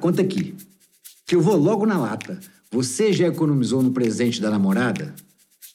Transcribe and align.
Conta 0.00 0.22
aqui. 0.22 0.54
Que 1.26 1.36
eu 1.36 1.40
vou 1.40 1.56
logo 1.56 1.84
na 1.86 1.98
lata. 1.98 2.40
Você 2.72 3.12
já 3.12 3.28
economizou 3.28 3.82
no 3.82 3.92
presente 3.92 4.40
da 4.40 4.50
namorada? 4.50 5.14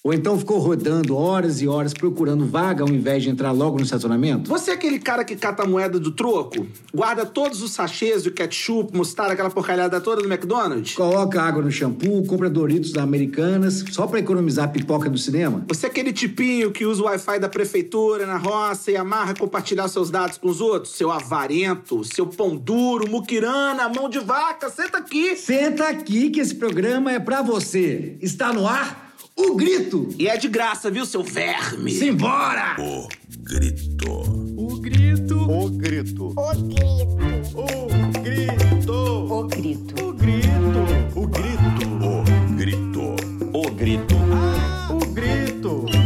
Ou 0.06 0.14
então 0.14 0.38
ficou 0.38 0.60
rodando 0.60 1.18
horas 1.18 1.64
e 1.64 1.68
horas 1.68 1.92
procurando 1.92 2.46
vaga 2.46 2.84
ao 2.84 2.90
invés 2.90 3.24
de 3.24 3.30
entrar 3.32 3.52
logo 3.52 3.80
no 3.80 3.84
estacionamento? 3.84 4.48
Você 4.48 4.70
é 4.70 4.76
aquele 4.76 5.00
cara 5.00 5.26
que 5.26 5.36
cata 5.36 5.64
a 5.64 5.66
moeda 5.66 6.00
do 6.00 6.12
troco? 6.12 6.68
Guarda 6.94 7.26
todos 7.26 7.64
os 7.64 7.72
sachês 7.72 8.22
de 8.22 8.30
ketchup, 8.30 8.96
mostarda, 8.96 9.34
aquela 9.34 9.50
porcalhada 9.50 10.00
toda 10.00 10.22
do 10.22 10.32
McDonald's? 10.32 10.94
Coloca 10.94 11.42
água 11.42 11.64
no 11.64 11.72
shampoo, 11.72 12.24
compra 12.28 12.52
Doritos 12.52 12.92
da 12.92 13.02
Americanas 13.02 13.84
só 13.90 14.06
pra 14.06 14.20
economizar 14.20 14.66
a 14.66 14.68
pipoca 14.68 15.10
do 15.10 15.18
cinema? 15.18 15.66
Você 15.70 15.88
é 15.88 15.90
aquele 15.90 16.14
tipinho 16.14 16.72
que 16.72 16.86
usa 16.86 17.02
o 17.02 17.06
Wi-Fi 17.06 17.40
da 17.40 17.50
prefeitura 17.50 18.28
na 18.28 18.38
roça 18.38 18.92
e 18.92 18.96
amarra 18.96 19.34
compartilhar 19.34 19.88
seus 19.88 20.12
dados 20.12 20.38
com 20.38 20.50
os 20.50 20.62
outros? 20.62 20.94
Seu 20.94 21.10
avarento, 21.10 22.04
seu 22.04 22.28
pão 22.28 22.56
duro, 22.56 23.10
muquirana, 23.10 23.90
mão 23.90 24.08
de 24.08 24.20
vaca, 24.20 24.70
senta 24.70 25.00
aqui! 25.00 25.36
Senta 25.36 25.88
aqui 25.88 26.30
que 26.30 26.42
esse 26.42 26.54
programa 26.54 27.12
é 27.12 27.20
pra 27.20 27.42
você. 27.42 28.20
Está 28.22 28.54
no 28.54 28.68
ar 28.68 29.05
o 29.38 29.56
grito! 29.56 30.10
E 30.18 30.28
é 30.28 30.38
de 30.38 30.48
graça, 30.48 30.90
viu, 30.90 31.06
seu 31.06 31.24
verme? 31.24 31.92
Simbora! 31.92 32.76
O 32.80 33.08
grito. 33.40 34.12
O 34.58 34.80
grito! 34.80 35.38
O 35.38 35.70
grito. 35.70 36.34
O 36.36 36.54
grito. 36.64 37.16
O 37.54 37.74
grito. 38.22 38.94
O 39.30 39.44
grito. 39.48 39.96
O 40.06 40.18
grito. 40.18 41.16
O 41.16 41.28
grito. 41.28 41.86
O 42.04 42.24
grito. 42.56 43.16
O 43.54 43.72
grito. 43.72 44.16
O 44.90 45.00
grito! 45.14 45.82
Grito. 45.86 46.05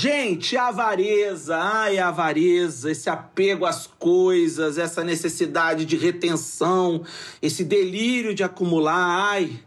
Gente, 0.00 0.56
a 0.56 0.68
avareza, 0.68 1.56
ai, 1.56 1.98
a 1.98 2.06
avareza, 2.06 2.88
esse 2.88 3.10
apego 3.10 3.66
às 3.66 3.88
coisas, 3.98 4.78
essa 4.78 5.02
necessidade 5.02 5.84
de 5.84 5.96
retenção, 5.96 7.02
esse 7.42 7.64
delírio 7.64 8.32
de 8.32 8.44
acumular, 8.44 9.32
ai. 9.32 9.58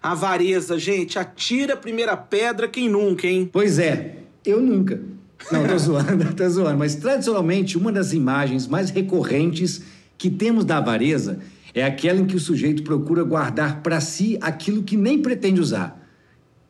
A 0.00 0.12
avareza, 0.12 0.78
gente, 0.78 1.18
atira 1.18 1.74
a 1.74 1.76
primeira 1.76 2.16
pedra 2.16 2.68
quem 2.68 2.88
nunca, 2.88 3.26
hein? 3.26 3.50
Pois 3.52 3.80
é, 3.80 4.18
eu 4.46 4.60
nunca. 4.60 5.02
Não, 5.50 5.66
tô 5.66 5.74
zoando, 5.76 6.34
tô 6.34 6.48
zoando. 6.48 6.78
Mas 6.78 6.94
tradicionalmente, 6.94 7.76
uma 7.76 7.90
das 7.90 8.12
imagens 8.12 8.68
mais 8.68 8.90
recorrentes 8.90 9.82
que 10.16 10.30
temos 10.30 10.64
da 10.64 10.76
avareza 10.76 11.40
é 11.74 11.82
aquela 11.82 12.20
em 12.20 12.26
que 12.26 12.36
o 12.36 12.40
sujeito 12.40 12.84
procura 12.84 13.24
guardar 13.24 13.82
para 13.82 14.00
si 14.00 14.38
aquilo 14.40 14.84
que 14.84 14.96
nem 14.96 15.20
pretende 15.20 15.60
usar. 15.60 15.99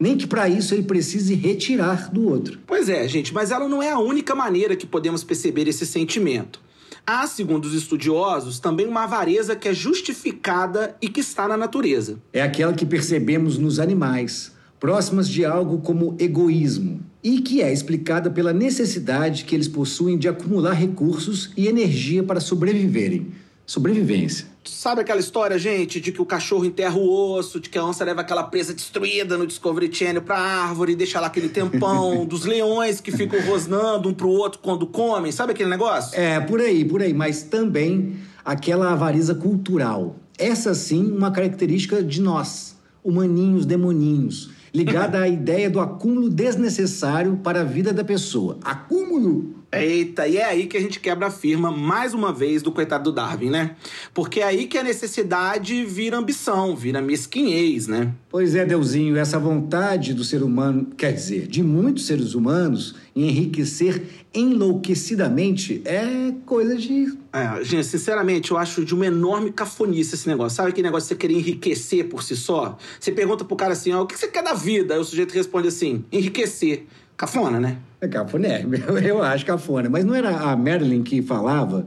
Nem 0.01 0.17
que 0.17 0.27
para 0.27 0.49
isso 0.49 0.75
ele 0.75 0.83
precise 0.83 1.35
retirar 1.35 2.11
do 2.11 2.27
outro. 2.27 2.59
Pois 2.67 2.89
é, 2.89 3.07
gente, 3.07 3.35
mas 3.35 3.51
ela 3.51 3.69
não 3.69 3.83
é 3.83 3.91
a 3.91 3.99
única 3.99 4.35
maneira 4.35 4.75
que 4.75 4.87
podemos 4.87 5.23
perceber 5.23 5.69
esse 5.69 5.85
sentimento. 5.85 6.59
Há, 7.07 7.27
segundo 7.27 7.67
os 7.67 7.75
estudiosos, 7.75 8.59
também 8.59 8.87
uma 8.87 9.05
avareza 9.05 9.55
que 9.55 9.69
é 9.69 9.75
justificada 9.75 10.97
e 11.03 11.09
que 11.09 11.21
está 11.21 11.47
na 11.47 11.57
natureza. 11.57 12.19
É 12.33 12.41
aquela 12.41 12.73
que 12.73 12.87
percebemos 12.87 13.59
nos 13.59 13.79
animais, 13.79 14.53
próximas 14.79 15.29
de 15.29 15.45
algo 15.45 15.81
como 15.81 16.17
egoísmo, 16.19 17.01
e 17.23 17.41
que 17.41 17.61
é 17.61 17.71
explicada 17.71 18.31
pela 18.31 18.55
necessidade 18.55 19.45
que 19.45 19.55
eles 19.55 19.69
possuem 19.69 20.17
de 20.17 20.29
acumular 20.29 20.73
recursos 20.73 21.51
e 21.57 21.69
energia 21.69 22.23
para 22.23 22.41
sobreviverem. 22.41 23.29
Sobrevivência. 23.67 24.47
Sabe 24.63 25.01
aquela 25.01 25.21
história, 25.21 25.59
gente, 25.59 26.01
de 26.01 26.13
que 26.13 26.21
o 26.21 26.27
cachorro 26.27 26.67
enterra 26.67 26.97
o 26.97 27.35
osso, 27.35 27.59
de 27.59 27.71
que 27.71 27.79
a 27.79 27.85
onça 27.85 28.05
leva 28.05 28.21
aquela 28.21 28.43
presa 28.43 28.75
destruída 28.75 29.39
no 29.39 29.47
Discovery 29.47 29.93
Channel 29.93 30.21
pra 30.21 30.39
árvore 30.39 30.93
e 30.93 30.97
deixa 30.97 31.19
lá 31.19 31.29
aquele 31.29 31.49
tempão, 31.49 32.25
dos 32.27 32.45
leões 32.45 33.01
que 33.01 33.11
ficam 33.11 33.41
rosnando 33.41 34.09
um 34.09 34.15
pro 34.15 34.29
outro 34.29 34.61
quando 34.63 34.87
comem, 34.87 35.33
sabe 35.33 35.53
aquele 35.53 35.71
negócio? 35.71 36.19
É, 36.19 36.41
por 36.41 36.61
aí, 36.61 36.85
por 36.85 37.01
aí, 37.01 37.15
mas 37.15 37.43
também 37.43 38.17
aquela 38.45 38.93
avareza 38.93 39.35
cultural. 39.35 40.17
Essa 40.37 40.75
sim, 40.75 41.11
uma 41.11 41.31
característica 41.31 42.03
de 42.03 42.21
nós, 42.21 42.77
humaninhos, 43.03 43.65
demoninhos, 43.65 44.51
ligada 44.75 45.21
à 45.21 45.29
ideia 45.29 45.71
do 45.71 45.81
acúmulo 45.81 46.29
desnecessário 46.29 47.39
para 47.43 47.63
a 47.63 47.65
vida 47.65 47.95
da 47.95 48.05
pessoa. 48.05 48.59
Acúmulo! 48.63 49.60
Eita, 49.73 50.27
e 50.27 50.37
é 50.37 50.45
aí 50.45 50.67
que 50.67 50.77
a 50.77 50.81
gente 50.81 50.99
quebra 50.99 51.29
a 51.29 51.31
firma, 51.31 51.71
mais 51.71 52.13
uma 52.13 52.33
vez, 52.33 52.61
do 52.61 52.73
coitado 52.73 53.05
do 53.05 53.13
Darwin, 53.13 53.51
né? 53.51 53.77
Porque 54.13 54.41
é 54.41 54.45
aí 54.45 54.67
que 54.67 54.77
a 54.77 54.83
necessidade 54.83 55.85
vira 55.85 56.19
ambição, 56.19 56.75
vira 56.75 57.01
mesquinhez, 57.01 57.87
né? 57.87 58.13
Pois 58.29 58.57
é, 58.57 58.65
Deusinho, 58.67 59.17
essa 59.17 59.39
vontade 59.39 60.13
do 60.13 60.25
ser 60.25 60.43
humano, 60.43 60.89
quer 60.97 61.13
dizer, 61.13 61.47
de 61.47 61.63
muitos 61.63 62.07
seres 62.07 62.35
humanos, 62.35 62.97
em 63.15 63.29
enriquecer 63.29 64.03
enlouquecidamente 64.33 65.83
é 65.85 66.33
coisa 66.47 66.77
de. 66.77 67.13
É, 67.33 67.65
gente, 67.65 67.87
sinceramente, 67.87 68.51
eu 68.51 68.57
acho 68.57 68.85
de 68.85 68.95
uma 68.95 69.07
enorme 69.07 69.53
cafonice 69.53 70.15
esse 70.15 70.29
negócio. 70.29 70.57
Sabe 70.57 70.71
aquele 70.71 70.87
negócio 70.87 71.09
de 71.09 71.15
você 71.15 71.17
querer 71.17 71.35
enriquecer 71.35 72.09
por 72.09 72.23
si 72.23 72.37
só? 72.37 72.77
Você 72.99 73.13
pergunta 73.13 73.45
pro 73.45 73.57
cara 73.57 73.73
assim, 73.73 73.93
ó, 73.93 74.03
o 74.03 74.07
que 74.07 74.19
você 74.19 74.29
quer 74.29 74.43
da 74.43 74.55
vida? 74.55 74.95
Aí 74.95 75.01
o 75.01 75.05
sujeito 75.05 75.33
responde 75.33 75.69
assim, 75.69 76.05
enriquecer. 76.13 76.87
Cafona, 77.21 77.61
né? 77.61 77.77
É 78.01 78.09
cafuné, 78.09 78.65
eu, 78.65 78.97
eu 78.99 79.23
acho 79.23 79.45
cafona. 79.45 79.91
Mas 79.91 80.07
não 80.07 80.15
era 80.15 80.31
a 80.31 80.57
Marilyn 80.57 81.03
que 81.03 81.21
falava: 81.21 81.85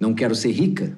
não 0.00 0.14
quero 0.14 0.34
ser 0.34 0.50
rica, 0.50 0.96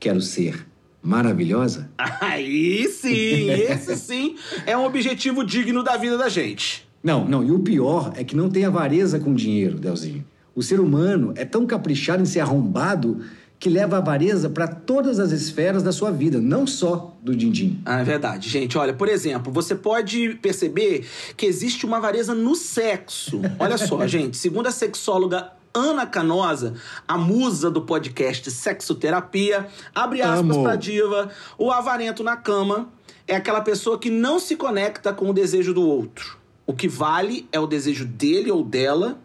quero 0.00 0.20
ser 0.20 0.66
maravilhosa? 1.00 1.88
Aí 1.96 2.88
sim, 2.88 3.48
esse 3.48 3.94
sim 3.94 4.34
é 4.66 4.76
um 4.76 4.84
objetivo 4.84 5.44
digno 5.44 5.84
da 5.84 5.96
vida 5.96 6.18
da 6.18 6.28
gente. 6.28 6.84
Não, 7.00 7.24
não, 7.24 7.44
e 7.44 7.52
o 7.52 7.60
pior 7.60 8.12
é 8.16 8.24
que 8.24 8.34
não 8.34 8.50
tem 8.50 8.64
avareza 8.64 9.20
com 9.20 9.32
dinheiro, 9.32 9.78
Delzinho. 9.78 10.24
O 10.52 10.60
ser 10.60 10.80
humano 10.80 11.32
é 11.36 11.44
tão 11.44 11.64
caprichado 11.64 12.22
em 12.22 12.26
ser 12.26 12.40
arrombado 12.40 13.20
que 13.62 13.70
leva 13.70 13.94
a 13.94 13.98
avareza 14.00 14.50
para 14.50 14.66
todas 14.66 15.20
as 15.20 15.30
esferas 15.30 15.84
da 15.84 15.92
sua 15.92 16.10
vida, 16.10 16.40
não 16.40 16.66
só 16.66 17.16
do 17.22 17.32
din-din. 17.32 17.80
Ah, 17.86 18.00
é 18.00 18.02
verdade, 18.02 18.48
gente. 18.48 18.76
Olha, 18.76 18.92
por 18.92 19.08
exemplo, 19.08 19.52
você 19.52 19.76
pode 19.76 20.30
perceber 20.42 21.06
que 21.36 21.46
existe 21.46 21.86
uma 21.86 21.98
avareza 21.98 22.34
no 22.34 22.56
sexo. 22.56 23.40
Olha 23.60 23.78
só, 23.78 24.02
gente. 24.08 24.36
Segundo 24.36 24.66
a 24.66 24.72
sexóloga 24.72 25.52
Ana 25.72 26.04
Canosa, 26.04 26.74
a 27.06 27.16
musa 27.16 27.70
do 27.70 27.82
podcast 27.82 28.50
Sexoterapia, 28.50 29.68
abre 29.94 30.22
aspas 30.22 30.56
Amo. 30.56 30.64
pra 30.64 30.74
diva, 30.74 31.30
o 31.56 31.70
avarento 31.70 32.24
na 32.24 32.36
cama 32.36 32.88
é 33.28 33.36
aquela 33.36 33.60
pessoa 33.60 33.96
que 33.96 34.10
não 34.10 34.40
se 34.40 34.56
conecta 34.56 35.12
com 35.12 35.30
o 35.30 35.32
desejo 35.32 35.72
do 35.72 35.86
outro. 35.86 36.36
O 36.66 36.72
que 36.72 36.88
vale 36.88 37.48
é 37.52 37.60
o 37.60 37.68
desejo 37.68 38.06
dele 38.06 38.50
ou 38.50 38.64
dela 38.64 39.20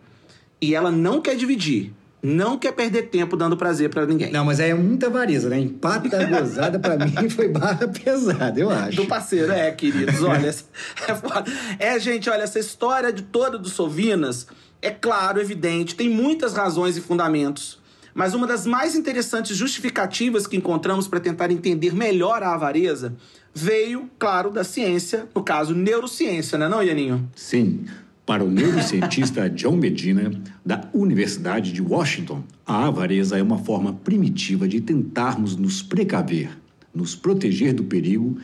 e 0.62 0.76
ela 0.76 0.92
não 0.92 1.22
quer 1.22 1.36
dividir. 1.36 1.92
Não 2.22 2.58
quer 2.58 2.72
perder 2.72 3.04
tempo 3.04 3.38
dando 3.38 3.56
prazer 3.56 3.90
pra 3.90 4.06
ninguém. 4.06 4.32
Não, 4.32 4.44
mas 4.44 4.60
aí 4.60 4.72
é 4.72 4.74
muita 4.74 5.06
avareza, 5.08 5.50
né? 5.50 5.60
Empata 5.60 6.26
gozada 6.26 6.80
pra 6.80 6.98
mim 6.98 7.30
foi 7.30 7.48
barra 7.48 7.88
pesada, 7.88 8.60
eu 8.60 8.70
acho. 8.70 8.98
Do 8.98 9.06
parceiro, 9.06 9.52
é, 9.52 9.72
queridos, 9.72 10.24
olha. 10.24 10.48
é, 10.48 11.16
foda. 11.16 11.52
é, 11.78 12.00
gente, 12.00 12.30
olha, 12.30 12.42
essa 12.42 12.60
história 12.60 13.14
de 13.14 13.22
toda 13.22 13.58
do 13.58 13.70
Sovinas 13.70 14.48
é 14.82 14.90
claro, 14.90 15.40
evidente, 15.40 15.96
tem 15.96 16.10
muitas 16.10 16.54
razões 16.54 16.98
e 16.98 17.02
fundamentos. 17.02 17.80
Mas 18.16 18.34
uma 18.34 18.48
das 18.48 18.66
mais 18.66 18.96
interessantes 18.96 19.56
justificativas 19.56 20.48
que 20.48 20.58
encontramos 20.58 21.08
para 21.08 21.20
tentar 21.20 21.52
entender 21.52 21.94
melhor 21.94 22.42
a 22.42 22.54
avareza 22.54 23.16
veio, 23.54 24.10
claro, 24.18 24.50
da 24.50 24.64
ciência, 24.64 25.28
no 25.36 25.44
caso, 25.44 25.76
neurociência, 25.76 26.58
né, 26.58 26.68
não, 26.68 26.82
Ianinho? 26.82 27.30
Sim. 27.36 27.86
Para 28.28 28.44
o 28.44 28.52
neurocientista 28.52 29.48
John 29.50 29.78
Medina, 29.78 30.30
da 30.66 30.90
Universidade 30.94 31.72
de 31.72 31.82
Washington, 31.82 32.44
a 32.66 32.88
avareza 32.88 33.38
é 33.40 33.42
uma 33.42 33.58
forma 33.58 33.94
primitiva 33.94 34.68
de 34.68 34.82
tentarmos 34.82 35.56
nos 35.56 35.82
precaver, 35.82 36.50
nos 36.94 37.16
proteger 37.16 37.74
do 37.74 37.86
perigo 37.86 38.38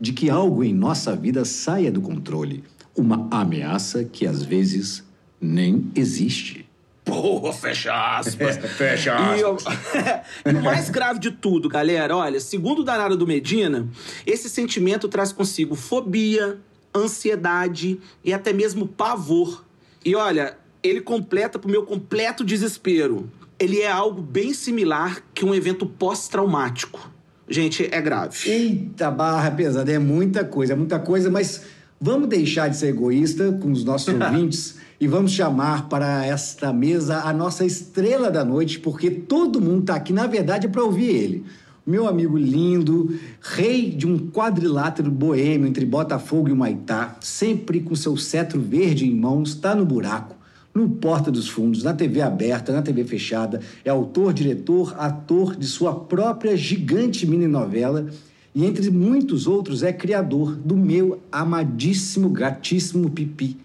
de 0.00 0.14
que 0.14 0.30
algo 0.30 0.64
em 0.64 0.72
nossa 0.72 1.14
vida 1.14 1.44
saia 1.44 1.92
do 1.92 2.00
controle. 2.00 2.64
Uma 2.96 3.28
ameaça 3.30 4.02
que 4.02 4.26
às 4.26 4.42
vezes 4.42 5.04
nem 5.38 5.90
existe. 5.94 6.66
Porra, 7.04 7.52
fecha 7.52 8.18
aspas. 8.18 8.56
Fecha 8.76 9.14
o- 9.14 9.56
e 10.50 10.54
o 10.54 10.62
mais 10.62 10.88
grave 10.88 11.18
de 11.18 11.30
tudo, 11.30 11.68
galera, 11.68 12.16
olha, 12.16 12.40
segundo 12.40 12.80
o 12.80 12.84
danado 12.84 13.16
do 13.16 13.26
Medina, 13.26 13.86
esse 14.26 14.48
sentimento 14.48 15.06
traz 15.08 15.32
consigo 15.32 15.74
fobia, 15.74 16.58
ansiedade 16.94 18.00
e 18.24 18.32
até 18.32 18.52
mesmo 18.52 18.86
pavor. 18.86 19.64
E 20.04 20.14
olha, 20.14 20.56
ele 20.82 21.00
completa 21.00 21.58
pro 21.58 21.70
meu 21.70 21.84
completo 21.84 22.44
desespero. 22.44 23.30
Ele 23.58 23.80
é 23.80 23.90
algo 23.90 24.22
bem 24.22 24.52
similar 24.52 25.22
que 25.34 25.44
um 25.44 25.54
evento 25.54 25.84
pós-traumático. 25.84 27.10
Gente, 27.48 27.88
é 27.90 28.00
grave. 28.00 28.48
Eita, 28.48 29.10
barra 29.10 29.50
pesada, 29.50 29.90
é 29.90 29.98
muita 29.98 30.44
coisa, 30.44 30.74
é 30.74 30.76
muita 30.76 30.98
coisa, 30.98 31.30
mas 31.30 31.62
vamos 32.00 32.28
deixar 32.28 32.68
de 32.68 32.76
ser 32.76 32.88
egoísta 32.88 33.52
com 33.52 33.72
os 33.72 33.84
nossos 33.84 34.12
ouvintes 34.14 34.76
e 35.00 35.06
vamos 35.06 35.32
chamar 35.32 35.88
para 35.88 36.26
esta 36.26 36.72
mesa 36.72 37.20
a 37.22 37.32
nossa 37.32 37.64
estrela 37.64 38.30
da 38.30 38.44
noite, 38.44 38.78
porque 38.80 39.10
todo 39.10 39.60
mundo 39.60 39.86
tá 39.86 39.94
aqui, 39.94 40.12
na 40.12 40.26
verdade, 40.26 40.68
para 40.68 40.82
ouvir 40.82 41.08
ele. 41.08 41.44
Meu 41.88 42.06
amigo 42.06 42.36
lindo, 42.36 43.18
rei 43.40 43.90
de 43.90 44.06
um 44.06 44.18
quadrilátero 44.18 45.10
boêmio 45.10 45.66
entre 45.66 45.86
Botafogo 45.86 46.50
e 46.50 46.54
Maitá, 46.54 47.16
sempre 47.18 47.80
com 47.80 47.96
seu 47.96 48.14
cetro 48.14 48.60
verde 48.60 49.06
em 49.06 49.14
mãos, 49.14 49.54
está 49.54 49.74
no 49.74 49.86
buraco, 49.86 50.36
no 50.74 50.86
Porta 50.86 51.30
dos 51.30 51.48
Fundos, 51.48 51.82
na 51.82 51.94
TV 51.94 52.20
aberta, 52.20 52.74
na 52.74 52.82
TV 52.82 53.04
fechada, 53.04 53.62
é 53.82 53.88
autor, 53.88 54.34
diretor, 54.34 54.94
ator 54.98 55.56
de 55.56 55.66
sua 55.66 55.94
própria 55.94 56.54
gigante 56.58 57.26
mini-novela 57.26 58.06
e, 58.54 58.66
entre 58.66 58.90
muitos 58.90 59.46
outros, 59.46 59.82
é 59.82 59.90
criador 59.90 60.56
do 60.56 60.76
meu 60.76 61.22
amadíssimo, 61.32 62.28
gratíssimo 62.28 63.08
Pipi 63.08 63.56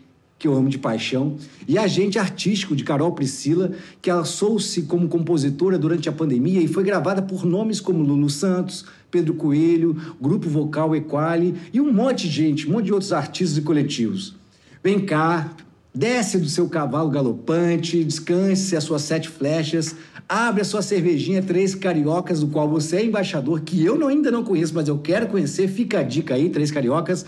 que 0.43 0.47
eu 0.49 0.53
amo 0.53 0.67
de 0.67 0.77
paixão, 0.77 1.37
e 1.65 1.77
agente 1.77 2.19
artístico 2.19 2.75
de 2.75 2.83
Carol 2.83 3.13
Priscila, 3.13 3.71
que 4.01 4.09
alçou-se 4.09 4.81
como 4.81 5.07
compositora 5.07 5.79
durante 5.79 6.09
a 6.09 6.11
pandemia 6.11 6.59
e 6.59 6.67
foi 6.67 6.83
gravada 6.83 7.21
por 7.21 7.45
nomes 7.45 7.79
como 7.79 8.03
Lulu 8.03 8.29
Santos, 8.29 8.83
Pedro 9.09 9.35
Coelho, 9.35 9.95
Grupo 10.19 10.49
Vocal 10.49 10.93
Equali 10.97 11.55
e 11.71 11.79
um 11.79 11.93
monte 11.93 12.27
de 12.27 12.33
gente, 12.33 12.67
um 12.67 12.73
monte 12.73 12.87
de 12.87 12.91
outros 12.91 13.13
artistas 13.13 13.57
e 13.57 13.61
coletivos. 13.61 14.35
Vem 14.83 14.99
cá, 14.99 15.49
desce 15.95 16.37
do 16.37 16.49
seu 16.49 16.67
cavalo 16.67 17.09
galopante, 17.09 18.03
descanse 18.03 18.75
as 18.75 18.83
suas 18.83 19.03
sete 19.03 19.29
flechas, 19.29 19.95
abre 20.27 20.61
a 20.61 20.65
sua 20.65 20.81
cervejinha 20.81 21.41
Três 21.41 21.73
Cariocas, 21.73 22.41
do 22.41 22.47
qual 22.47 22.67
você 22.67 22.97
é 22.97 23.05
embaixador, 23.05 23.61
que 23.61 23.81
eu 23.81 23.97
não, 23.97 24.09
ainda 24.09 24.29
não 24.29 24.43
conheço, 24.43 24.75
mas 24.75 24.89
eu 24.89 24.97
quero 24.97 25.27
conhecer. 25.27 25.69
Fica 25.69 25.99
a 25.99 26.03
dica 26.03 26.35
aí, 26.35 26.49
Três 26.49 26.69
Cariocas. 26.69 27.25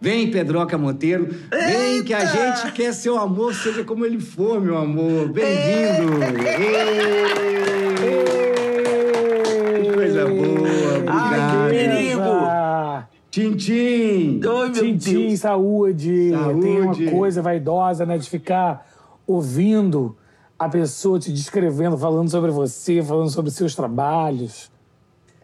Vem, 0.00 0.30
Pedroca 0.30 0.78
Monteiro. 0.78 1.28
Vem, 1.50 2.02
que 2.02 2.14
a 2.14 2.24
gente 2.24 2.72
quer 2.72 2.92
seu 2.94 3.18
amor, 3.18 3.54
seja 3.54 3.84
como 3.84 4.06
ele 4.06 4.18
for, 4.18 4.58
meu 4.60 4.78
amor. 4.78 5.28
Bem-vindo. 5.28 6.12
Que 9.82 9.92
coisa 9.92 10.26
boa. 10.26 10.68
Ai, 11.06 11.26
Obrigado. 11.26 11.64
que 11.64 11.70
perigo. 11.70 12.20
Tchim, 13.30 14.40
Ai, 14.42 14.50
meu 14.50 14.72
Tintim, 14.72 15.28
Deus. 15.28 15.40
saúde. 15.40 16.30
Saúde. 16.30 16.60
Tem 16.62 16.80
uma 16.80 17.10
coisa 17.18 17.42
vaidosa, 17.42 18.06
né? 18.06 18.16
De 18.18 18.28
ficar 18.28 18.86
ouvindo 19.26 20.16
a 20.58 20.68
pessoa 20.68 21.18
te 21.18 21.30
descrevendo, 21.32 21.96
falando 21.96 22.28
sobre 22.30 22.50
você, 22.50 23.02
falando 23.02 23.30
sobre 23.30 23.50
seus 23.50 23.74
trabalhos, 23.74 24.70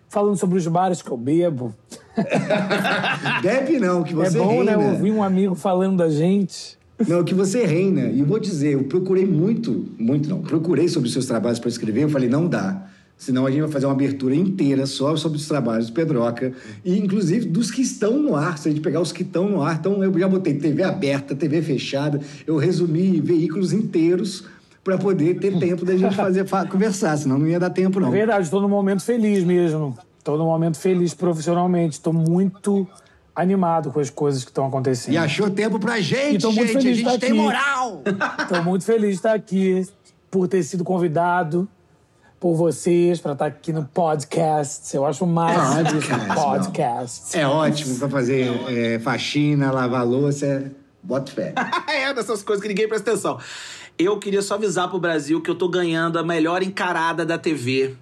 falando 0.08 0.36
sobre 0.36 0.58
os 0.58 0.66
bares 0.66 1.02
que 1.02 1.10
eu 1.10 1.16
bebo. 1.16 1.74
Bebe 3.42 3.78
não, 3.78 4.02
que 4.02 4.14
você 4.14 4.38
é 4.38 4.40
bom, 4.40 4.48
reina. 4.48 4.76
né? 4.76 4.92
Ouvir 4.92 5.12
um 5.12 5.22
amigo 5.22 5.54
falando 5.54 5.98
da 5.98 6.08
gente. 6.08 6.78
Não, 7.06 7.22
que 7.22 7.34
você 7.34 7.66
reina. 7.66 8.06
E 8.06 8.20
eu 8.20 8.26
vou 8.26 8.38
dizer, 8.38 8.72
eu 8.72 8.84
procurei 8.84 9.26
muito, 9.26 9.86
muito 9.98 10.28
não, 10.28 10.40
procurei 10.40 10.88
sobre 10.88 11.08
os 11.08 11.12
seus 11.12 11.26
trabalhos 11.26 11.58
para 11.58 11.68
escrever, 11.68 12.04
eu 12.04 12.08
falei, 12.08 12.28
não 12.28 12.48
dá. 12.48 12.86
Senão 13.18 13.46
a 13.46 13.50
gente 13.50 13.62
vai 13.62 13.70
fazer 13.70 13.86
uma 13.86 13.92
abertura 13.92 14.34
inteira 14.34 14.84
só 14.84 15.16
sobre 15.16 15.38
os 15.38 15.48
trabalhos 15.48 15.86
do 15.86 15.94
Pedroca. 15.94 16.52
E, 16.84 16.98
inclusive, 16.98 17.46
dos 17.46 17.70
que 17.70 17.80
estão 17.80 18.18
no 18.18 18.36
ar. 18.36 18.58
Se 18.58 18.68
a 18.68 18.70
gente 18.70 18.82
pegar 18.82 19.00
os 19.00 19.10
que 19.10 19.22
estão 19.22 19.48
no 19.48 19.62
ar. 19.62 19.76
Então, 19.80 20.04
eu 20.04 20.18
já 20.18 20.28
botei 20.28 20.52
TV 20.54 20.82
aberta, 20.82 21.34
TV 21.34 21.62
fechada. 21.62 22.20
Eu 22.46 22.58
resumi 22.58 23.18
veículos 23.20 23.72
inteiros 23.72 24.44
para 24.86 24.96
poder 24.98 25.38
ter 25.40 25.58
tempo 25.58 25.84
da 25.84 25.96
gente 25.96 26.14
fazer, 26.14 26.46
fa- 26.46 26.64
conversar. 26.64 27.16
Senão 27.16 27.36
não 27.38 27.46
ia 27.48 27.58
dar 27.58 27.70
tempo, 27.70 27.98
não. 27.98 28.06
É 28.08 28.10
verdade, 28.12 28.44
estou 28.44 28.60
num 28.60 28.68
momento 28.68 29.02
feliz 29.02 29.42
mesmo. 29.42 29.98
Estou 30.16 30.38
num 30.38 30.44
momento 30.46 30.78
feliz 30.78 31.12
profissionalmente. 31.12 31.94
Estou 31.94 32.12
muito 32.12 32.86
animado 33.34 33.90
com 33.90 33.98
as 33.98 34.08
coisas 34.10 34.44
que 34.44 34.50
estão 34.50 34.64
acontecendo. 34.66 35.12
E 35.14 35.18
achou 35.18 35.50
tempo 35.50 35.80
pra 35.80 36.00
gente, 36.00 36.36
E 36.36 36.38
tô 36.38 36.52
muito 36.52 36.68
gente. 36.68 36.76
A 36.78 36.80
feliz 36.80 36.96
de 36.96 37.02
gente 37.02 37.06
estar 37.14 37.18
tem 37.18 37.30
aqui. 37.30 37.38
moral. 37.40 38.02
Estou 38.42 38.62
muito 38.62 38.84
feliz 38.84 39.10
de 39.10 39.16
estar 39.16 39.34
aqui, 39.34 39.86
por 40.30 40.46
ter 40.46 40.62
sido 40.62 40.84
convidado 40.84 41.68
por 42.38 42.54
vocês 42.54 43.20
para 43.20 43.32
estar 43.32 43.46
aqui 43.46 43.72
no 43.72 43.84
podcast. 43.86 44.94
Eu 44.96 45.04
acho 45.04 45.24
o 45.24 45.26
máximo 45.26 45.84
Podcast, 45.84 46.34
podcast. 46.44 47.36
É 47.38 47.46
ótimo 47.46 47.98
para 47.98 48.08
fazer 48.08 48.50
é, 48.68 48.98
faxina, 49.00 49.72
lavar 49.72 50.06
louça. 50.06 50.70
Bota 51.02 51.30
fé. 51.32 51.54
é, 51.88 52.12
dessas 52.14 52.42
coisas 52.42 52.62
que 52.62 52.68
ninguém 52.68 52.88
presta 52.88 53.10
atenção. 53.12 53.38
Eu 53.98 54.18
queria 54.18 54.42
só 54.42 54.54
avisar 54.54 54.88
pro 54.88 54.98
Brasil 54.98 55.40
que 55.40 55.50
eu 55.50 55.54
tô 55.54 55.68
ganhando 55.68 56.18
a 56.18 56.22
melhor 56.22 56.62
encarada 56.62 57.24
da 57.24 57.38
TV. 57.38 57.94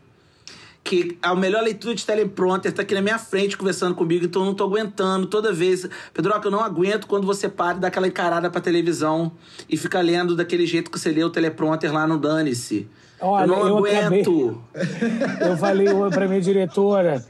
Que 0.83 1.17
a 1.23 1.35
melhor 1.35 1.63
leitura 1.63 1.95
de 1.95 2.05
teleprompter 2.05 2.73
tá 2.73 2.83
aqui 2.83 2.95
na 2.95 3.01
minha 3.01 3.19
frente 3.19 3.57
conversando 3.57 3.95
comigo, 3.95 4.27
então 4.27 4.43
eu 4.43 4.47
não 4.47 4.55
tô 4.55 4.65
aguentando 4.65 5.27
toda 5.27 5.53
vez. 5.53 5.89
Pedroca, 6.13 6.47
eu 6.47 6.51
não 6.51 6.61
aguento 6.61 7.07
quando 7.07 7.27
você 7.27 7.49
para 7.49 7.79
e 7.79 7.81
dá 7.81 7.89
aquela 7.89 8.07
encarada 8.07 8.51
pra 8.51 8.61
televisão 8.61 9.33
e 9.69 9.77
fica 9.77 10.01
lendo 10.01 10.37
daquele 10.37 10.67
jeito 10.67 10.91
que 10.91 10.99
você 10.99 11.11
lê 11.11 11.25
o 11.25 11.31
teleprompter 11.31 11.93
lá 11.93 12.07
no 12.07 12.19
Dane-se. 12.19 12.87
Olha, 13.21 13.45
eu 13.45 13.49
não 13.49 13.67
eu 13.67 13.79
aguento. 13.79 14.63
Eu 15.41 15.57
falei 15.57 15.87
para 16.11 16.29
minha 16.29 16.41
diretora 16.41 17.25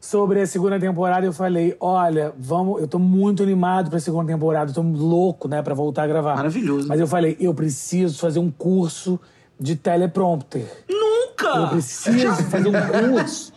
sobre 0.00 0.40
a 0.40 0.46
segunda 0.46 0.78
temporada. 0.78 1.26
Eu 1.26 1.32
falei: 1.32 1.76
olha, 1.80 2.32
vamos. 2.38 2.80
Eu 2.80 2.88
tô 2.88 2.98
muito 2.98 3.42
animado 3.42 3.90
pra 3.90 4.00
segunda 4.00 4.32
temporada. 4.32 4.70
Eu 4.70 4.74
tô 4.74 4.82
louco, 4.82 5.48
né, 5.48 5.62
pra 5.62 5.74
voltar 5.74 6.04
a 6.04 6.06
gravar. 6.06 6.36
Maravilhoso. 6.36 6.88
Mas 6.88 7.00
eu 7.00 7.06
falei: 7.06 7.36
eu 7.40 7.54
preciso 7.54 8.18
fazer 8.18 8.38
um 8.38 8.50
curso 8.50 9.20
de 9.58 9.76
teleprompter. 9.76 10.84
Nunca! 10.88 11.48
Eu 11.48 11.68
preciso 11.68 12.42
fazer 12.44 12.68
um 12.68 13.16
curso. 13.16 13.52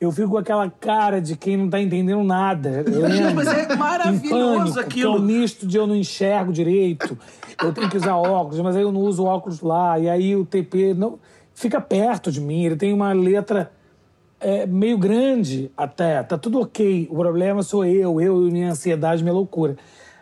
Eu 0.00 0.10
fico 0.10 0.30
com 0.30 0.38
aquela 0.38 0.68
cara 0.68 1.20
de 1.20 1.36
quem 1.36 1.56
não 1.56 1.70
tá 1.70 1.80
entendendo 1.80 2.24
nada. 2.24 2.84
Mas 3.36 3.46
é 3.46 3.76
maravilhoso 3.76 4.74
pânico, 4.74 4.80
aquilo. 4.80 5.14
É 5.14 5.16
um 5.16 5.22
misto 5.22 5.64
de 5.64 5.76
eu 5.76 5.86
não 5.86 5.94
enxergo 5.94 6.52
direito, 6.52 7.16
eu 7.62 7.72
tenho 7.72 7.88
que 7.88 7.96
usar 7.96 8.16
óculos, 8.16 8.58
mas 8.58 8.74
aí 8.74 8.82
eu 8.82 8.90
não 8.90 9.00
uso 9.02 9.24
óculos 9.24 9.60
lá, 9.60 10.00
e 10.00 10.10
aí 10.10 10.34
o 10.34 10.44
TP 10.44 10.92
não 10.92 11.20
fica 11.54 11.80
perto 11.80 12.32
de 12.32 12.40
mim, 12.40 12.64
ele 12.64 12.74
tem 12.74 12.92
uma 12.92 13.12
letra 13.12 13.70
é, 14.42 14.66
meio 14.66 14.98
grande 14.98 15.70
até, 15.76 16.22
tá 16.22 16.36
tudo 16.36 16.60
ok. 16.60 17.08
O 17.10 17.16
problema 17.16 17.62
sou 17.62 17.84
eu, 17.84 18.20
eu 18.20 18.46
e 18.48 18.50
minha 18.50 18.70
ansiedade, 18.70 19.22
minha 19.22 19.32
loucura. 19.34 19.76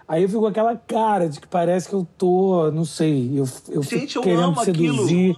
Aí 0.06 0.22
eu 0.22 0.28
fico 0.28 0.40
com 0.40 0.46
aquela 0.46 0.76
cara 0.76 1.28
de 1.28 1.40
que 1.40 1.46
parece 1.46 1.88
que 1.88 1.94
eu 1.94 2.06
tô, 2.18 2.70
não 2.72 2.84
sei, 2.84 3.30
eu, 3.38 3.44
eu 3.68 3.82
Gente, 3.82 4.06
fico 4.08 4.18
eu 4.18 4.22
querendo 4.22 4.42
amo 4.44 4.60
aquilo. 4.60 4.94
seduzir 4.94 5.36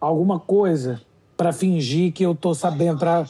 alguma 0.00 0.38
coisa 0.38 1.00
pra 1.36 1.52
fingir 1.52 2.12
que 2.12 2.22
eu 2.24 2.34
tô 2.34 2.54
sabendo, 2.54 2.98
pra, 2.98 3.26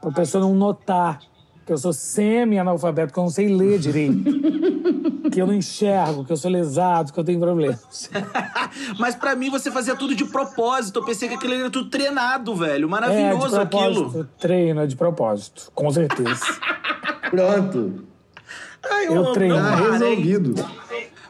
pra 0.00 0.10
pessoa 0.10 0.42
não 0.42 0.54
notar 0.54 1.20
que 1.64 1.72
eu 1.72 1.78
sou 1.78 1.92
semi-analfabeto, 1.92 3.12
que 3.12 3.18
eu 3.18 3.22
não 3.22 3.30
sei 3.30 3.48
ler 3.48 3.78
direito. 3.78 4.22
que 5.30 5.40
eu 5.40 5.46
não 5.46 5.54
enxergo, 5.54 6.24
que 6.24 6.32
eu 6.32 6.36
sou 6.36 6.50
lesado, 6.50 7.12
que 7.12 7.18
eu 7.18 7.24
tenho 7.24 7.40
problemas. 7.40 8.10
Mas 8.98 9.14
pra 9.14 9.34
mim 9.34 9.50
você 9.50 9.70
fazia 9.70 9.96
tudo 9.96 10.14
de 10.14 10.24
propósito. 10.24 11.00
Eu 11.00 11.04
pensei 11.04 11.28
que 11.28 11.34
aquilo 11.34 11.54
era 11.54 11.70
tudo 11.70 11.90
treinado, 11.90 12.54
velho. 12.54 12.74
É, 12.74 12.78
de 12.78 12.86
Maravilhoso 12.86 13.56
propósito, 13.56 14.06
aquilo. 14.06 14.30
treino, 14.38 14.80
é 14.80 14.86
de 14.86 14.96
propósito, 14.96 15.72
com 15.74 15.90
certeza. 15.90 16.44
Pronto. 17.30 18.04
Ai, 18.90 19.06
Eu 19.08 19.32
treino. 19.32 19.56
Tá 19.56 19.74
resolvido. 19.76 20.54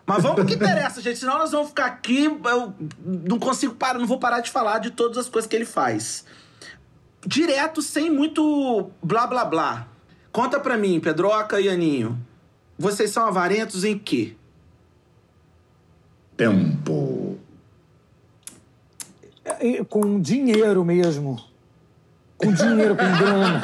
Mas 0.07 0.23
vamos 0.23 0.37
pro 0.37 0.45
que 0.45 0.55
interessa, 0.55 1.01
gente. 1.01 1.19
Senão 1.19 1.39
nós 1.39 1.53
vamos 1.53 1.69
ficar 1.69 1.87
aqui. 1.87 2.25
Eu 2.25 2.75
não 3.03 3.39
consigo 3.39 3.75
parar, 3.75 3.99
não 3.99 4.07
vou 4.07 4.19
parar 4.19 4.41
de 4.41 4.51
falar 4.51 4.79
de 4.79 4.91
todas 4.91 5.17
as 5.17 5.29
coisas 5.29 5.49
que 5.49 5.57
ele 5.57 5.65
faz. 5.65 6.27
Direto, 7.27 7.81
sem 7.81 8.11
muito 8.11 8.91
blá 9.03 9.27
blá 9.27 9.45
blá. 9.47 9.89
Conta 10.35 10.59
pra 10.59 10.77
mim, 10.77 10.99
Pedroca 10.99 11.61
e 11.61 11.69
Aninho. 11.69 12.19
Vocês 12.77 13.13
são 13.13 13.25
avarentos 13.25 13.85
em 13.85 13.97
quê? 13.97 14.35
Tempo. 16.37 17.39
E 19.61 19.85
com 19.85 20.21
dinheiro 20.21 20.85
mesmo. 20.85 21.41
Com 22.37 22.53
dinheiro, 22.53 22.97
com 22.97 23.05
grana. 23.17 23.63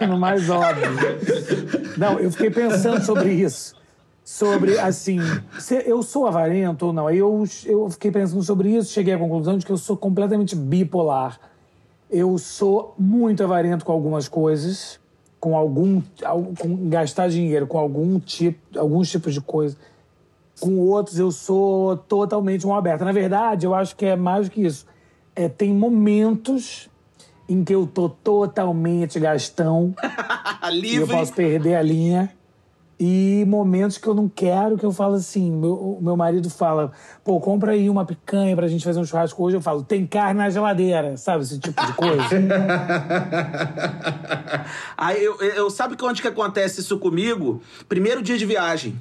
no 0.08 0.18
mais 0.18 0.48
óbvio. 0.48 0.88
Não, 1.98 2.18
eu 2.18 2.30
fiquei 2.32 2.50
pensando 2.50 3.04
sobre 3.04 3.34
isso. 3.34 3.76
Sobre, 4.24 4.78
assim, 4.78 5.18
se 5.58 5.84
eu 5.86 6.02
sou 6.02 6.26
avarento 6.26 6.86
ou 6.86 6.92
não. 6.94 7.10
Eu, 7.10 7.44
eu 7.66 7.90
fiquei 7.90 8.10
pensando 8.10 8.42
sobre 8.42 8.70
isso, 8.70 8.90
cheguei 8.90 9.12
à 9.12 9.18
conclusão 9.18 9.58
de 9.58 9.66
que 9.66 9.72
eu 9.72 9.76
sou 9.76 9.94
completamente 9.94 10.56
bipolar. 10.56 11.38
Eu 12.16 12.38
sou 12.38 12.94
muito 12.96 13.42
avarento 13.42 13.84
com 13.84 13.90
algumas 13.90 14.28
coisas, 14.28 15.00
com 15.40 15.56
algum. 15.56 16.00
al- 16.24 16.52
com 16.58 16.88
gastar 16.88 17.28
dinheiro 17.28 17.66
com 17.66 17.76
algum 17.76 18.20
tipo, 18.20 18.78
alguns 18.78 19.10
tipos 19.10 19.34
de 19.34 19.40
coisa. 19.40 19.76
Com 20.60 20.78
outros 20.78 21.18
eu 21.18 21.32
sou 21.32 21.96
totalmente 21.96 22.64
um 22.64 22.72
aberto. 22.72 23.04
Na 23.04 23.10
verdade, 23.10 23.66
eu 23.66 23.74
acho 23.74 23.96
que 23.96 24.06
é 24.06 24.14
mais 24.14 24.48
do 24.48 24.52
que 24.52 24.62
isso. 24.64 24.86
É, 25.34 25.48
tem 25.48 25.74
momentos 25.74 26.88
em 27.48 27.64
que 27.64 27.74
eu 27.74 27.84
tô 27.86 28.08
totalmente 28.08 29.18
gastão 29.18 29.92
e 30.72 30.96
eu 30.96 31.06
posso 31.08 31.32
perder 31.34 31.74
a 31.74 31.82
linha. 31.82 32.32
E 32.98 33.44
momentos 33.48 33.98
que 33.98 34.06
eu 34.06 34.14
não 34.14 34.28
quero, 34.28 34.78
que 34.78 34.84
eu 34.84 34.92
falo 34.92 35.14
assim, 35.14 35.50
meu, 35.50 35.98
meu 36.00 36.16
marido 36.16 36.48
fala, 36.48 36.92
pô, 37.24 37.40
compra 37.40 37.72
aí 37.72 37.90
uma 37.90 38.04
picanha 38.04 38.54
pra 38.54 38.68
gente 38.68 38.84
fazer 38.84 39.00
um 39.00 39.04
churrasco 39.04 39.42
hoje. 39.42 39.56
Eu 39.56 39.60
falo, 39.60 39.82
tem 39.82 40.06
carne 40.06 40.38
na 40.38 40.48
geladeira, 40.48 41.16
sabe? 41.16 41.42
Esse 41.42 41.58
tipo 41.58 41.84
de 41.84 41.92
coisa. 41.94 42.22
Aí 44.96 45.22
eu, 45.22 45.36
eu 45.40 45.68
sabe 45.70 45.96
onde 46.02 46.22
que 46.22 46.28
acontece 46.28 46.80
isso 46.80 46.98
comigo? 46.98 47.60
Primeiro 47.88 48.22
dia 48.22 48.38
de 48.38 48.46
viagem. 48.46 48.96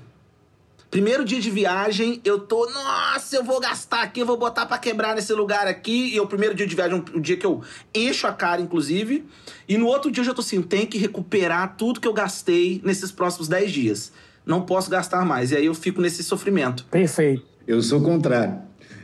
Primeiro 0.93 1.25
dia 1.25 1.41
de 1.41 1.49
viagem, 1.49 2.21
eu 2.23 2.37
tô, 2.37 2.69
nossa, 2.69 3.35
eu 3.35 3.43
vou 3.43 3.59
gastar 3.59 4.03
aqui, 4.03 4.19
eu 4.19 4.27
vou 4.27 4.37
botar 4.37 4.67
pra 4.67 4.77
quebrar 4.77 5.15
nesse 5.15 5.33
lugar 5.33 5.65
aqui. 5.65 6.13
E 6.13 6.19
o 6.19 6.27
primeiro 6.27 6.53
dia 6.53 6.67
de 6.67 6.75
viagem 6.75 7.03
é 7.11 7.17
um 7.17 7.19
dia 7.19 7.35
que 7.35 7.43
eu 7.43 7.63
encho 7.95 8.27
a 8.27 8.31
cara, 8.31 8.61
inclusive. 8.61 9.25
E 9.67 9.75
no 9.75 9.87
outro 9.87 10.11
dia 10.11 10.21
eu 10.21 10.25
já 10.25 10.35
tô 10.35 10.41
assim, 10.41 10.61
tem 10.61 10.85
que 10.85 10.99
recuperar 10.99 11.77
tudo 11.77 11.99
que 11.99 12.07
eu 12.07 12.13
gastei 12.13 12.79
nesses 12.85 13.11
próximos 13.11 13.47
10 13.47 13.71
dias. 13.71 14.11
Não 14.45 14.61
posso 14.67 14.87
gastar 14.87 15.25
mais. 15.25 15.49
E 15.49 15.55
aí 15.55 15.65
eu 15.65 15.73
fico 15.73 15.99
nesse 15.99 16.23
sofrimento. 16.23 16.85
Perfeito. 16.91 17.43
Eu 17.65 17.81
sou 17.81 17.99
o 17.99 18.03
contrário. 18.03 18.59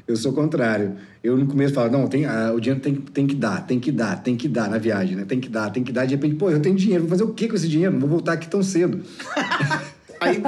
Eu 0.07 0.15
sou 0.15 0.31
o 0.31 0.35
contrário. 0.35 0.95
Eu 1.23 1.35
no 1.37 1.47
começo 1.47 1.73
falo, 1.73 1.91
não, 1.91 2.07
tem, 2.07 2.23
ah, 2.23 2.53
o 2.53 2.59
dinheiro 2.59 2.79
tem, 2.79 2.93
tem 2.97 3.25
que 3.25 3.33
dar, 3.33 3.65
tem 3.65 3.79
que 3.79 3.91
dar, 3.91 4.21
tem 4.21 4.37
que 4.37 4.47
dar 4.47 4.69
na 4.69 4.77
viagem, 4.77 5.15
né? 5.15 5.25
Tem 5.25 5.39
que 5.39 5.49
dar, 5.49 5.71
tem 5.71 5.83
que 5.83 5.91
dar. 5.91 6.05
De 6.05 6.13
repente, 6.13 6.35
pô, 6.35 6.51
eu 6.51 6.61
tenho 6.61 6.75
dinheiro, 6.75 7.05
vou 7.05 7.09
fazer 7.09 7.23
o 7.23 7.33
que 7.33 7.47
com 7.47 7.55
esse 7.55 7.67
dinheiro? 7.67 7.93
Não 7.93 8.01
vou 8.01 8.09
voltar 8.09 8.33
aqui 8.33 8.47
tão 8.47 8.61
cedo. 8.61 9.03
Aí, 10.21 10.43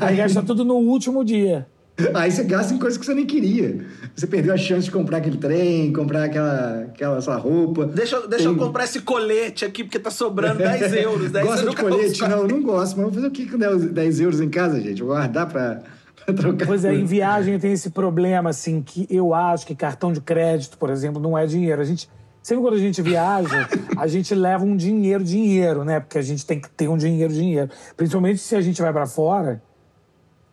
Aí 0.00 0.16
gasta 0.16 0.42
tudo 0.42 0.64
no 0.64 0.74
último 0.76 1.24
dia. 1.24 1.66
Aí 2.14 2.30
você 2.30 2.44
gasta 2.44 2.74
em 2.74 2.78
coisas 2.78 2.98
que 2.98 3.06
você 3.06 3.14
nem 3.14 3.24
queria. 3.24 3.86
Você 4.14 4.26
perdeu 4.26 4.52
a 4.52 4.56
chance 4.58 4.84
de 4.84 4.90
comprar 4.90 5.16
aquele 5.18 5.38
trem, 5.38 5.90
comprar 5.94 6.24
aquela, 6.24 6.82
aquela 6.88 7.20
sua 7.22 7.36
roupa. 7.36 7.86
deixa, 7.86 8.16
eu- 8.16 8.28
deixa 8.28 8.44
eu 8.44 8.54
Tem- 8.54 8.58
comprar 8.66 8.84
esse 8.84 9.00
colete 9.00 9.64
aqui, 9.64 9.82
porque 9.82 9.98
tá 9.98 10.10
sobrando 10.10 10.58
10 10.58 10.92
euros. 10.92 11.30
10 11.30 11.46
Gosta 11.46 11.64
eu 11.64 11.70
de 11.70 11.76
colete? 11.76 12.20
Não, 12.22 12.38
eu 12.42 12.48
não 12.48 12.62
gosto. 12.62 12.96
Mas 12.96 13.04
vou 13.04 13.12
fazer 13.14 13.26
o 13.26 13.30
que 13.30 13.46
com 13.50 13.56
10 13.56 13.86
10 13.92 14.20
euros 14.20 14.40
em 14.42 14.50
casa, 14.50 14.78
gente? 14.78 15.02
Vou 15.02 15.12
guardar 15.14 15.48
pra, 15.48 15.80
pra 16.26 16.34
trocar. 16.34 16.66
Pois 16.66 16.84
é, 16.84 16.94
em 16.94 17.06
viagem 17.06 17.58
tem 17.58 17.72
esse 17.72 17.88
problema, 17.88 18.50
assim, 18.50 18.82
que 18.82 19.06
eu 19.08 19.32
acho 19.32 19.66
que 19.66 19.74
cartão 19.74 20.12
de 20.12 20.20
crédito, 20.20 20.76
por 20.76 20.90
exemplo, 20.90 21.18
não 21.20 21.36
é 21.38 21.46
dinheiro. 21.46 21.80
A 21.80 21.84
gente, 21.84 22.10
sempre 22.42 22.62
quando 22.62 22.74
a 22.74 22.78
gente 22.78 23.00
viaja, 23.00 23.66
a 23.96 24.06
gente 24.06 24.34
leva 24.34 24.62
um 24.62 24.76
dinheiro, 24.76 25.24
dinheiro, 25.24 25.82
né? 25.82 25.98
Porque 25.98 26.18
a 26.18 26.22
gente 26.22 26.44
tem 26.44 26.60
que 26.60 26.68
ter 26.68 26.88
um 26.88 26.98
dinheiro, 26.98 27.32
dinheiro. 27.32 27.70
Principalmente 27.96 28.36
se 28.38 28.54
a 28.54 28.60
gente 28.60 28.82
vai 28.82 28.92
pra 28.92 29.06
fora, 29.06 29.62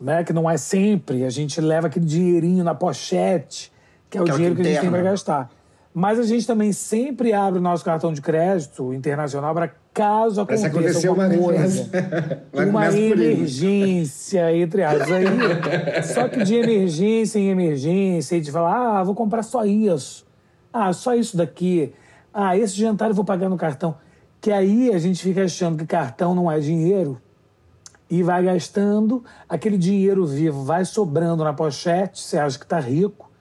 né? 0.03 0.23
Que 0.23 0.33
não 0.33 0.49
é 0.49 0.57
sempre, 0.57 1.23
a 1.23 1.29
gente 1.29 1.61
leva 1.61 1.87
aquele 1.87 2.05
dinheirinho 2.05 2.63
na 2.63 2.75
pochete, 2.75 3.71
que 4.09 4.17
é 4.17 4.21
o 4.21 4.25
Que 4.25 4.31
é 4.31 4.33
o 4.33 4.35
dinheiro 4.35 4.55
que 4.55 4.61
a 4.61 4.65
gente 4.65 4.81
tem 4.81 4.89
pra 4.89 5.01
gastar. 5.01 5.49
Mas 5.93 6.19
a 6.19 6.23
gente 6.23 6.45
também 6.45 6.73
sempre 6.73 7.33
abre 7.33 7.59
o 7.59 7.61
nosso 7.61 7.85
cartão 7.85 8.11
de 8.11 8.19
crédito 8.19 8.93
internacional 8.93 9.53
para 9.53 9.71
caso 9.93 10.41
aconteça 10.41 10.67
acontecer 10.67 11.07
alguma 11.07 11.27
uma 11.27 11.35
coisa 11.35 11.89
uma 12.51 12.87
emergência, 12.87 14.57
entre 14.57 14.83
aspas. 14.83 15.11
Aí, 15.11 16.03
só 16.03 16.27
que 16.27 16.43
de 16.43 16.55
emergência 16.55 17.37
em 17.37 17.49
emergência, 17.49 18.35
e 18.35 18.41
de 18.41 18.51
falar, 18.51 18.99
ah, 18.99 19.03
vou 19.03 19.13
comprar 19.13 19.43
só 19.43 19.63
isso. 19.63 20.25
Ah, 20.73 20.91
só 20.91 21.13
isso 21.13 21.37
daqui. 21.37 21.93
Ah, 22.33 22.57
esse 22.57 22.75
jantar 22.75 23.09
eu 23.09 23.15
vou 23.15 23.23
pagar 23.23 23.47
no 23.47 23.57
cartão. 23.57 23.95
Que 24.41 24.51
aí 24.51 24.91
a 24.91 24.97
gente 24.97 25.21
fica 25.23 25.43
achando 25.43 25.77
que 25.77 25.85
cartão 25.85 26.33
não 26.33 26.51
é 26.51 26.59
dinheiro 26.59 27.21
e 28.17 28.21
vai 28.21 28.43
gastando, 28.43 29.23
aquele 29.49 29.77
dinheiro 29.77 30.25
vivo 30.25 30.63
vai 30.63 30.85
sobrando 30.85 31.43
na 31.43 31.51
pochete, 31.53 32.21
você 32.21 32.37
acha 32.37 32.59
que 32.59 32.65
tá 32.67 32.79
rico, 32.79 33.31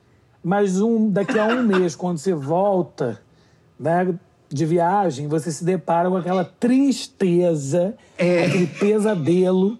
mas 0.43 0.81
um, 0.81 1.09
daqui 1.11 1.37
a 1.37 1.45
um 1.45 1.61
mês, 1.67 1.95
quando 1.95 2.17
você 2.17 2.33
volta 2.33 3.21
né, 3.79 4.13
de 4.49 4.65
viagem, 4.65 5.27
você 5.27 5.51
se 5.51 5.63
depara 5.63 6.09
com 6.09 6.17
aquela 6.17 6.43
tristeza, 6.43 7.93
aquele 8.45 8.67
pesadelo 8.67 9.77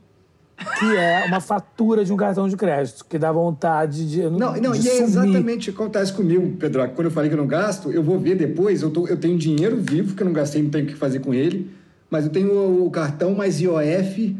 que 0.80 0.96
é 0.96 1.26
uma 1.26 1.42
fatura 1.42 2.06
de 2.06 2.14
um 2.14 2.16
cartão 2.16 2.48
de 2.48 2.56
crédito, 2.56 3.04
que 3.06 3.18
dá 3.18 3.32
vontade 3.32 4.08
de. 4.10 4.22
Não, 4.30 4.54
não 4.56 4.72
de 4.74 4.88
e 4.88 4.90
é 4.90 4.98
exatamente 5.02 5.70
o 5.70 5.74
que 5.74 5.82
acontece 5.82 6.14
comigo, 6.14 6.56
Pedro. 6.58 6.88
Quando 6.90 7.06
eu 7.06 7.12
falei 7.12 7.30
que 7.30 7.36
eu 7.36 7.40
não 7.40 7.48
gasto, 7.48 7.92
eu 7.92 8.02
vou 8.04 8.20
ver 8.20 8.36
depois. 8.36 8.82
Eu, 8.82 8.90
tô- 8.92 9.08
eu 9.08 9.18
tenho 9.18 9.38
dinheiro 9.38 9.78
vivo 9.82 10.16
que 10.16 10.22
eu 10.22 10.26
não 10.26 10.32
gastei, 10.34 10.62
não 10.62 10.70
tenho 10.70 10.86
o 10.86 10.88
que 10.88 10.96
fazer 10.96 11.20
com 11.20 11.34
ele. 11.34 11.70
Mas 12.10 12.26
eu 12.26 12.32
tenho 12.32 12.52
o, 12.54 12.86
o 12.86 12.92
cartão 12.92 13.34
mais 13.34 13.60
IOF, 13.60 14.38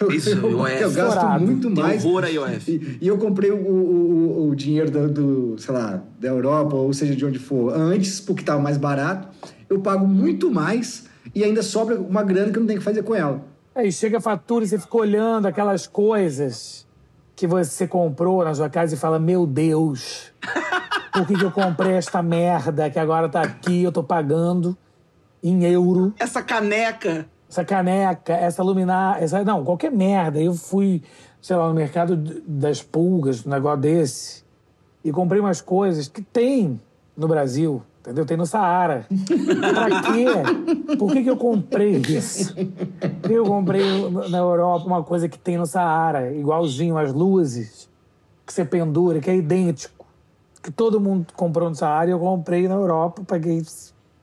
eu, 0.00 0.10
Isso, 0.12 0.30
eu, 0.30 0.50
IOF. 0.50 0.82
eu 0.82 0.90
gasto 0.92 1.08
Estourado. 1.16 1.44
muito 1.44 1.70
mais. 1.70 2.04
horror 2.04 2.24
a 2.24 2.28
IOF. 2.28 2.70
E, 2.70 2.98
e 3.00 3.08
eu 3.08 3.16
comprei 3.18 3.50
o, 3.50 3.56
o, 3.56 4.46
o- 4.46 4.48
o 4.50 4.54
dinheiro 4.56 4.90
do, 4.90 5.08
do, 5.08 5.58
sei 5.58 5.72
lá, 5.74 6.02
da 6.18 6.28
Europa, 6.28 6.76
ou 6.76 6.92
seja, 6.92 7.14
de 7.16 7.24
onde 7.24 7.38
for, 7.38 7.72
antes, 7.74 8.20
porque 8.20 8.42
estava 8.42 8.60
mais 8.60 8.76
barato. 8.76 9.28
Eu 9.68 9.80
pago 9.80 10.06
muito 10.06 10.50
mais 10.50 11.06
e 11.34 11.42
ainda 11.44 11.62
sobra 11.62 11.98
uma 11.98 12.22
grana 12.22 12.50
que 12.52 12.58
eu 12.58 12.60
não 12.60 12.66
tenho 12.66 12.78
que 12.78 12.84
fazer 12.84 13.02
com 13.02 13.14
ela. 13.14 13.42
Aí 13.74 13.90
chega 13.92 14.18
a 14.18 14.20
fatura 14.20 14.64
e 14.64 14.68
você 14.68 14.78
fica 14.78 14.96
olhando 14.96 15.46
aquelas 15.46 15.86
coisas 15.86 16.86
que 17.36 17.46
você 17.46 17.86
comprou 17.86 18.44
na 18.44 18.52
sua 18.54 18.68
casa 18.68 18.94
e 18.94 18.98
fala: 18.98 19.18
Meu 19.18 19.46
Deus, 19.46 20.32
por 21.12 21.26
que, 21.26 21.34
que 21.36 21.44
eu 21.44 21.50
comprei 21.52 21.92
esta 21.92 22.20
merda 22.22 22.90
que 22.90 22.98
agora 22.98 23.28
tá 23.28 23.40
aqui, 23.42 23.82
eu 23.82 23.92
tô 23.92 24.02
pagando 24.02 24.76
em 25.42 25.64
euro? 25.64 26.12
Essa 26.18 26.42
caneca. 26.42 27.26
Essa 27.50 27.64
caneca, 27.64 28.32
essa 28.32 28.62
luminária, 28.62 29.24
essa. 29.24 29.42
Não, 29.42 29.64
qualquer 29.64 29.90
merda. 29.90 30.40
Eu 30.40 30.54
fui, 30.54 31.02
sei 31.42 31.56
lá, 31.56 31.66
no 31.66 31.74
mercado 31.74 32.16
das 32.46 32.80
pulgas, 32.80 33.44
um 33.44 33.50
negócio 33.50 33.80
desse, 33.80 34.44
e 35.04 35.10
comprei 35.10 35.40
umas 35.40 35.60
coisas 35.60 36.06
que 36.06 36.22
tem 36.22 36.80
no 37.16 37.26
Brasil. 37.26 37.82
Entendeu? 38.00 38.24
Tem 38.24 38.36
no 38.36 38.46
Saara. 38.46 39.04
pra 39.74 40.02
quê? 40.02 40.96
Por 40.96 41.12
que, 41.12 41.24
que 41.24 41.28
eu 41.28 41.36
comprei 41.36 41.96
isso? 41.96 42.54
Eu 43.28 43.44
comprei 43.44 43.82
na 44.30 44.38
Europa 44.38 44.86
uma 44.86 45.02
coisa 45.02 45.28
que 45.28 45.38
tem 45.38 45.58
no 45.58 45.66
Saara, 45.66 46.32
igualzinho, 46.32 46.96
as 46.96 47.12
luzes, 47.12 47.90
que 48.46 48.54
você 48.54 48.64
pendura, 48.64 49.20
que 49.20 49.28
é 49.28 49.36
idêntico. 49.36 50.06
Que 50.62 50.70
todo 50.70 51.00
mundo 51.00 51.26
comprou 51.34 51.68
no 51.68 51.74
Saara 51.74 52.08
e 52.08 52.12
eu 52.12 52.18
comprei 52.18 52.68
na 52.68 52.74
Europa, 52.74 53.22
paguei. 53.26 53.62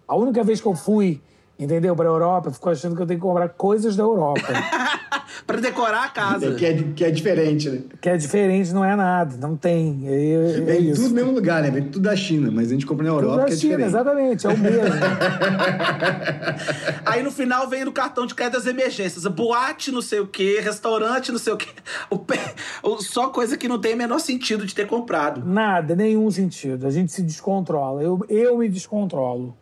A 0.07 0.15
única 0.15 0.43
vez 0.43 0.60
que 0.60 0.67
eu 0.67 0.75
fui, 0.75 1.22
entendeu, 1.59 1.95
pra 1.95 2.05
Europa, 2.05 2.49
eu 2.49 2.53
fico 2.53 2.69
achando 2.69 2.95
que 2.95 3.01
eu 3.01 3.07
tenho 3.07 3.19
que 3.19 3.25
comprar 3.25 3.49
coisas 3.49 3.95
da 3.95 4.03
Europa. 4.03 4.41
Pra 5.45 5.57
decorar 5.57 6.05
a 6.05 6.09
casa. 6.09 6.55
Que 6.55 6.65
é, 6.65 6.83
que 6.95 7.05
é 7.05 7.11
diferente, 7.11 7.69
né? 7.69 7.81
que 8.01 8.09
é 8.09 8.17
diferente, 8.17 8.73
não 8.73 8.83
é 8.83 8.95
nada, 8.95 9.37
não 9.37 9.55
tem. 9.55 10.01
É, 10.05 10.33
é 10.33 10.61
Vem 10.61 10.89
isso. 10.89 11.01
tudo 11.03 11.09
no 11.09 11.15
mesmo 11.15 11.31
lugar, 11.31 11.61
né? 11.61 11.69
Vem 11.69 11.83
tudo 11.83 11.99
da 12.03 12.15
China, 12.15 12.49
mas 12.51 12.69
a 12.69 12.73
gente 12.73 12.85
compra 12.85 13.05
na 13.05 13.11
Tudo 13.11 13.21
Europa, 13.23 13.41
da 13.41 13.45
que 13.47 13.53
é 13.53 13.55
China, 13.55 13.77
diferente. 13.77 13.95
exatamente, 13.95 14.47
é 14.47 14.49
o 14.49 14.57
mesmo. 14.57 14.81
Aí 17.05 17.23
no 17.23 17.31
final 17.31 17.67
vem 17.69 17.85
no 17.85 17.91
cartão 17.91 18.25
de 18.25 18.35
crédito 18.35 18.55
das 18.55 18.65
emergências. 18.67 19.25
Boate, 19.27 19.91
não 19.91 20.01
sei 20.01 20.19
o 20.19 20.27
quê, 20.27 20.59
restaurante, 20.61 21.31
não 21.31 21.39
sei 21.39 21.53
o 21.53 21.57
quê. 21.57 21.67
O 22.09 22.17
pé- 22.17 22.53
o- 22.83 23.01
Só 23.01 23.29
coisa 23.29 23.57
que 23.57 23.67
não 23.67 23.79
tem 23.79 23.93
o 23.93 23.97
menor 23.97 24.19
sentido 24.19 24.65
de 24.65 24.73
ter 24.75 24.87
comprado. 24.87 25.43
Nada, 25.45 25.95
nenhum 25.95 26.29
sentido. 26.31 26.87
A 26.87 26.91
gente 26.91 27.11
se 27.11 27.21
descontrola. 27.21 28.01
Eu, 28.01 28.19
eu 28.29 28.57
me 28.57 28.67
descontrolo. 28.67 29.55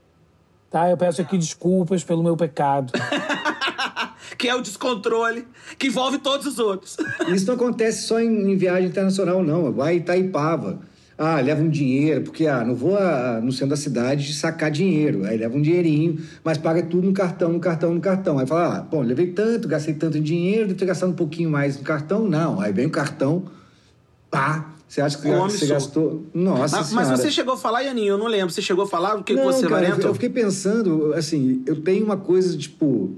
Tá? 0.75 0.89
Eu 0.89 0.97
peço 0.97 1.21
aqui 1.21 1.37
desculpas 1.37 2.03
pelo 2.03 2.21
meu 2.21 2.35
pecado. 2.35 2.91
Que 4.37 4.49
é 4.49 4.55
o 4.55 4.61
descontrole, 4.61 5.47
que 5.77 5.87
envolve 5.87 6.17
todos 6.17 6.45
os 6.45 6.59
outros. 6.59 6.97
Isso 7.29 7.45
não 7.45 7.53
acontece 7.53 8.05
só 8.05 8.19
em, 8.19 8.51
em 8.51 8.57
viagem 8.57 8.89
internacional, 8.89 9.41
não. 9.41 9.71
Vai 9.71 9.97
Itaipava. 9.97 10.79
Ah, 11.17 11.39
leva 11.39 11.61
um 11.61 11.69
dinheiro, 11.69 12.23
porque 12.23 12.45
ah, 12.45 12.65
não 12.65 12.75
vou 12.75 12.97
ah, 12.97 13.39
no 13.41 13.51
centro 13.53 13.69
da 13.69 13.77
cidade 13.77 14.33
sacar 14.33 14.69
dinheiro. 14.69 15.23
Aí 15.23 15.37
leva 15.37 15.55
um 15.55 15.61
dinheirinho, 15.61 16.19
mas 16.43 16.57
paga 16.57 16.83
tudo 16.83 17.07
no 17.07 17.13
cartão, 17.13 17.53
no 17.53 17.59
cartão, 17.59 17.93
no 17.93 18.01
cartão. 18.01 18.39
Aí 18.39 18.47
fala, 18.47 18.79
ah, 18.79 18.81
bom, 18.81 19.01
levei 19.01 19.27
tanto, 19.27 19.67
gastei 19.69 19.93
tanto 19.93 20.17
em 20.17 20.23
dinheiro, 20.23 20.67
devo 20.67 20.79
ter 20.79 20.85
gastado 20.85 21.11
um 21.11 21.15
pouquinho 21.15 21.49
mais 21.49 21.77
no 21.77 21.83
cartão. 21.83 22.27
Não, 22.27 22.59
aí 22.59 22.73
vem 22.73 22.87
o 22.87 22.91
cartão, 22.91 23.45
pá, 24.29 24.74
você 24.95 25.01
acha 25.01 25.17
que 25.17 25.23
Come 25.23 25.51
você 25.51 25.65
gastou... 25.67 26.23
Nossa 26.33 26.77
Mas, 26.77 26.93
mas 26.93 27.07
Senhora. 27.07 27.17
você 27.17 27.29
chegou 27.31 27.53
a 27.55 27.57
falar, 27.57 27.81
Ianinho, 27.81 28.13
eu 28.13 28.17
não 28.17 28.27
lembro. 28.27 28.49
Você 28.49 28.61
chegou 28.61 28.85
a 28.85 28.87
falar 28.87 29.15
o 29.17 29.23
que, 29.23 29.33
que 29.33 29.39
Não, 29.39 29.51
você 29.51 29.67
cara, 29.67 29.89
eu- 29.89 30.13
fiquei 30.13 30.29
pensando, 30.29 31.13
assim, 31.13 31.61
eu 31.65 31.81
tenho 31.81 32.05
uma 32.05 32.15
coisa, 32.15 32.57
tipo... 32.57 33.11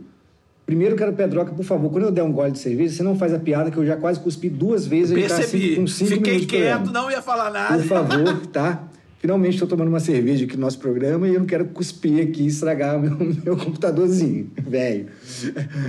Primeiro, 0.65 0.95
cara, 0.95 1.13
Pedroca, 1.13 1.53
por 1.53 1.63
favor, 1.63 1.91
quando 1.91 2.05
eu 2.05 2.11
der 2.11 2.23
um 2.23 2.31
gole 2.31 2.51
de 2.51 2.57
cerveja, 2.59 2.95
você 2.95 3.03
não 3.03 3.15
faz 3.17 3.31
a 3.33 3.39
piada 3.39 3.69
que 3.69 3.77
eu 3.77 3.85
já 3.85 3.95
quase 3.95 4.19
cuspi 4.19 4.49
duas 4.49 4.85
vezes. 4.87 5.15
gente 5.15 5.29
tá, 5.29 5.35
Percebi. 5.35 5.75
com 5.75 5.85
cinco 5.87 6.11
Fiquei 6.11 6.45
quieto, 6.47 6.91
não 6.91 7.09
ia 7.11 7.21
falar 7.21 7.51
nada. 7.51 7.77
Por 7.77 7.85
favor, 7.85 8.47
tá? 8.47 8.83
Finalmente 9.19 9.53
estou 9.53 9.67
tomando 9.67 9.87
uma 9.87 9.99
cerveja 9.99 10.45
aqui 10.45 10.55
no 10.55 10.61
nosso 10.61 10.79
programa 10.79 11.27
e 11.27 11.33
eu 11.35 11.39
não 11.39 11.47
quero 11.47 11.65
cuspir 11.65 12.21
aqui 12.27 12.43
e 12.43 12.47
estragar 12.47 12.97
o 12.97 12.99
meu, 13.01 13.17
meu 13.45 13.55
computadorzinho, 13.55 14.49
velho. 14.67 15.07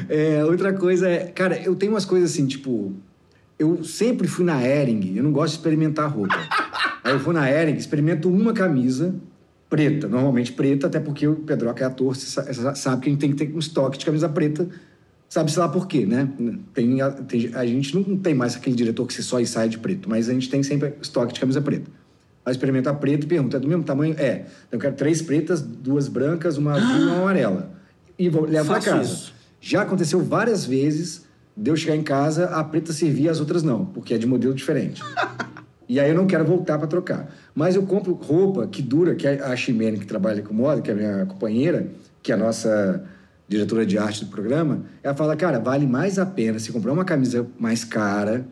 É, 0.08 0.44
outra 0.44 0.72
coisa 0.72 1.08
é, 1.08 1.26
cara, 1.26 1.58
eu 1.62 1.74
tenho 1.74 1.92
umas 1.92 2.04
coisas 2.04 2.30
assim, 2.30 2.46
tipo, 2.46 2.92
eu 3.58 3.82
sempre 3.84 4.28
fui 4.28 4.44
na 4.44 4.62
Ering, 4.64 5.14
eu 5.16 5.22
não 5.22 5.32
gosto 5.32 5.52
de 5.54 5.58
experimentar 5.58 6.10
roupa. 6.10 6.36
Aí 7.02 7.12
eu 7.12 7.18
vou 7.18 7.32
na 7.32 7.50
Ering, 7.50 7.74
experimento 7.74 8.28
uma 8.28 8.52
camisa 8.52 9.14
preta, 9.68 10.08
normalmente 10.08 10.52
preta, 10.52 10.86
até 10.86 10.98
porque 11.00 11.26
o 11.26 11.36
Pedroca 11.36 11.82
é 11.82 11.86
ator, 11.86 12.16
sabe 12.16 13.02
que 13.02 13.08
a 13.08 13.12
gente 13.12 13.20
tem 13.20 13.30
que 13.32 13.36
ter 13.46 13.54
um 13.54 13.58
estoque 13.58 13.98
de 13.98 14.04
camisa 14.06 14.28
preta, 14.28 14.68
sabe-se 15.28 15.58
lá 15.58 15.68
por 15.68 15.86
quê, 15.86 16.06
né? 16.06 16.28
Tem, 16.72 17.00
a, 17.02 17.10
tem- 17.10 17.50
a 17.54 17.66
gente 17.66 17.94
não 17.94 18.16
tem 18.16 18.32
mais 18.34 18.56
aquele 18.56 18.74
diretor 18.74 19.06
que 19.06 19.12
você 19.12 19.22
só 19.22 19.38
e 19.40 19.46
sai 19.46 19.68
de 19.68 19.78
preto, 19.78 20.08
mas 20.08 20.28
a 20.28 20.32
gente 20.32 20.48
tem 20.48 20.62
sempre 20.62 20.94
estoque 21.02 21.34
de 21.34 21.40
camisa 21.40 21.60
preta. 21.60 21.90
Aí 22.46 22.52
experimenta 22.52 22.94
preta 22.94 23.26
e 23.26 23.28
pergunta, 23.28 23.58
é 23.58 23.60
do 23.60 23.68
mesmo 23.68 23.82
tamanho? 23.84 24.14
É. 24.18 24.46
Eu 24.72 24.78
quero 24.78 24.94
três 24.94 25.20
pretas, 25.20 25.60
duas 25.60 26.08
brancas, 26.08 26.56
uma 26.56 26.72
azul 26.72 26.96
e 27.00 27.02
uma 27.04 27.16
amarela. 27.20 27.70
E 28.18 28.28
vou 28.30 28.46
levar 28.46 28.80
para 28.80 28.90
casa. 28.92 29.12
isso. 29.12 29.34
Já 29.60 29.82
aconteceu 29.82 30.20
várias 30.24 30.64
vezes 30.64 31.26
de 31.58 31.70
eu 31.70 31.76
chegar 31.76 31.96
em 31.96 32.02
casa, 32.02 32.46
a 32.46 32.62
preta 32.62 32.92
servir, 32.92 33.28
as 33.28 33.40
outras 33.40 33.64
não, 33.64 33.84
porque 33.84 34.14
é 34.14 34.18
de 34.18 34.26
modelo 34.26 34.54
diferente. 34.54 35.02
E 35.88 35.98
aí 35.98 36.10
eu 36.10 36.14
não 36.14 36.26
quero 36.26 36.44
voltar 36.44 36.78
para 36.78 36.86
trocar. 36.86 37.34
Mas 37.54 37.74
eu 37.74 37.82
compro 37.82 38.12
roupa 38.12 38.66
que 38.68 38.80
dura, 38.80 39.16
que 39.16 39.26
a 39.26 39.56
Ximene, 39.56 39.98
que 39.98 40.06
trabalha 40.06 40.40
com 40.42 40.54
moda, 40.54 40.80
que 40.80 40.90
é 40.90 40.92
a 40.92 40.96
minha 40.96 41.26
companheira, 41.26 41.88
que 42.22 42.30
é 42.30 42.34
a 42.34 42.38
nossa 42.38 43.04
diretora 43.48 43.84
de 43.84 43.98
arte 43.98 44.24
do 44.24 44.30
programa, 44.30 44.84
ela 45.02 45.14
fala, 45.14 45.34
cara, 45.34 45.58
vale 45.58 45.86
mais 45.86 46.18
a 46.18 46.26
pena 46.26 46.58
se 46.58 46.70
comprar 46.70 46.92
uma 46.92 47.04
camisa 47.04 47.46
mais 47.58 47.82
cara, 47.82 48.46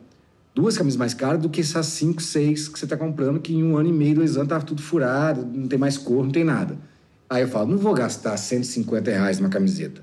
duas 0.54 0.76
camisas 0.76 0.96
mais 0.96 1.12
caras, 1.12 1.40
do 1.40 1.50
que 1.50 1.60
essas 1.60 1.86
cinco, 1.86 2.22
seis 2.22 2.66
que 2.66 2.78
você 2.78 2.86
está 2.86 2.96
comprando, 2.96 3.38
que 3.38 3.54
em 3.54 3.62
um 3.62 3.76
ano 3.76 3.90
e 3.90 3.92
meio, 3.92 4.16
dois 4.16 4.36
anos, 4.36 4.48
tá 4.48 4.58
tudo 4.58 4.82
furado, 4.82 5.46
não 5.46 5.68
tem 5.68 5.78
mais 5.78 5.98
cor, 5.98 6.24
não 6.24 6.32
tem 6.32 6.42
nada. 6.42 6.76
Aí 7.28 7.42
eu 7.42 7.48
falo, 7.48 7.68
não 7.68 7.78
vou 7.78 7.92
gastar 7.92 8.36
150 8.36 9.10
reais 9.10 9.38
numa 9.38 9.50
camiseta. 9.50 10.02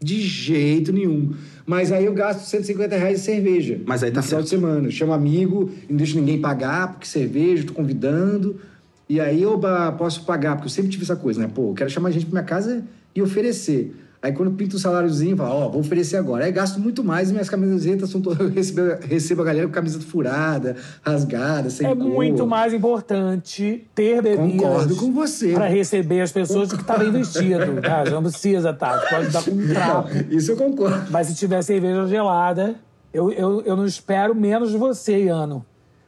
De 0.00 0.20
jeito 0.20 0.92
nenhum. 0.92 1.32
Mas 1.66 1.92
aí 1.92 2.04
eu 2.04 2.14
gasto 2.14 2.44
150 2.46 2.96
reais 2.96 3.20
em 3.20 3.22
cerveja. 3.22 3.80
Mas 3.84 4.02
aí 4.02 4.10
tá 4.10 4.20
no 4.20 4.26
final 4.26 4.42
de 4.42 4.48
certo. 4.48 4.60
semana. 4.60 4.86
Eu 4.86 4.92
chamo 4.92 5.12
amigo, 5.12 5.70
não 5.88 5.96
deixo 5.96 6.16
ninguém 6.18 6.40
pagar, 6.40 6.92
porque 6.92 7.06
cerveja, 7.06 7.64
tô 7.64 7.74
convidando. 7.74 8.60
E 9.08 9.20
aí 9.20 9.42
eu 9.42 9.60
posso 9.98 10.24
pagar, 10.24 10.56
porque 10.56 10.66
eu 10.66 10.70
sempre 10.72 10.90
tive 10.90 11.02
essa 11.02 11.16
coisa, 11.16 11.40
né? 11.40 11.50
Pô, 11.52 11.70
eu 11.70 11.74
quero 11.74 11.90
chamar 11.90 12.10
gente 12.10 12.26
pra 12.26 12.40
minha 12.40 12.44
casa 12.44 12.84
e 13.14 13.22
oferecer. 13.22 13.94
Aí 14.20 14.32
quando 14.32 14.50
pinto 14.50 14.74
o 14.74 14.78
saláriozinho, 14.80 15.32
eu 15.32 15.36
falo, 15.36 15.50
ó, 15.60 15.68
vou 15.68 15.80
oferecer 15.80 16.16
agora. 16.16 16.44
Aí 16.44 16.50
gasto 16.50 16.80
muito 16.80 17.04
mais 17.04 17.28
e 17.30 17.32
minhas 17.32 17.48
camisetas 17.48 18.10
são 18.10 18.20
todas. 18.20 18.40
Eu 18.40 18.48
recebo, 18.52 18.80
recebo 19.06 19.42
a 19.42 19.44
galera 19.44 19.66
com 19.68 19.72
camiseta 19.72 20.04
furada, 20.04 20.74
rasgada, 21.02 21.70
sem 21.70 21.86
É 21.86 21.94
cor. 21.94 22.04
muito 22.04 22.44
mais 22.46 22.74
importante 22.74 23.86
ter 23.94 24.20
bebidas 24.20 24.52
Concordo 24.60 24.96
com 24.96 25.12
você. 25.12 25.52
para 25.52 25.68
receber 25.68 26.20
as 26.20 26.32
pessoas 26.32 26.68
do 26.68 26.76
que 26.76 26.82
estar 26.82 26.98
bem 26.98 27.12
vestido. 27.12 27.58
Tá? 27.80 28.04
Já 28.04 28.10
não 28.12 28.22
precisa, 28.24 28.72
tá? 28.72 28.98
Você 29.00 29.08
pode 29.14 29.28
dar 29.30 29.42
com 29.44 29.50
um 29.52 29.68
trapo. 29.68 30.08
Isso 30.30 30.50
eu 30.52 30.56
concordo. 30.56 31.10
Mas 31.10 31.28
se 31.28 31.34
tiver 31.36 31.62
cerveja 31.62 32.06
gelada, 32.06 32.74
eu, 33.14 33.30
eu, 33.32 33.62
eu 33.62 33.76
não 33.76 33.86
espero 33.86 34.34
menos 34.34 34.70
de 34.70 34.76
você, 34.76 35.24
Iano. 35.24 35.64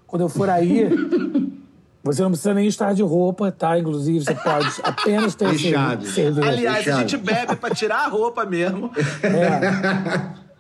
Quando 0.07 0.23
eu 0.23 0.29
for 0.29 0.51
aí, 0.51 0.89
você 2.03 2.23
não 2.23 2.31
precisa 2.31 2.55
nem 2.55 2.67
estar 2.67 2.95
de 2.95 3.03
roupa, 3.03 3.53
tá? 3.53 3.79
Inclusive, 3.79 4.25
você 4.25 4.35
pode 4.35 4.69
apenas 4.83 5.35
ter 5.35 5.49
Fechado. 5.51 6.07
cerveja. 6.07 6.49
Aliás, 6.49 6.79
a 6.79 6.83
fechado. 6.83 7.01
gente 7.01 7.17
bebe 7.19 7.57
pra 7.57 7.71
tirar 7.75 8.07
a 8.07 8.09
roupa 8.09 8.47
mesmo. 8.47 8.91
É. 9.23 10.51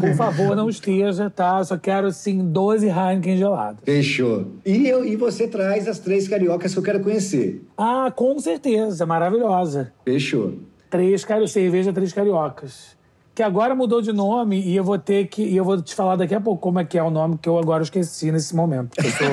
Por 0.00 0.14
favor, 0.16 0.54
não 0.56 0.68
esteja, 0.68 1.30
tá? 1.30 1.58
Eu 1.60 1.64
só 1.64 1.78
quero, 1.78 2.08
assim, 2.08 2.44
12 2.50 2.86
Heineken 2.88 3.36
geladas. 3.38 3.80
Fechou. 3.84 4.52
E, 4.66 4.86
eu, 4.88 5.04
e 5.04 5.16
você 5.16 5.46
traz 5.48 5.88
as 5.88 5.98
três 5.98 6.28
cariocas 6.28 6.72
que 6.72 6.78
eu 6.78 6.82
quero 6.82 7.00
conhecer. 7.00 7.64
Ah, 7.76 8.12
com 8.14 8.38
certeza, 8.38 9.06
maravilhosa. 9.06 9.92
Fechou. 10.04 10.54
Três 10.90 11.24
cari... 11.24 11.48
cerveja, 11.48 11.92
três 11.92 12.12
cariocas. 12.12 12.95
Que 13.36 13.42
agora 13.42 13.74
mudou 13.74 14.00
de 14.00 14.14
nome 14.14 14.58
e 14.62 14.74
eu 14.74 14.82
vou 14.82 14.98
ter 14.98 15.26
que. 15.26 15.42
E 15.42 15.54
eu 15.54 15.62
vou 15.62 15.80
te 15.82 15.94
falar 15.94 16.16
daqui 16.16 16.34
a 16.34 16.40
pouco 16.40 16.58
como 16.60 16.80
é 16.80 16.84
que 16.86 16.96
é 16.98 17.02
o 17.02 17.10
nome 17.10 17.36
que 17.36 17.46
eu 17.46 17.58
agora 17.58 17.82
esqueci 17.82 18.32
nesse 18.32 18.56
momento. 18.56 18.96
porque 18.96 19.06
Eu 19.06 19.12
sou 19.12 19.28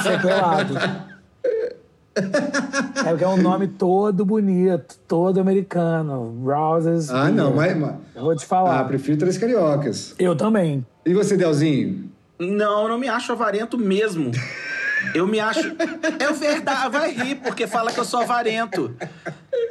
sequelado. 0.12 0.74
É 2.16 3.10
porque 3.10 3.24
é 3.24 3.28
um 3.28 3.36
nome 3.40 3.68
todo 3.68 4.24
bonito, 4.24 4.98
todo 5.06 5.38
americano. 5.40 6.42
Roses. 6.42 7.10
Ah, 7.10 7.30
não, 7.30 7.54
mas. 7.54 7.76
mas... 7.76 7.94
Eu 8.14 8.22
vou 8.22 8.34
te 8.34 8.44
Ah, 8.44 8.48
falar. 8.48 8.84
prefiro 8.84 9.18
três 9.18 9.36
cariocas. 9.38 10.14
Eu 10.18 10.34
também. 10.34 10.84
E 11.04 11.12
você, 11.12 11.36
Delzinho? 11.36 12.10
Não, 12.38 12.84
eu 12.84 12.88
não 12.88 12.98
me 12.98 13.08
acho 13.08 13.30
avarento 13.32 13.76
mesmo. 13.78 14.30
Eu 15.14 15.26
me 15.26 15.38
acho. 15.38 15.60
É 16.18 16.32
verdade, 16.32 16.90
vai 16.90 17.12
rir, 17.12 17.34
porque 17.36 17.66
fala 17.66 17.92
que 17.92 18.00
eu 18.00 18.04
sou 18.04 18.20
avarento. 18.20 18.94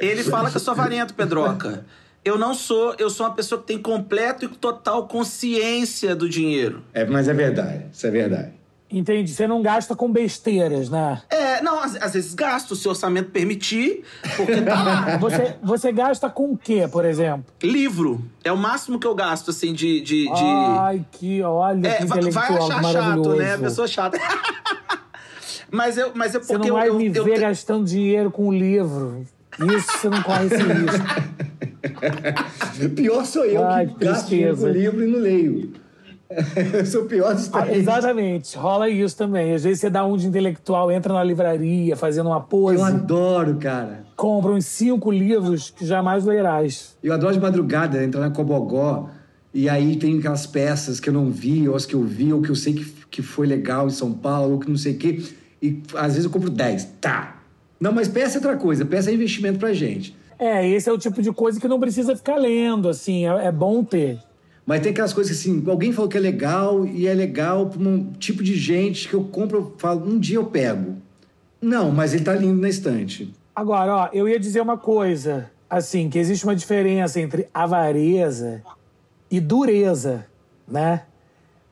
Ele 0.00 0.22
fala 0.22 0.48
que 0.48 0.56
eu 0.56 0.60
sou 0.60 0.72
avarento, 0.72 1.12
Pedroca. 1.12 1.84
Eu 2.28 2.36
não 2.36 2.52
sou, 2.52 2.94
eu 2.98 3.08
sou 3.08 3.24
uma 3.24 3.34
pessoa 3.34 3.58
que 3.58 3.66
tem 3.68 3.78
completo 3.78 4.44
e 4.44 4.48
total 4.48 5.08
consciência 5.08 6.14
do 6.14 6.28
dinheiro. 6.28 6.82
É, 6.92 7.02
mas 7.06 7.26
é 7.26 7.32
verdade. 7.32 7.86
Isso 7.90 8.06
é 8.06 8.10
verdade. 8.10 8.52
Entendi. 8.90 9.32
Você 9.32 9.46
não 9.46 9.62
gasta 9.62 9.96
com 9.96 10.12
besteiras, 10.12 10.90
né? 10.90 11.22
É, 11.30 11.62
não, 11.62 11.80
às, 11.80 11.96
às 11.96 12.12
vezes 12.12 12.34
gasto, 12.34 12.76
se 12.76 12.86
o 12.86 12.90
orçamento 12.90 13.30
permitir, 13.30 14.02
porque 14.36 14.60
tá 14.60 14.82
lá. 14.82 15.16
Você, 15.20 15.54
você 15.62 15.90
gasta 15.90 16.28
com 16.28 16.52
o 16.52 16.58
quê, 16.58 16.86
por 16.86 17.06
exemplo? 17.06 17.46
Livro. 17.62 18.22
É 18.44 18.52
o 18.52 18.58
máximo 18.58 18.98
que 18.98 19.06
eu 19.06 19.14
gasto, 19.14 19.50
assim, 19.50 19.72
de. 19.72 20.02
de, 20.02 20.24
de... 20.24 20.44
Ai, 20.80 21.04
que 21.10 21.42
olha 21.42 21.86
É, 21.88 21.94
que 21.96 22.04
vai, 22.06 22.18
achar 22.28 22.82
chato, 22.92 23.34
né? 23.36 23.54
A 23.54 23.58
pessoa 23.58 23.88
chata. 23.88 24.18
mas 25.72 25.96
eu, 25.96 26.12
mas 26.14 26.34
é 26.34 26.40
Você 26.40 26.52
porque 26.52 26.68
não 26.68 26.76
vai 26.76 26.88
eu, 26.88 26.92
eu, 26.92 26.98
me 26.98 27.06
eu 27.14 27.24
ver 27.24 27.34
te- 27.36 27.40
gastando 27.40 27.86
dinheiro 27.86 28.30
com 28.30 28.52
livro. 28.52 29.26
Isso 29.60 29.86
você 29.98 30.08
não 30.08 30.22
corre 30.22 30.46
esse 30.46 30.56
risco. 30.62 31.06
Pior 32.94 33.24
sou 33.24 33.44
eu 33.44 33.64
Ai, 33.64 33.86
que 33.86 33.94
que 33.94 34.04
gasto 34.04 34.28
tristeza. 34.28 34.70
livro 34.70 35.04
e 35.04 35.06
não 35.10 35.18
leio. 35.20 35.72
Eu 36.74 36.84
sou 36.84 37.04
o 37.04 37.06
pior 37.06 37.34
dos 37.34 37.48
Ah, 37.54 37.62
três. 37.62 37.78
exatamente, 37.78 38.54
rola 38.54 38.86
isso 38.86 39.16
também. 39.16 39.54
Às 39.54 39.64
vezes 39.64 39.80
você 39.80 39.88
dá 39.88 40.04
um 40.04 40.14
de 40.14 40.26
intelectual, 40.26 40.92
entra 40.92 41.14
na 41.14 41.24
livraria 41.24 41.96
fazendo 41.96 42.26
uma 42.26 42.38
pose, 42.42 42.76
Eu 42.76 42.84
adoro, 42.84 43.56
cara. 43.56 44.04
compra 44.14 44.50
uns 44.52 44.66
cinco 44.66 45.10
livros 45.10 45.70
que 45.70 45.86
jamais 45.86 46.26
lerás. 46.26 46.98
Eu 47.02 47.14
adoro 47.14 47.32
de 47.32 47.40
madrugada 47.40 48.04
entrar 48.04 48.20
na 48.20 48.30
Cobogó 48.30 49.08
e 49.54 49.70
aí 49.70 49.96
tem 49.96 50.18
aquelas 50.18 50.46
peças 50.46 51.00
que 51.00 51.08
eu 51.08 51.14
não 51.14 51.30
vi, 51.30 51.66
ou 51.66 51.74
as 51.74 51.86
que 51.86 51.94
eu 51.94 52.02
vi, 52.02 52.30
ou 52.30 52.42
que 52.42 52.50
eu 52.50 52.54
sei 52.56 52.74
que, 52.74 52.84
que 53.10 53.22
foi 53.22 53.46
legal 53.46 53.86
em 53.86 53.90
São 53.90 54.12
Paulo, 54.12 54.52
ou 54.52 54.58
que 54.60 54.68
não 54.68 54.76
sei 54.76 54.92
o 54.92 54.98
quê. 54.98 55.22
E 55.62 55.82
às 55.94 56.08
vezes 56.08 56.26
eu 56.26 56.30
compro 56.30 56.50
10. 56.50 56.84
Tá. 57.00 57.37
Não, 57.80 57.92
mas 57.92 58.08
peça 58.08 58.36
é 58.36 58.38
outra 58.38 58.56
coisa. 58.56 58.84
Peça 58.84 59.10
é 59.10 59.14
investimento 59.14 59.58
pra 59.58 59.72
gente. 59.72 60.16
É, 60.38 60.66
esse 60.68 60.88
é 60.88 60.92
o 60.92 60.98
tipo 60.98 61.20
de 61.20 61.32
coisa 61.32 61.60
que 61.60 61.68
não 61.68 61.80
precisa 61.80 62.14
ficar 62.14 62.36
lendo, 62.36 62.88
assim, 62.88 63.26
é, 63.26 63.46
é 63.46 63.52
bom 63.52 63.82
ter. 63.82 64.20
Mas 64.64 64.82
tem 64.82 64.92
aquelas 64.92 65.12
coisas 65.12 65.32
que, 65.32 65.48
assim, 65.48 65.64
alguém 65.68 65.92
falou 65.92 66.08
que 66.08 66.16
é 66.16 66.20
legal 66.20 66.86
e 66.86 67.06
é 67.06 67.14
legal 67.14 67.66
para 67.66 67.80
um 67.80 68.12
tipo 68.12 68.42
de 68.42 68.54
gente 68.54 69.08
que 69.08 69.14
eu 69.14 69.24
compro, 69.24 69.58
eu 69.58 69.74
falo, 69.78 70.06
um 70.06 70.18
dia 70.18 70.36
eu 70.36 70.44
pego. 70.44 70.96
Não, 71.60 71.90
mas 71.90 72.14
ele 72.14 72.24
tá 72.24 72.34
lindo 72.34 72.60
na 72.60 72.68
estante. 72.68 73.34
Agora, 73.54 73.96
ó, 73.96 74.08
eu 74.12 74.28
ia 74.28 74.38
dizer 74.38 74.60
uma 74.60 74.78
coisa, 74.78 75.50
assim, 75.68 76.08
que 76.08 76.18
existe 76.18 76.44
uma 76.44 76.54
diferença 76.54 77.20
entre 77.20 77.48
avareza 77.52 78.62
e 79.30 79.40
dureza, 79.40 80.26
né? 80.66 81.02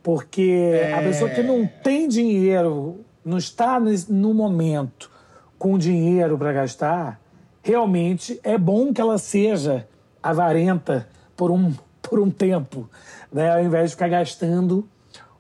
Porque 0.03 0.81
a 0.97 1.03
pessoa 1.03 1.31
que 1.31 1.43
não 1.43 1.69
tem 1.85 2.09
dinheiro, 2.09 3.01
não 3.25 3.39
está 3.39 3.79
no 4.09 4.33
momento 4.33 5.11
com 5.59 5.79
dinheiro 5.79 6.37
para 6.37 6.53
gastar, 6.53 7.21
realmente 7.63 8.39
é 8.43 8.57
bom 8.57 8.93
que 8.93 9.01
ela 9.01 9.19
seja 9.19 9.87
avarenta 10.23 11.09
por 11.37 11.51
um, 11.51 11.73
por 12.03 12.21
um 12.21 12.31
tempo, 12.31 12.89
né? 13.33 13.53
Ao 13.53 13.63
invés 13.63 13.91
de 13.91 13.97
ficar 13.97 14.09
gastando 14.09 14.89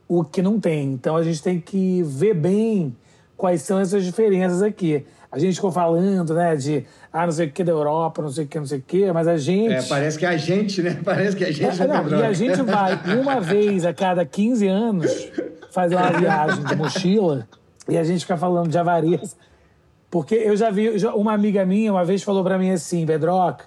o 0.09 0.24
que 0.24 0.42
não 0.42 0.61
tem. 0.61 0.92
Então 0.92 1.16
a 1.16 1.22
gente 1.22 1.42
tem 1.42 1.61
que 1.61 2.02
ver 2.02 2.35
bem 2.35 2.96
quais 3.37 3.62
são 3.62 3.79
essas 3.79 4.05
diferenças 4.05 4.62
aqui. 4.62 5.05
A 5.31 5.38
gente 5.38 5.57
ficou 5.57 5.72
falando, 5.72 6.35
né, 6.35 6.57
de 6.57 6.85
ah, 7.12 7.26
não 7.26 7.33
sei 7.33 7.46
o 7.46 7.52
que 7.52 7.62
da 7.62 7.72
Europa, 7.72 8.22
não 8.22 8.31
sei 8.31 8.44
o 8.44 8.48
que, 8.48 8.59
não 8.59 8.66
sei 8.66 8.79
o 8.79 8.83
que, 8.83 9.12
mas 9.12 9.29
a 9.29 9.37
gente. 9.37 9.72
É, 9.72 9.83
parece 9.83 10.18
que 10.18 10.24
a 10.24 10.37
gente, 10.37 10.83
né? 10.83 10.98
Parece 11.05 11.37
que 11.37 11.44
a 11.44 11.52
gente 11.52 11.83
É, 11.83 11.87
não, 11.87 12.20
e 12.20 12.22
a 12.22 12.33
gente 12.33 12.62
vai 12.62 12.98
uma 13.20 13.38
vez 13.42 13.85
a 13.85 13.92
cada 13.92 14.24
15 14.24 14.66
anos 14.66 15.31
fazer 15.70 15.96
uma 15.96 16.11
viagem 16.12 16.64
de 16.64 16.74
mochila 16.74 17.46
e 17.88 17.98
a 17.98 18.05
gente 18.05 18.20
fica 18.20 18.37
falando 18.37 18.68
de 18.70 18.79
avareza. 18.79 19.37
Porque 20.11 20.35
eu 20.35 20.57
já 20.57 20.71
vi, 20.71 20.99
já- 20.99 21.14
uma 21.14 21.33
amiga 21.33 21.64
minha 21.66 21.92
uma 21.92 22.05
vez 22.05 22.23
falou 22.23 22.42
pra 22.45 22.57
mim 22.59 22.71
assim, 22.71 23.05
Bedrock, 23.05 23.64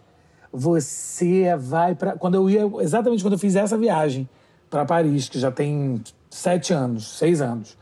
você 0.51 1.55
vai 1.57 1.93
pra. 1.95 2.13
Quando 2.13 2.35
eu 2.35 2.49
ia, 2.49 2.61
exatamente 2.81 3.23
quando 3.23 3.33
eu 3.33 3.39
fiz 3.39 3.55
essa 3.55 3.77
viagem 3.77 4.27
pra 4.69 4.85
Paris, 4.85 5.27
que 5.29 5.37
já 5.39 5.51
tem 5.51 6.01
sete 6.29 6.73
anos, 6.73 7.17
seis 7.17 7.41
anos. 7.41 7.77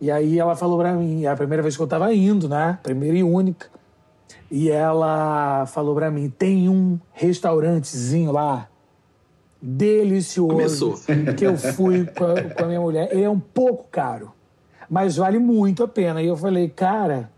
E 0.00 0.10
aí 0.10 0.38
ela 0.38 0.54
falou 0.54 0.78
pra 0.78 0.92
mim, 0.92 1.24
é 1.24 1.28
a 1.28 1.36
primeira 1.36 1.62
vez 1.62 1.74
que 1.76 1.82
eu 1.82 1.86
tava 1.86 2.12
indo, 2.14 2.48
né? 2.48 2.78
Primeira 2.82 3.16
e 3.16 3.22
única. 3.24 3.68
E 4.50 4.70
ela 4.70 5.64
falou 5.66 5.94
pra 5.94 6.10
mim: 6.10 6.28
tem 6.28 6.68
um 6.68 6.98
restaurantezinho 7.12 8.30
lá, 8.30 8.68
delicioso, 9.60 10.52
Começou. 10.52 10.94
que 11.36 11.44
eu 11.46 11.56
fui 11.56 12.04
com 12.06 12.24
a, 12.24 12.42
com 12.54 12.64
a 12.64 12.66
minha 12.66 12.80
mulher. 12.80 13.08
Ele 13.10 13.22
é 13.22 13.30
um 13.30 13.40
pouco 13.40 13.86
caro, 13.90 14.32
mas 14.88 15.16
vale 15.16 15.38
muito 15.38 15.82
a 15.82 15.88
pena. 15.88 16.22
E 16.22 16.26
eu 16.26 16.36
falei: 16.36 16.68
cara, 16.68 17.30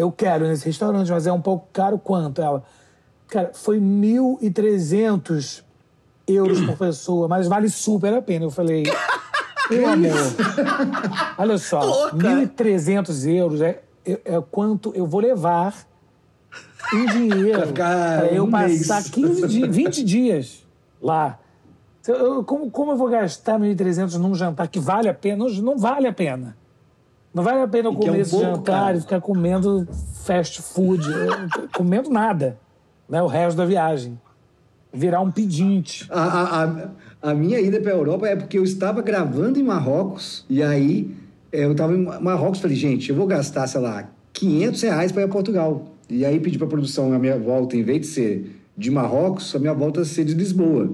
eu 0.00 0.10
quero 0.10 0.46
nesse 0.46 0.64
restaurante, 0.66 1.10
mas 1.10 1.26
é 1.26 1.32
um 1.32 1.40
pouco 1.40 1.68
caro 1.72 1.98
quanto? 1.98 2.40
Ela, 2.40 2.62
cara, 3.28 3.50
foi 3.54 3.78
1.300 3.80 5.62
euros 6.26 6.60
por 6.60 6.76
pessoa, 6.76 7.28
mas 7.28 7.46
vale 7.46 7.68
super 7.68 8.14
a 8.14 8.22
pena. 8.22 8.44
Eu 8.46 8.50
falei. 8.50 8.84
Meu 9.70 9.88
amor, 9.88 10.10
olha 11.38 11.56
só, 11.56 11.80
Louca. 11.80 12.16
1.300 12.16 13.24
euros 13.36 13.60
é, 13.60 13.80
é, 14.04 14.12
é 14.24 14.42
quanto 14.50 14.92
eu 14.96 15.06
vou 15.06 15.20
levar 15.20 15.86
em 16.92 17.06
dinheiro 17.06 17.72
pra 17.72 18.26
eu 18.32 18.44
um 18.46 18.50
passar 18.50 18.96
mês. 18.96 19.10
15 19.10 19.46
dias, 19.46 19.76
20 19.76 20.02
dias 20.02 20.66
lá. 21.00 21.38
Eu- 22.04 22.42
como, 22.42 22.68
como 22.68 22.90
eu 22.90 22.96
vou 22.96 23.08
gastar 23.08 23.60
1.300 23.60 24.14
num 24.18 24.34
jantar 24.34 24.66
que 24.66 24.80
vale 24.80 25.08
a 25.08 25.14
pena? 25.14 25.44
Não, 25.44 25.54
não 25.62 25.78
vale 25.78 26.08
a 26.08 26.12
pena. 26.12 26.56
Não 27.32 27.44
vale 27.44 27.60
a 27.60 27.68
pena 27.68 27.88
eu 27.88 27.92
que 27.96 27.98
é 27.98 28.06
comer 28.06 28.18
um 28.18 28.20
esse 28.20 28.30
pouco 28.30 28.46
jantar 28.46 28.84
caro. 28.84 28.98
e 28.98 29.00
ficar 29.00 29.20
comendo 29.20 29.88
fast 30.24 30.60
food, 30.62 31.06
comendo 31.74 32.10
nada, 32.10 32.58
né? 33.08 33.22
O 33.22 33.26
resto 33.26 33.56
da 33.56 33.64
viagem. 33.64 34.18
Virar 34.92 35.20
um 35.20 35.30
pedinte. 35.30 36.08
A, 36.10 36.64
a, 36.64 37.30
a, 37.30 37.34
minha 37.34 37.60
ida 37.60 37.80
para 37.80 37.92
a 37.92 37.94
Europa 37.94 38.26
é 38.26 38.34
porque 38.34 38.58
eu 38.58 38.64
estava 38.64 39.00
gravando 39.00 39.60
em 39.60 39.62
Marrocos 39.62 40.44
e 40.50 40.60
aí 40.64 41.14
eh, 41.52 41.64
eu 41.64 41.72
estava 41.72 41.94
em 41.94 42.04
Marrocos 42.20 42.58
e 42.58 42.62
falei, 42.62 42.76
gente, 42.76 43.10
eu 43.10 43.14
vou 43.14 43.24
gastar, 43.24 43.68
sei 43.68 43.80
lá, 43.80 44.10
500 44.32 44.82
reais 44.82 45.12
para 45.12 45.22
ir 45.22 45.26
a 45.26 45.28
Portugal. 45.28 45.84
E 46.08 46.24
aí 46.24 46.40
pedi 46.40 46.58
para 46.58 46.66
a 46.66 46.70
produção, 46.70 47.12
a 47.12 47.18
minha 47.20 47.38
volta, 47.38 47.76
em 47.76 47.84
vez 47.84 48.00
de 48.00 48.06
ser 48.08 48.60
de 48.76 48.90
Marrocos, 48.90 49.54
a 49.54 49.60
minha 49.60 49.74
volta 49.74 50.04
ser 50.04 50.24
de 50.24 50.34
Lisboa. 50.34 50.90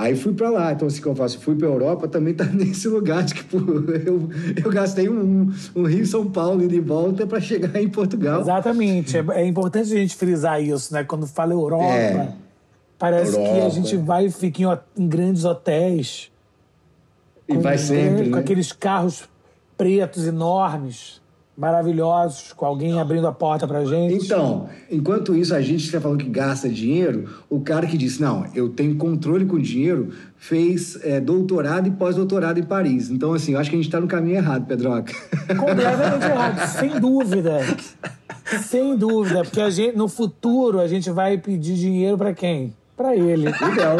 Aí 0.00 0.14
fui 0.14 0.32
para 0.32 0.48
lá, 0.48 0.72
então 0.72 0.86
assim 0.86 1.00
que 1.02 1.08
eu 1.08 1.16
faço, 1.16 1.40
fui 1.40 1.56
para 1.56 1.66
Europa, 1.66 2.06
também 2.06 2.32
tá 2.32 2.44
nesse 2.54 2.86
lugar 2.86 3.24
de 3.24 3.34
que 3.34 3.42
pô, 3.42 3.58
eu, 3.58 4.28
eu 4.64 4.70
gastei 4.70 5.08
um, 5.08 5.52
um 5.74 5.82
Rio 5.82 6.06
São 6.06 6.30
Paulo 6.30 6.62
e 6.62 6.68
de 6.68 6.78
volta 6.78 7.26
para 7.26 7.40
chegar 7.40 7.82
em 7.82 7.88
Portugal. 7.88 8.40
Exatamente. 8.40 9.16
É, 9.16 9.24
é 9.30 9.44
importante 9.44 9.92
a 9.92 9.96
gente 9.96 10.14
frisar 10.14 10.62
isso, 10.62 10.94
né? 10.94 11.02
Quando 11.02 11.26
fala 11.26 11.52
Europa, 11.52 11.82
É. 11.84 12.32
parece 12.96 13.32
que 13.32 13.38
a 13.38 13.48
Europa. 13.56 13.70
gente 13.70 13.96
vai 13.96 14.26
e 14.26 14.30
fica 14.30 14.62
em, 14.62 15.02
em 15.02 15.08
grandes 15.08 15.44
hotéis. 15.44 16.30
E 17.48 17.54
com- 17.54 17.60
vai 17.60 17.76
sempre, 17.76 18.24
Com 18.30 18.36
né? 18.36 18.38
aqueles 18.38 18.70
carros 18.70 19.28
pretos 19.76 20.28
enormes, 20.28 21.20
maravilhosos, 21.58 22.52
com 22.52 22.64
alguém 22.64 23.00
abrindo 23.00 23.26
a 23.26 23.32
porta 23.32 23.66
pra 23.66 23.84
gente. 23.84 24.14
Então, 24.14 24.68
enquanto 24.88 25.34
isso, 25.34 25.52
a 25.52 25.60
gente 25.60 25.84
está 25.84 26.00
falando 26.00 26.20
que 26.20 26.30
gasta 26.30 26.68
dinheiro, 26.68 27.28
o 27.50 27.60
cara 27.60 27.84
que 27.84 27.98
disse, 27.98 28.22
não, 28.22 28.46
eu 28.54 28.68
tenho 28.68 28.94
controle 28.94 29.44
com 29.44 29.58
dinheiro, 29.58 30.10
fez 30.36 30.96
é, 31.02 31.20
doutorado 31.20 31.88
e 31.88 31.90
pós-doutorado 31.90 32.60
em 32.60 32.62
Paris. 32.62 33.10
Então, 33.10 33.34
assim, 33.34 33.54
eu 33.54 33.58
acho 33.58 33.70
que 33.70 33.74
a 33.74 33.78
gente 33.78 33.88
está 33.88 34.00
no 34.00 34.06
caminho 34.06 34.36
errado, 34.36 34.66
Pedroca. 34.66 35.12
Completamente 35.58 36.24
errado, 36.24 36.68
sem 36.68 37.00
dúvida. 37.00 37.58
Sem 38.62 38.96
dúvida, 38.96 39.42
porque 39.42 39.60
a 39.60 39.68
gente, 39.68 39.96
no 39.96 40.06
futuro 40.06 40.78
a 40.78 40.86
gente 40.86 41.10
vai 41.10 41.38
pedir 41.38 41.74
dinheiro 41.74 42.16
pra 42.16 42.32
quem? 42.32 42.72
Pra 42.96 43.16
ele. 43.16 43.46
Legal. 43.46 43.96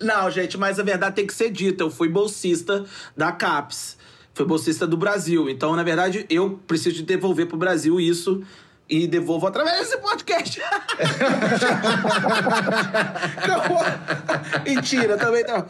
Não, 0.00 0.28
gente, 0.32 0.58
mas 0.58 0.80
a 0.80 0.82
verdade 0.82 1.14
tem 1.14 1.26
que 1.26 1.32
ser 1.32 1.50
dita. 1.50 1.84
Eu 1.84 1.90
fui 1.90 2.08
bolsista 2.08 2.84
da 3.16 3.30
CAPES. 3.30 3.96
Fui 4.36 4.44
bolsista 4.44 4.86
do 4.86 4.98
Brasil. 4.98 5.48
Então, 5.48 5.74
na 5.74 5.82
verdade, 5.82 6.26
eu 6.28 6.60
preciso 6.66 6.96
de 6.96 7.04
devolver 7.04 7.46
pro 7.46 7.56
Brasil 7.56 7.98
isso. 7.98 8.42
E 8.86 9.06
devolvo 9.06 9.46
através 9.46 9.78
desse 9.78 9.96
podcast. 9.96 10.60
Mentira, 14.62 15.16
também 15.16 15.42
não. 15.42 15.66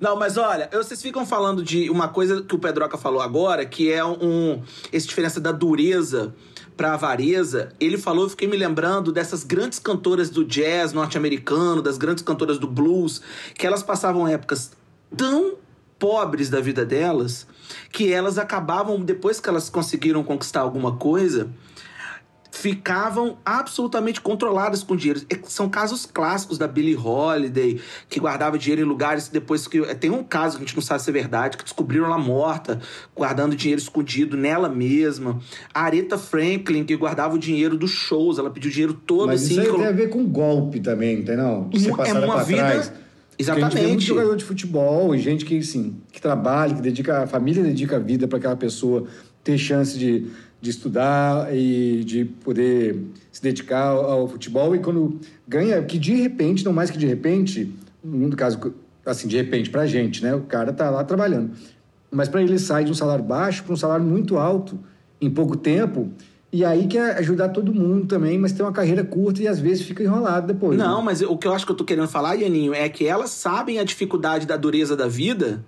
Não, 0.00 0.16
mas 0.16 0.36
olha, 0.36 0.68
vocês 0.72 1.00
ficam 1.00 1.24
falando 1.24 1.62
de 1.62 1.88
uma 1.88 2.08
coisa 2.08 2.42
que 2.42 2.52
o 2.52 2.58
Pedroca 2.58 2.98
falou 2.98 3.22
agora, 3.22 3.64
que 3.64 3.92
é 3.92 4.04
um. 4.04 4.60
Essa 4.92 5.06
diferença 5.06 5.40
da 5.40 5.52
dureza 5.52 6.34
pra 6.76 6.94
avareza. 6.94 7.72
Ele 7.78 7.96
falou, 7.96 8.24
eu 8.24 8.30
fiquei 8.30 8.48
me 8.48 8.56
lembrando 8.56 9.12
dessas 9.12 9.44
grandes 9.44 9.78
cantoras 9.78 10.30
do 10.30 10.44
jazz 10.44 10.92
norte-americano, 10.92 11.80
das 11.80 11.96
grandes 11.96 12.24
cantoras 12.24 12.58
do 12.58 12.66
blues, 12.66 13.22
que 13.54 13.64
elas 13.64 13.84
passavam 13.84 14.26
épocas 14.26 14.72
tão 15.16 15.60
pobres 16.00 16.50
da 16.50 16.60
vida 16.60 16.84
delas 16.84 17.46
que 17.92 18.12
elas 18.12 18.36
acabavam, 18.38 19.00
depois 19.00 19.38
que 19.38 19.48
elas 19.48 19.68
conseguiram 19.70 20.24
conquistar 20.24 20.60
alguma 20.62 20.96
coisa, 20.96 21.48
ficavam 22.52 23.38
absolutamente 23.44 24.20
controladas 24.20 24.82
com 24.82 24.96
dinheiro. 24.96 25.20
É- 25.30 25.38
São 25.44 25.68
casos 25.68 26.04
clássicos 26.04 26.58
da 26.58 26.66
Billie 26.66 26.96
Holiday, 26.96 27.80
que 28.08 28.18
guardava 28.18 28.58
dinheiro 28.58 28.82
em 28.82 28.84
lugares 28.84 29.28
depois 29.28 29.68
que. 29.68 29.78
é, 29.78 29.94
Tem 29.94 30.10
um 30.10 30.24
caso 30.24 30.56
que 30.58 30.64
a 30.64 30.66
gente 30.66 30.74
não 30.74 30.82
sabe 30.82 31.00
se 31.02 31.08
é 31.10 31.12
verdade, 31.12 31.56
que 31.56 31.62
descobriram 31.64 32.06
ela 32.06 32.18
morta, 32.18 32.80
guardando 33.14 33.54
dinheiro 33.54 33.80
escondido 33.80 34.36
nela 34.36 34.68
mesma. 34.68 35.38
A 35.72 35.82
Aretha 35.82 36.18
Franklin, 36.18 36.84
que 36.84 36.96
guardava 36.96 37.34
o 37.36 37.38
dinheiro 37.38 37.76
dos 37.76 37.92
shows, 37.92 38.38
ela 38.38 38.50
pediu 38.50 38.70
dinheiro 38.70 38.94
todo 38.94 39.28
Mas 39.28 39.44
assim. 39.44 39.52
isso 39.52 39.60
aí 39.70 39.76
tem 39.76 39.86
a 39.86 39.92
ver 39.92 40.08
com 40.08 40.24
golpe 40.26 40.80
também, 40.80 41.20
entendeu? 41.20 41.68
Uma- 41.72 42.06
é 42.06 42.12
uma 42.14 42.42
vida- 42.42 42.58
trás. 42.58 42.92
Porque 43.46 43.50
a 43.50 43.54
gente 43.54 43.62
muito 43.62 43.74
Exatamente. 43.76 44.06
jogador 44.06 44.36
de 44.36 44.44
futebol 44.44 45.14
e 45.14 45.18
gente 45.18 45.44
que, 45.44 45.58
assim, 45.58 45.96
que 46.12 46.20
trabalha, 46.20 46.74
que 46.74 46.82
dedica, 46.82 47.22
a 47.22 47.26
família 47.26 47.62
dedica 47.62 47.96
a 47.96 47.98
vida 47.98 48.28
para 48.28 48.38
aquela 48.38 48.56
pessoa 48.56 49.06
ter 49.42 49.56
chance 49.56 49.98
de, 49.98 50.26
de 50.60 50.70
estudar 50.70 51.54
e 51.54 52.04
de 52.04 52.24
poder 52.24 53.02
se 53.32 53.42
dedicar 53.42 53.86
ao, 53.86 54.10
ao 54.10 54.28
futebol. 54.28 54.74
E 54.74 54.78
quando 54.78 55.18
ganha, 55.46 55.82
que 55.82 55.98
de 55.98 56.14
repente, 56.14 56.64
não 56.64 56.72
mais 56.72 56.90
que 56.90 56.98
de 56.98 57.06
repente, 57.06 57.72
no 58.04 58.34
caso, 58.36 58.74
assim, 59.04 59.26
de 59.26 59.36
repente 59.36 59.70
pra 59.70 59.86
gente, 59.86 60.22
né? 60.22 60.34
O 60.34 60.42
cara 60.42 60.72
tá 60.72 60.90
lá 60.90 61.04
trabalhando. 61.04 61.52
Mas 62.10 62.28
para 62.28 62.42
ele 62.42 62.58
sai 62.58 62.84
de 62.84 62.90
um 62.90 62.94
salário 62.94 63.24
baixo 63.24 63.62
para 63.62 63.72
um 63.72 63.76
salário 63.76 64.04
muito 64.04 64.36
alto 64.36 64.78
em 65.20 65.30
pouco 65.30 65.56
tempo. 65.56 66.10
E 66.52 66.64
aí 66.64 66.86
quer 66.88 67.16
ajudar 67.18 67.50
todo 67.50 67.72
mundo 67.72 68.06
também, 68.06 68.36
mas 68.36 68.50
tem 68.52 68.64
uma 68.66 68.72
carreira 68.72 69.04
curta 69.04 69.40
e 69.42 69.46
às 69.46 69.60
vezes 69.60 69.84
fica 69.84 70.02
enrolado 70.02 70.48
depois. 70.48 70.76
né? 70.76 70.84
Não, 70.84 71.00
mas 71.00 71.20
o 71.22 71.36
que 71.38 71.46
eu 71.46 71.52
acho 71.54 71.64
que 71.64 71.70
eu 71.70 71.76
tô 71.76 71.84
querendo 71.84 72.08
falar, 72.08 72.34
Ianinho, 72.34 72.74
é 72.74 72.88
que 72.88 73.06
elas 73.06 73.30
sabem 73.30 73.78
a 73.78 73.84
dificuldade 73.84 74.46
da 74.46 74.56
dureza 74.56 74.96
da 74.96 75.06
vida, 75.06 75.64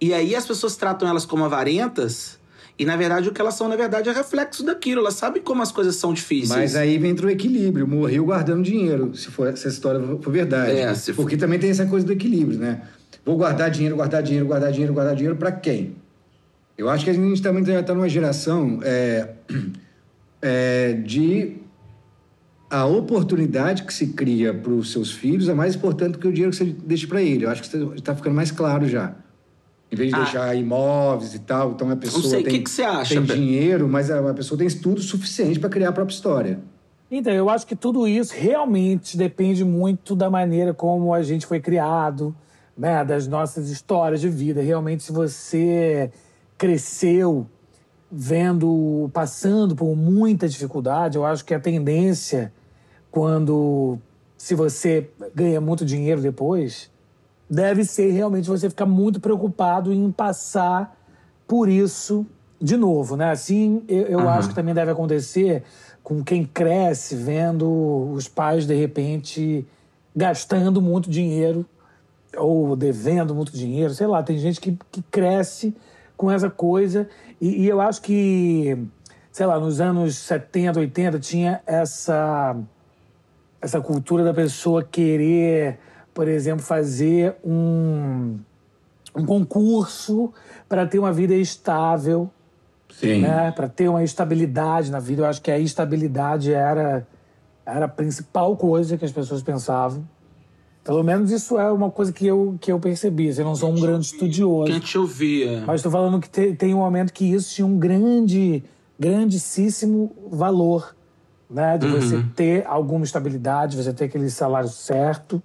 e 0.00 0.12
aí 0.12 0.34
as 0.34 0.44
pessoas 0.44 0.76
tratam 0.76 1.08
elas 1.08 1.24
como 1.24 1.44
avarentas, 1.44 2.40
e 2.78 2.84
na 2.84 2.96
verdade 2.96 3.28
o 3.28 3.32
que 3.32 3.40
elas 3.40 3.54
são, 3.54 3.68
na 3.68 3.76
verdade, 3.76 4.08
é 4.08 4.12
reflexo 4.12 4.62
daquilo. 4.64 5.00
Elas 5.00 5.14
sabem 5.14 5.40
como 5.40 5.62
as 5.62 5.70
coisas 5.72 5.94
são 5.96 6.12
difíceis. 6.12 6.48
Mas 6.50 6.76
aí 6.76 6.98
vem 6.98 7.12
o 7.14 7.30
equilíbrio, 7.30 7.86
morreu 7.86 8.24
guardando 8.24 8.62
dinheiro, 8.64 9.14
se, 9.16 9.28
for, 9.30 9.46
essa 9.48 9.68
história 9.68 10.00
for 10.20 10.30
verdade. 10.32 10.72
É, 10.72 10.92
for- 10.94 11.14
Porque 11.14 11.36
também 11.36 11.58
tem 11.58 11.70
essa 11.70 11.86
coisa 11.86 12.04
do 12.04 12.12
equilíbrio, 12.12 12.58
né? 12.58 12.82
Vou 13.24 13.36
guardar 13.36 13.70
dinheiro, 13.70 13.96
guardar 13.96 14.22
dinheiro, 14.22 14.44
guardar 14.46 14.72
dinheiro, 14.72 14.92
guardar 14.92 15.14
dinheiro 15.14 15.36
para 15.36 15.52
quem? 15.52 15.94
Eu 16.76 16.90
acho 16.90 17.04
que 17.04 17.10
a 17.10 17.14
gente 17.14 17.40
também 17.40 17.64
já 17.64 17.80
está 17.80 17.94
numa 17.94 18.08
geração 18.08 18.80
é, 18.82 19.30
é, 20.48 20.92
de 20.92 21.56
a 22.70 22.84
oportunidade 22.86 23.82
que 23.82 23.92
se 23.92 24.08
cria 24.08 24.54
para 24.54 24.72
os 24.72 24.92
seus 24.92 25.10
filhos 25.10 25.48
é 25.48 25.54
mais 25.54 25.74
importante 25.74 26.12
do 26.12 26.18
que 26.18 26.28
o 26.28 26.32
dinheiro 26.32 26.50
que 26.52 26.56
você 26.58 26.64
deixa 26.64 27.06
para 27.08 27.20
ele. 27.20 27.44
Eu 27.44 27.50
acho 27.50 27.62
que 27.62 27.76
está 27.96 28.14
ficando 28.14 28.34
mais 28.36 28.52
claro 28.52 28.88
já. 28.88 29.16
Em 29.90 29.96
vez 29.96 30.10
de 30.10 30.14
Ah. 30.16 30.22
deixar 30.22 30.54
imóveis 30.54 31.34
e 31.34 31.40
tal, 31.40 31.72
então 31.72 31.90
a 31.90 31.96
pessoa 31.96 32.22
sei, 32.22 32.42
tem, 32.44 32.52
que 32.54 32.60
que 32.60 32.70
você 32.70 32.82
acha, 32.82 33.14
tem 33.14 33.24
dinheiro, 33.24 33.88
mas 33.88 34.10
a 34.10 34.18
a 34.30 34.34
pessoa 34.34 34.56
tem 34.58 34.66
estudo 34.66 35.00
suficiente 35.00 35.58
para 35.58 35.68
criar 35.68 35.88
a 35.88 35.92
própria 35.92 36.14
história. 36.14 36.60
Então, 37.10 37.32
eu 37.32 37.48
acho 37.48 37.66
que 37.66 37.76
tudo 37.76 38.06
isso 38.06 38.34
realmente 38.36 39.16
depende 39.16 39.64
muito 39.64 40.16
da 40.16 40.28
maneira 40.28 40.74
como 40.74 41.14
a 41.14 41.22
gente 41.22 41.46
foi 41.46 41.60
criado, 41.60 42.34
né? 42.76 43.04
Das 43.04 43.28
nossas 43.28 43.70
histórias 43.70 44.20
de 44.20 44.28
vida. 44.28 44.60
Realmente, 44.60 45.04
se 45.04 45.12
você 45.12 46.10
cresceu 46.58 47.46
vendo, 48.10 49.10
passando 49.12 49.74
por 49.74 49.94
muita 49.96 50.48
dificuldade, 50.48 51.16
eu 51.16 51.24
acho 51.24 51.44
que 51.44 51.54
a 51.54 51.60
tendência, 51.60 52.52
quando 53.10 53.98
se 54.36 54.54
você 54.54 55.10
ganha 55.34 55.60
muito 55.60 55.84
dinheiro 55.84 56.20
depois, 56.20 56.90
deve 57.48 57.84
ser 57.84 58.10
realmente 58.10 58.48
você 58.48 58.68
ficar 58.68 58.86
muito 58.86 59.20
preocupado 59.20 59.92
em 59.92 60.10
passar 60.10 60.96
por 61.46 61.68
isso 61.68 62.26
de 62.60 62.76
novo, 62.76 63.16
né? 63.16 63.30
Assim, 63.30 63.82
eu, 63.88 64.02
eu 64.06 64.28
acho 64.28 64.48
que 64.48 64.54
também 64.54 64.74
deve 64.74 64.90
acontecer 64.90 65.62
com 66.02 66.22
quem 66.22 66.44
cresce 66.44 67.16
vendo 67.16 68.10
os 68.12 68.28
pais, 68.28 68.66
de 68.66 68.74
repente, 68.74 69.66
gastando 70.14 70.80
muito 70.80 71.10
dinheiro 71.10 71.66
ou 72.36 72.76
devendo 72.76 73.34
muito 73.34 73.52
dinheiro, 73.52 73.92
sei 73.94 74.06
lá, 74.06 74.22
tem 74.22 74.38
gente 74.38 74.60
que, 74.60 74.78
que 74.90 75.02
cresce 75.10 75.74
com 76.16 76.30
essa 76.30 76.48
coisa 76.48 77.08
e, 77.40 77.64
e 77.64 77.68
eu 77.68 77.80
acho 77.80 78.00
que, 78.02 78.76
sei 79.30 79.46
lá, 79.46 79.58
nos 79.60 79.80
anos 79.80 80.16
70, 80.16 80.80
80 80.80 81.18
tinha 81.20 81.60
essa 81.66 82.56
essa 83.60 83.80
cultura 83.80 84.22
da 84.22 84.32
pessoa 84.32 84.82
querer, 84.82 85.78
por 86.14 86.28
exemplo, 86.28 86.64
fazer 86.64 87.34
um, 87.44 88.38
um 89.14 89.24
concurso 89.24 90.32
para 90.68 90.86
ter 90.86 90.98
uma 90.98 91.12
vida 91.12 91.34
estável, 91.34 92.30
Sim. 92.88 93.22
né? 93.22 93.50
Para 93.52 93.68
ter 93.68 93.88
uma 93.88 94.04
estabilidade 94.04 94.90
na 94.90 95.00
vida. 95.00 95.22
Eu 95.22 95.26
acho 95.26 95.42
que 95.42 95.50
a 95.50 95.58
estabilidade 95.58 96.52
era, 96.52 97.06
era 97.64 97.86
a 97.86 97.88
principal 97.88 98.56
coisa 98.56 98.96
que 98.96 99.04
as 99.04 99.12
pessoas 99.12 99.42
pensavam. 99.42 100.06
Pelo 100.86 101.02
menos 101.02 101.32
isso 101.32 101.58
é 101.58 101.70
uma 101.72 101.90
coisa 101.90 102.12
que 102.12 102.24
eu, 102.26 102.56
que 102.60 102.70
eu 102.70 102.78
percebi. 102.78 103.28
assim, 103.28 103.40
Eu 103.40 103.46
não 103.46 103.56
sou 103.56 103.70
um 103.70 103.80
grande 103.80 104.06
estudioso. 104.06 104.66
Que 104.66 104.70
a 104.72 104.74
gente 104.76 104.96
ouvia. 104.96 105.64
Mas 105.66 105.80
estou 105.80 105.90
falando 105.90 106.20
que 106.20 106.30
te- 106.30 106.54
tem 106.54 106.72
um 106.72 106.78
momento 106.78 107.12
que 107.12 107.24
isso 107.24 107.52
tinha 107.52 107.66
um 107.66 107.76
grande, 107.76 108.62
grandíssimo 108.98 110.14
valor, 110.30 110.94
né? 111.50 111.76
De 111.78 111.88
você 111.88 112.22
ter 112.36 112.64
alguma 112.66 113.04
estabilidade, 113.04 113.76
você 113.76 113.92
ter 113.92 114.04
aquele 114.04 114.30
salário 114.30 114.68
certo, 114.68 115.42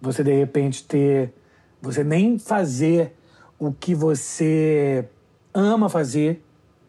você 0.00 0.24
de 0.24 0.32
repente 0.34 0.82
ter, 0.84 1.32
você 1.80 2.02
nem 2.02 2.38
fazer 2.38 3.14
o 3.58 3.72
que 3.72 3.94
você 3.94 5.04
ama 5.54 5.88
fazer, 5.88 6.42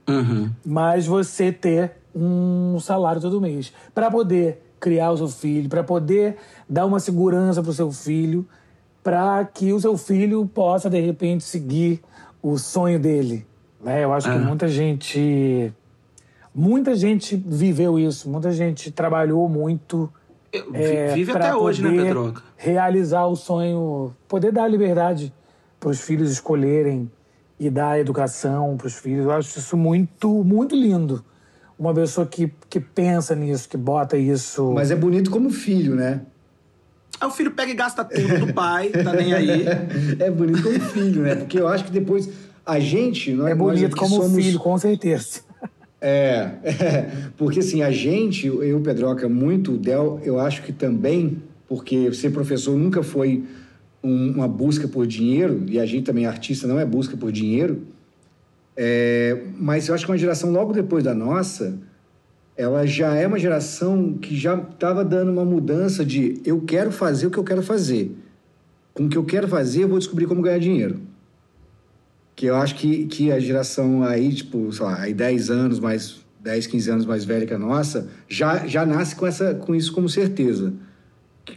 Uhum. 0.07 0.49
mas 0.65 1.05
você 1.05 1.51
ter 1.51 1.91
um 2.15 2.79
salário 2.79 3.21
todo 3.21 3.39
mês 3.39 3.71
para 3.93 4.09
poder 4.09 4.59
criar 4.79 5.11
o 5.11 5.17
seu 5.17 5.27
filho, 5.27 5.69
para 5.69 5.83
poder 5.83 6.37
dar 6.69 6.85
uma 6.85 6.99
segurança 6.99 7.61
para 7.61 7.71
o 7.71 7.73
seu 7.73 7.91
filho, 7.91 8.47
para 9.03 9.43
que 9.45 9.73
o 9.73 9.79
seu 9.79 9.97
filho 9.97 10.45
possa 10.45 10.89
de 10.89 10.99
repente 10.99 11.43
seguir 11.43 12.01
o 12.43 12.57
sonho 12.57 12.99
dele. 12.99 13.45
Né? 13.83 14.03
Eu 14.03 14.13
acho 14.13 14.29
que 14.29 14.37
muita 14.37 14.67
gente, 14.67 15.73
muita 16.53 16.93
gente 16.95 17.35
viveu 17.35 17.97
isso, 17.97 18.29
muita 18.29 18.51
gente 18.51 18.91
trabalhou 18.91 19.47
muito. 19.49 20.11
Eu- 20.51 20.69
é, 20.73 21.13
Vive 21.13 21.31
até 21.31 21.55
hoje, 21.55 21.81
né, 21.81 21.89
poder 21.89 22.03
Pedroca? 22.03 22.43
Realizar 22.57 23.25
o 23.27 23.35
sonho, 23.35 24.13
poder 24.27 24.51
dar 24.51 24.67
liberdade 24.67 25.33
para 25.79 25.89
os 25.89 26.01
filhos 26.01 26.31
escolherem 26.31 27.09
e 27.59 27.69
dar 27.69 27.99
educação 27.99 28.75
para 28.77 28.87
os 28.87 28.95
filhos. 28.95 29.25
Eu 29.25 29.31
acho 29.31 29.57
isso 29.59 29.77
muito, 29.77 30.43
muito 30.43 30.75
lindo. 30.75 31.23
Uma 31.77 31.93
pessoa 31.93 32.27
que, 32.27 32.51
que 32.69 32.79
pensa 32.79 33.33
nisso, 33.35 33.69
que 33.69 33.77
bota 33.77 34.17
isso. 34.17 34.71
Mas 34.73 34.91
é 34.91 34.95
bonito 34.95 35.31
como 35.31 35.49
filho, 35.49 35.95
né? 35.95 36.21
Aí 37.19 37.27
o 37.27 37.31
filho 37.31 37.51
pega 37.51 37.71
e 37.71 37.75
gasta 37.75 38.03
tudo 38.05 38.45
do 38.45 38.53
pai, 38.53 38.89
tá 38.89 39.13
nem 39.13 39.33
aí. 39.33 39.65
É 40.19 40.31
bonito 40.31 40.61
como 40.63 40.79
filho, 40.79 41.21
né? 41.21 41.35
Porque 41.35 41.59
eu 41.59 41.67
acho 41.67 41.83
que 41.85 41.91
depois 41.91 42.29
a 42.65 42.79
gente. 42.79 43.31
Nós, 43.33 43.51
É 43.51 43.55
bonito 43.55 43.95
como 43.95 44.15
somos, 44.21 44.43
filho, 44.45 44.59
com 44.59 44.77
certeza. 44.77 45.41
É, 46.01 46.49
é, 46.63 47.11
porque 47.35 47.59
assim, 47.59 47.81
a 47.83 47.91
gente, 47.91 48.47
eu, 48.47 48.79
Pedroca, 48.79 49.27
muito, 49.27 49.73
o 49.73 49.77
Del, 49.77 50.21
eu 50.23 50.39
acho 50.39 50.61
que 50.63 50.71
também, 50.71 51.41
porque 51.67 52.13
ser 52.13 52.29
professor 52.31 52.77
nunca 52.77 53.03
foi 53.03 53.43
um- 54.01 54.31
uma 54.31 54.47
busca 54.47 54.87
por 54.87 55.05
dinheiro, 55.05 55.63
e 55.67 55.77
a 55.77 55.85
gente 55.85 56.05
também, 56.05 56.25
artista, 56.25 56.65
não 56.67 56.79
é 56.79 56.85
busca 56.85 57.17
por 57.17 57.33
dinheiro, 57.33 57.81
é, 58.77 59.37
mas 59.57 59.89
eu 59.89 59.95
acho 59.95 60.05
que 60.05 60.11
uma 60.11 60.17
geração 60.17 60.51
logo 60.51 60.71
depois 60.71 61.03
da 61.03 61.13
nossa, 61.13 61.77
ela 62.59 62.85
já 62.85 63.15
é 63.15 63.25
uma 63.25 63.39
geração 63.39 64.13
que 64.13 64.35
já 64.35 64.55
estava 64.57 65.05
dando 65.05 65.31
uma 65.31 65.45
mudança 65.45 66.03
de 66.03 66.41
eu 66.43 66.61
quero 66.61 66.91
fazer 66.91 67.27
o 67.27 67.31
que 67.31 67.37
eu 67.37 67.43
quero 67.43 67.63
fazer. 67.63 68.11
Com 68.93 69.05
o 69.05 69.09
que 69.09 69.17
eu 69.17 69.23
quero 69.23 69.47
fazer, 69.47 69.83
eu 69.83 69.87
vou 69.87 69.97
descobrir 69.97 70.25
como 70.25 70.41
ganhar 70.41 70.59
dinheiro 70.59 70.99
que 72.39 72.45
eu 72.45 72.55
acho 72.55 72.75
que, 72.75 73.05
que 73.07 73.33
a 73.33 73.37
geração 73.37 74.01
aí, 74.01 74.33
tipo, 74.33 74.71
sei 74.71 74.85
lá, 74.85 75.01
aí 75.01 75.13
10 75.13 75.49
anos 75.49 75.77
mais 75.77 76.21
10, 76.39 76.67
15 76.67 76.89
anos 76.89 77.05
mais 77.05 77.25
velha 77.25 77.45
que 77.45 77.53
a 77.53 77.59
nossa, 77.59 78.07
já, 78.29 78.65
já 78.65 78.85
nasce 78.85 79.13
com, 79.13 79.27
essa, 79.27 79.53
com 79.53 79.75
isso 79.75 79.91
como 79.91 80.07
certeza, 80.07 80.71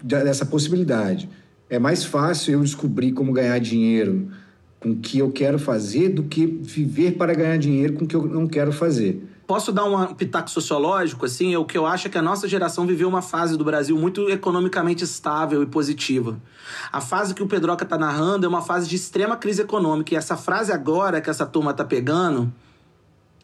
dessa 0.02 0.44
possibilidade. 0.44 1.28
É 1.70 1.78
mais 1.78 2.04
fácil 2.04 2.54
eu 2.54 2.62
descobrir 2.62 3.12
como 3.12 3.32
ganhar 3.32 3.60
dinheiro 3.60 4.26
com 4.80 4.90
o 4.90 4.96
que 4.96 5.20
eu 5.20 5.30
quero 5.30 5.56
fazer 5.56 6.08
do 6.08 6.24
que 6.24 6.44
viver 6.46 7.12
para 7.12 7.32
ganhar 7.32 7.58
dinheiro 7.58 7.92
com 7.92 8.04
o 8.04 8.08
que 8.08 8.16
eu 8.16 8.26
não 8.26 8.48
quero 8.48 8.72
fazer. 8.72 9.22
Posso 9.46 9.72
dar 9.72 9.84
um 9.84 10.14
pitaco 10.14 10.50
sociológico, 10.50 11.26
assim? 11.26 11.56
O 11.56 11.64
que 11.64 11.76
eu 11.76 11.86
acho 11.86 12.06
é 12.06 12.10
que 12.10 12.18
a 12.18 12.22
nossa 12.22 12.46
geração 12.48 12.86
viveu 12.86 13.08
uma 13.08 13.22
fase 13.22 13.56
do 13.56 13.64
Brasil 13.64 13.96
muito 13.96 14.30
economicamente 14.30 15.04
estável 15.04 15.62
e 15.62 15.66
positiva. 15.66 16.40
A 16.92 17.00
fase 17.00 17.34
que 17.34 17.42
o 17.42 17.46
Pedroca 17.46 17.84
tá 17.84 17.98
narrando 17.98 18.46
é 18.46 18.48
uma 18.48 18.62
fase 18.62 18.88
de 18.88 18.96
extrema 18.96 19.36
crise 19.36 19.62
econômica. 19.62 20.14
E 20.14 20.16
essa 20.16 20.36
frase 20.36 20.72
agora 20.72 21.20
que 21.20 21.28
essa 21.28 21.44
turma 21.44 21.74
tá 21.74 21.84
pegando 21.84 22.52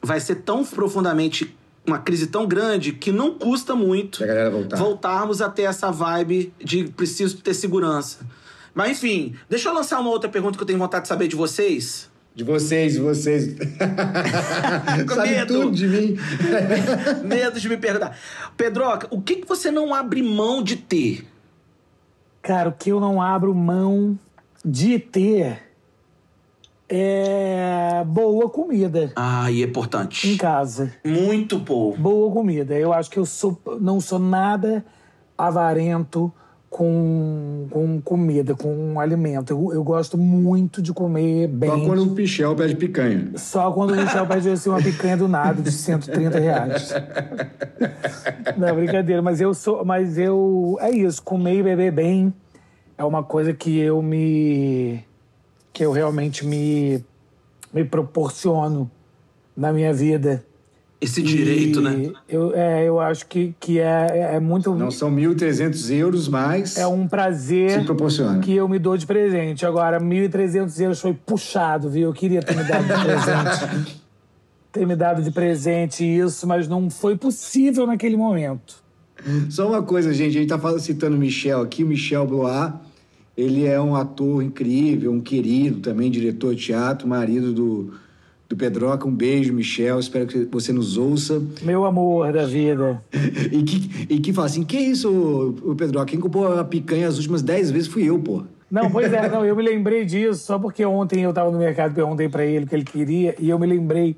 vai 0.02 0.20
ser 0.20 0.36
tão 0.36 0.64
profundamente 0.64 1.56
uma 1.86 1.98
crise 1.98 2.26
tão 2.26 2.46
grande 2.46 2.92
que 2.92 3.10
não 3.10 3.34
custa 3.34 3.74
muito 3.74 4.22
voltar. 4.52 4.76
voltarmos 4.76 5.40
a 5.40 5.48
ter 5.48 5.62
essa 5.62 5.90
vibe 5.90 6.52
de 6.62 6.84
preciso 6.84 7.38
ter 7.38 7.54
segurança. 7.54 8.20
Mas 8.74 8.92
enfim, 8.92 9.34
deixa 9.48 9.68
eu 9.68 9.74
lançar 9.74 9.98
uma 9.98 10.10
outra 10.10 10.28
pergunta 10.28 10.56
que 10.56 10.62
eu 10.62 10.66
tenho 10.66 10.78
vontade 10.78 11.02
de 11.02 11.08
saber 11.08 11.26
de 11.26 11.34
vocês. 11.34 12.10
De 12.38 12.44
vocês, 12.44 12.92
de 12.92 13.00
vocês. 13.00 13.56
Com 15.08 15.14
Sabe 15.16 15.30
medo. 15.30 15.54
tudo 15.54 15.74
de 15.74 15.88
mim. 15.88 16.16
Medo 17.26 17.58
de 17.58 17.68
me 17.68 17.76
perguntar. 17.76 18.16
Pedroca, 18.56 19.08
o 19.10 19.20
que, 19.20 19.36
que 19.36 19.48
você 19.48 19.72
não 19.72 19.92
abre 19.92 20.22
mão 20.22 20.62
de 20.62 20.76
ter? 20.76 21.26
Cara, 22.40 22.68
o 22.68 22.72
que 22.72 22.90
eu 22.92 23.00
não 23.00 23.20
abro 23.20 23.52
mão 23.52 24.16
de 24.64 25.00
ter 25.00 25.64
é 26.88 28.04
boa 28.06 28.48
comida 28.48 29.10
Ah, 29.16 29.50
e 29.50 29.60
é 29.60 29.64
em 29.66 29.68
importante. 29.68 30.36
casa. 30.36 30.94
Muito 31.04 31.58
bom. 31.58 31.96
Boa 31.98 32.32
comida. 32.32 32.78
Eu 32.78 32.92
acho 32.92 33.10
que 33.10 33.18
eu 33.18 33.26
sou, 33.26 33.60
não 33.80 34.00
sou 34.00 34.20
nada 34.20 34.84
avarento 35.36 36.32
com, 36.70 37.66
com 37.70 38.00
comida, 38.00 38.54
com 38.54 39.00
alimento. 39.00 39.52
Eu, 39.52 39.72
eu 39.74 39.84
gosto 39.84 40.18
muito 40.18 40.82
de 40.82 40.92
comer 40.92 41.48
bem. 41.48 41.70
Só 41.70 41.80
quando 41.80 42.02
o 42.02 42.14
Pichel 42.14 42.54
pede 42.54 42.76
picanha. 42.76 43.30
Só 43.36 43.72
quando 43.72 43.92
o 43.92 43.96
Michel 43.96 44.26
pede 44.26 44.50
assim, 44.50 44.68
uma 44.68 44.82
picanha 44.82 45.16
do 45.16 45.28
nada 45.28 45.62
de 45.62 45.72
130 45.72 46.38
reais. 46.38 46.94
Não, 48.56 48.74
brincadeira, 48.74 49.22
mas 49.22 49.40
eu 49.40 49.54
sou. 49.54 49.84
Mas 49.84 50.18
eu. 50.18 50.76
É 50.80 50.90
isso, 50.90 51.22
comer 51.22 51.58
e 51.58 51.62
beber 51.62 51.92
bem 51.92 52.32
é 52.98 53.04
uma 53.04 53.22
coisa 53.22 53.54
que 53.54 53.78
eu 53.78 54.02
me. 54.02 55.04
que 55.72 55.84
eu 55.84 55.92
realmente 55.92 56.44
me. 56.44 57.02
me 57.72 57.84
proporciono 57.84 58.90
na 59.56 59.72
minha 59.72 59.92
vida. 59.92 60.44
Esse 61.00 61.22
direito, 61.22 61.78
E 61.80 61.82
né? 61.82 62.12
Eu, 62.28 62.52
é, 62.54 62.84
eu 62.84 62.98
acho 62.98 63.26
que, 63.26 63.54
que 63.60 63.78
é, 63.78 64.32
é 64.34 64.40
muito. 64.40 64.74
Não 64.74 64.90
são 64.90 65.14
1.300 65.14 65.94
euros, 65.94 66.28
mas 66.28 66.76
É 66.76 66.86
um 66.88 67.06
prazer 67.06 67.70
se 67.70 67.84
proporciona. 67.84 68.40
que 68.40 68.52
eu 68.54 68.68
me 68.68 68.80
dou 68.80 68.96
de 68.96 69.06
presente. 69.06 69.64
Agora, 69.64 70.00
1.300 70.00 70.80
euros 70.80 71.00
foi 71.00 71.14
puxado, 71.14 71.88
viu? 71.88 72.08
Eu 72.08 72.12
queria 72.12 72.42
ter 72.42 72.56
me 72.56 72.64
dado 72.64 72.82
de 72.82 73.04
presente. 73.04 74.02
ter 74.72 74.86
me 74.86 74.96
dado 74.96 75.22
de 75.22 75.30
presente 75.30 76.04
isso, 76.04 76.46
mas 76.48 76.66
não 76.66 76.90
foi 76.90 77.16
possível 77.16 77.86
naquele 77.86 78.16
momento. 78.16 78.82
Só 79.50 79.68
uma 79.68 79.82
coisa, 79.82 80.12
gente, 80.12 80.36
a 80.36 80.40
gente 80.40 80.48
tá 80.48 80.78
citando 80.78 81.16
o 81.16 81.18
Michel 81.18 81.62
aqui, 81.62 81.82
o 81.82 81.86
Michel 81.86 82.26
Blois, 82.26 82.72
ele 83.36 83.66
é 83.66 83.80
um 83.80 83.94
ator 83.94 84.42
incrível, 84.42 85.12
um 85.12 85.20
querido 85.20 85.80
também, 85.80 86.10
diretor 86.10 86.54
de 86.54 86.66
teatro, 86.66 87.06
marido 87.06 87.52
do, 87.52 87.94
do 88.48 88.56
Pedroca. 88.56 89.06
Um 89.06 89.14
beijo, 89.14 89.52
Michel, 89.52 89.98
espero 89.98 90.26
que 90.26 90.44
você 90.46 90.72
nos 90.72 90.96
ouça. 90.96 91.42
Meu 91.62 91.84
amor 91.84 92.32
da 92.32 92.46
vida. 92.46 93.02
E 93.50 93.62
que, 93.62 94.06
e 94.14 94.20
que 94.20 94.32
fala 94.32 94.46
assim, 94.46 94.62
que 94.62 94.78
isso, 94.78 95.54
o 95.62 95.74
Pedroca, 95.74 96.06
quem 96.06 96.20
comprou 96.20 96.58
a 96.58 96.64
picanha 96.64 97.08
as 97.08 97.16
últimas 97.16 97.42
10 97.42 97.70
vezes 97.70 97.88
fui 97.88 98.04
eu, 98.04 98.18
pô. 98.18 98.42
Não, 98.70 98.90
pois 98.90 99.12
é, 99.12 99.26
não, 99.30 99.44
eu 99.44 99.56
me 99.56 99.62
lembrei 99.62 100.04
disso 100.04 100.44
só 100.44 100.58
porque 100.58 100.84
ontem 100.84 101.22
eu 101.22 101.32
tava 101.32 101.50
no 101.50 101.58
mercado 101.58 101.92
e 101.92 101.94
perguntei 101.94 102.28
pra 102.28 102.44
ele 102.44 102.64
o 102.64 102.68
que 102.68 102.74
ele 102.74 102.84
queria 102.84 103.34
e 103.38 103.48
eu 103.48 103.58
me 103.58 103.66
lembrei 103.66 104.16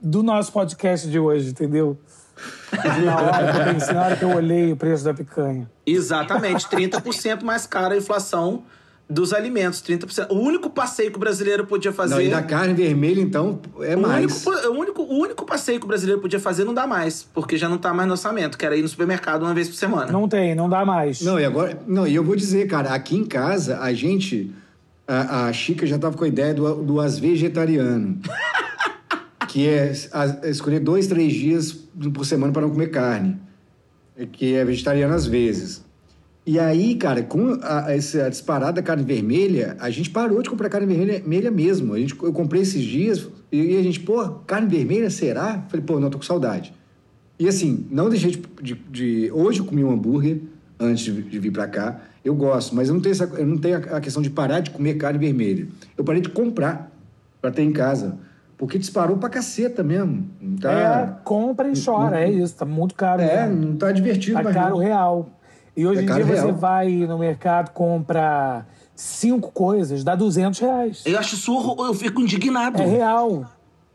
do 0.00 0.22
nosso 0.22 0.52
podcast 0.52 1.08
de 1.08 1.18
hoje, 1.18 1.50
entendeu? 1.50 1.96
Na 3.04 3.16
hora 3.16 3.52
que 3.52 3.58
eu 3.58 3.74
pensei, 3.74 3.94
na 3.94 4.04
hora 4.04 4.16
que 4.16 4.24
eu 4.24 4.30
olhei 4.30 4.72
o 4.72 4.76
preço 4.76 5.04
da 5.04 5.14
picanha. 5.14 5.70
Exatamente. 5.86 6.66
30% 6.66 7.42
mais 7.42 7.66
cara 7.66 7.94
a 7.94 7.96
inflação 7.96 8.64
dos 9.08 9.32
alimentos. 9.32 9.80
30%. 9.82 10.28
O 10.30 10.34
único 10.34 10.68
passeio 10.70 11.10
que 11.10 11.16
o 11.16 11.20
brasileiro 11.20 11.66
podia 11.66 11.92
fazer. 11.92 12.14
Não, 12.14 12.20
e 12.20 12.28
da 12.28 12.42
carne 12.42 12.74
vermelha, 12.74 13.20
então, 13.20 13.60
é 13.80 13.96
o, 13.96 14.00
mais. 14.00 14.44
único, 14.46 14.68
o, 14.68 14.78
único, 14.78 15.02
o 15.02 15.18
único 15.20 15.44
passeio 15.46 15.78
que 15.78 15.84
o 15.84 15.88
brasileiro 15.88 16.20
podia 16.20 16.40
fazer 16.40 16.64
não 16.64 16.74
dá 16.74 16.86
mais, 16.86 17.22
porque 17.22 17.56
já 17.56 17.68
não 17.68 17.78
tá 17.78 17.94
mais 17.94 18.06
no 18.08 18.14
orçamento, 18.14 18.58
que 18.58 18.66
era 18.66 18.76
ir 18.76 18.82
no 18.82 18.88
supermercado 18.88 19.42
uma 19.42 19.54
vez 19.54 19.68
por 19.68 19.76
semana. 19.76 20.10
Não 20.10 20.28
tem, 20.28 20.54
não 20.54 20.68
dá 20.68 20.84
mais. 20.84 21.20
Não, 21.22 21.38
e 21.38 21.44
agora. 21.44 21.78
Não, 21.86 22.06
e 22.06 22.14
eu 22.14 22.24
vou 22.24 22.34
dizer, 22.36 22.66
cara, 22.66 22.90
aqui 22.94 23.16
em 23.16 23.24
casa, 23.24 23.78
a 23.80 23.92
gente. 23.92 24.52
A, 25.08 25.46
a 25.46 25.52
Chica 25.52 25.86
já 25.86 25.96
tava 25.98 26.16
com 26.16 26.24
a 26.24 26.28
ideia 26.28 26.52
do, 26.52 26.82
do 26.82 27.00
as 27.00 27.16
vegetariano. 27.16 28.18
que 29.48 29.68
é 29.68 29.92
a- 30.12 30.48
escolher 30.48 30.80
dois, 30.80 31.06
três 31.06 31.32
dias 31.32 31.70
por 32.12 32.26
semana 32.26 32.52
para 32.52 32.62
não 32.62 32.70
comer 32.70 32.88
carne. 32.88 33.40
É 34.16 34.26
Que 34.26 34.54
é 34.56 34.64
vegetariano 34.64 35.14
às 35.14 35.24
vezes. 35.24 35.85
E 36.46 36.60
aí, 36.60 36.94
cara, 36.94 37.22
com 37.24 37.58
a, 37.60 37.92
essa 37.92 38.30
disparada 38.30 38.74
da 38.74 38.82
carne 38.82 39.02
vermelha, 39.02 39.76
a 39.80 39.90
gente 39.90 40.08
parou 40.10 40.40
de 40.40 40.48
comprar 40.48 40.68
carne 40.68 40.86
vermelha, 40.94 41.50
mesmo. 41.50 41.92
A 41.92 41.98
gente, 41.98 42.14
eu 42.22 42.32
comprei 42.32 42.62
esses 42.62 42.82
dias 42.84 43.26
e 43.50 43.76
a 43.76 43.82
gente, 43.82 43.98
pô, 44.00 44.24
carne 44.46 44.68
vermelha, 44.68 45.10
será? 45.10 45.64
Falei, 45.68 45.84
pô, 45.84 45.98
não, 45.98 46.08
tô 46.08 46.18
com 46.18 46.24
saudade. 46.24 46.72
E 47.38 47.48
assim, 47.48 47.86
não 47.90 48.08
deixei 48.08 48.30
de, 48.30 48.42
de- 48.62 48.74
de- 48.90 49.30
Hoje 49.32 49.58
eu 49.58 49.64
comi 49.64 49.82
um 49.82 49.90
hambúrguer 49.90 50.40
antes 50.78 51.04
de, 51.04 51.20
de 51.20 51.38
vir 51.40 51.50
pra 51.50 51.66
cá. 51.66 52.00
Eu 52.24 52.34
gosto, 52.34 52.74
mas 52.76 52.88
eu 52.88 52.94
não 52.94 53.00
tenho, 53.00 53.12
essa, 53.12 53.24
eu 53.24 53.46
não 53.46 53.58
tenho 53.58 53.76
a, 53.78 53.96
a 53.96 54.00
questão 54.00 54.22
de 54.22 54.30
parar 54.30 54.60
de 54.60 54.70
comer 54.70 54.94
carne 54.94 55.18
vermelha. 55.18 55.66
Eu 55.98 56.04
parei 56.04 56.20
de 56.22 56.28
comprar 56.28 56.92
pra 57.42 57.50
ter 57.50 57.62
em 57.62 57.72
casa. 57.72 58.18
Porque 58.56 58.78
disparou 58.78 59.18
pra 59.18 59.28
caceta 59.28 59.82
mesmo. 59.82 60.26
Não 60.40 60.56
tá, 60.56 60.72
É, 60.72 61.24
compra 61.24 61.68
e 61.68 61.72
chora, 61.84 62.20
é 62.24 62.30
isso, 62.30 62.54
tá 62.56 62.64
muito 62.64 62.94
caro. 62.94 63.20
é, 63.20 63.46
não 63.46 63.76
tá 63.76 63.92
divertido 63.92 64.42
Tá 64.42 64.50
caro 64.52 64.76
não. 64.76 64.78
real. 64.78 65.28
E 65.76 65.86
hoje 65.86 66.00
É 66.00 66.02
em 66.04 66.06
dia 66.06 66.24
você 66.24 66.42
real. 66.42 66.54
vai 66.54 66.88
no 66.90 67.18
mercado, 67.18 67.70
compra 67.72 68.66
cinco 68.94 69.52
coisas, 69.52 70.02
dá 70.02 70.14
200 70.14 70.58
reais. 70.58 71.02
Eu 71.04 71.18
acho 71.18 71.52
horror, 71.52 71.86
eu 71.86 71.94
fico 71.94 72.20
indignado. 72.22 72.80
É 72.80 72.86
real. 72.86 73.44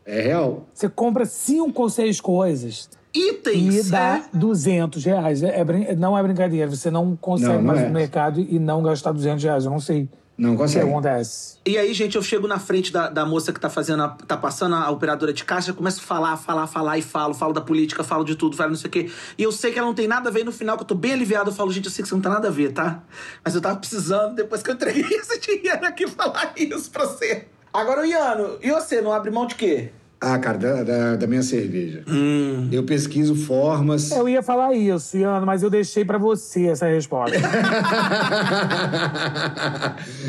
É 0.06 0.20
real. 0.20 0.64
Você 0.72 0.88
compra 0.88 1.24
cinco 1.24 1.82
ou 1.82 1.90
seis 1.90 2.20
coisas 2.20 2.88
Itens. 3.14 3.88
e 3.88 3.90
dá 3.90 4.18
é. 4.18 4.22
200 4.36 5.00
200 5.02 5.04
reais. 5.04 5.42
É, 5.42 5.60
é 5.60 5.94
não 5.96 6.16
é 6.16 6.22
brincadeira. 6.22 6.70
Você 6.70 6.90
não 6.90 7.16
consegue 7.16 7.52
Não, 7.52 7.58
não 7.58 7.64
mais 7.66 7.80
é. 7.80 7.82
ir 7.84 7.86
no 7.88 7.94
mercado 7.94 8.40
e 8.40 8.58
não 8.58 8.82
gastar 8.82 9.12
200 9.12 9.42
reais. 9.42 9.64
Eu 9.64 9.70
não 9.70 9.80
sei 9.80 10.08
Não 10.42 10.56
consegue. 10.56 10.88
acontece. 10.88 11.56
E 11.64 11.78
aí, 11.78 11.94
gente, 11.94 12.16
eu 12.16 12.22
chego 12.22 12.48
na 12.48 12.58
frente 12.58 12.92
da, 12.92 13.08
da 13.08 13.24
moça 13.24 13.52
que 13.52 13.60
tá 13.60 13.70
fazendo, 13.70 14.02
a- 14.02 14.08
tá 14.26 14.36
passando 14.36 14.74
a 14.74 14.90
operadora 14.90 15.32
de 15.32 15.44
caixa, 15.44 15.72
começo 15.72 16.00
a 16.00 16.02
falar, 16.02 16.36
falar, 16.36 16.66
falar 16.66 16.98
e 16.98 17.02
falo, 17.02 17.32
falo 17.32 17.52
da 17.52 17.60
política, 17.60 18.02
falo 18.02 18.24
de 18.24 18.34
tudo, 18.34 18.56
falo 18.56 18.70
não 18.70 18.76
sei 18.76 18.88
o 18.88 18.90
quê. 18.90 19.10
E 19.38 19.42
eu 19.44 19.52
sei 19.52 19.70
que 19.72 19.78
ela 19.78 19.86
não 19.86 19.94
tem 19.94 20.08
nada 20.08 20.28
a 20.28 20.32
ver, 20.32 20.40
e 20.40 20.44
no 20.44 20.50
final, 20.52 20.76
que 20.76 20.82
eu 20.82 20.86
tô 20.86 20.94
bem 20.96 21.12
aliviado, 21.12 21.50
eu 21.50 21.54
falo, 21.54 21.70
gente, 21.72 21.84
eu 21.84 21.90
sei 21.92 22.02
que 22.02 22.08
você 22.08 22.14
não 22.16 22.22
tem 22.22 22.32
nada 22.32 22.48
a 22.48 22.50
ver, 22.50 22.72
tá? 22.72 23.02
Mas 23.44 23.54
eu 23.54 23.60
tava 23.60 23.76
precisando, 23.76 24.34
depois 24.34 24.62
que 24.62 24.70
eu 24.70 24.74
entreguei 24.74 25.04
esse 25.16 25.38
dinheiro 25.38 25.86
aqui, 25.86 26.08
falar 26.08 26.52
isso 26.56 26.90
pra 26.90 27.04
você. 27.06 27.46
Agora, 27.72 28.04
Iano, 28.06 28.58
e 28.60 28.70
você, 28.70 29.00
não 29.00 29.12
abre 29.12 29.30
mão 29.30 29.46
de 29.46 29.54
quê? 29.54 29.92
Ah, 30.24 30.38
cara, 30.38 30.56
da, 30.56 30.82
da, 30.84 31.16
da 31.16 31.26
minha 31.26 31.42
cerveja. 31.42 32.04
Hum. 32.06 32.68
Eu 32.70 32.84
pesquiso 32.84 33.34
formas. 33.34 34.12
Eu 34.12 34.28
ia 34.28 34.40
falar 34.40 34.72
isso, 34.72 35.16
Iano, 35.16 35.44
mas 35.44 35.64
eu 35.64 35.68
deixei 35.70 36.04
pra 36.04 36.16
você 36.16 36.68
essa 36.68 36.86
resposta. 36.86 37.36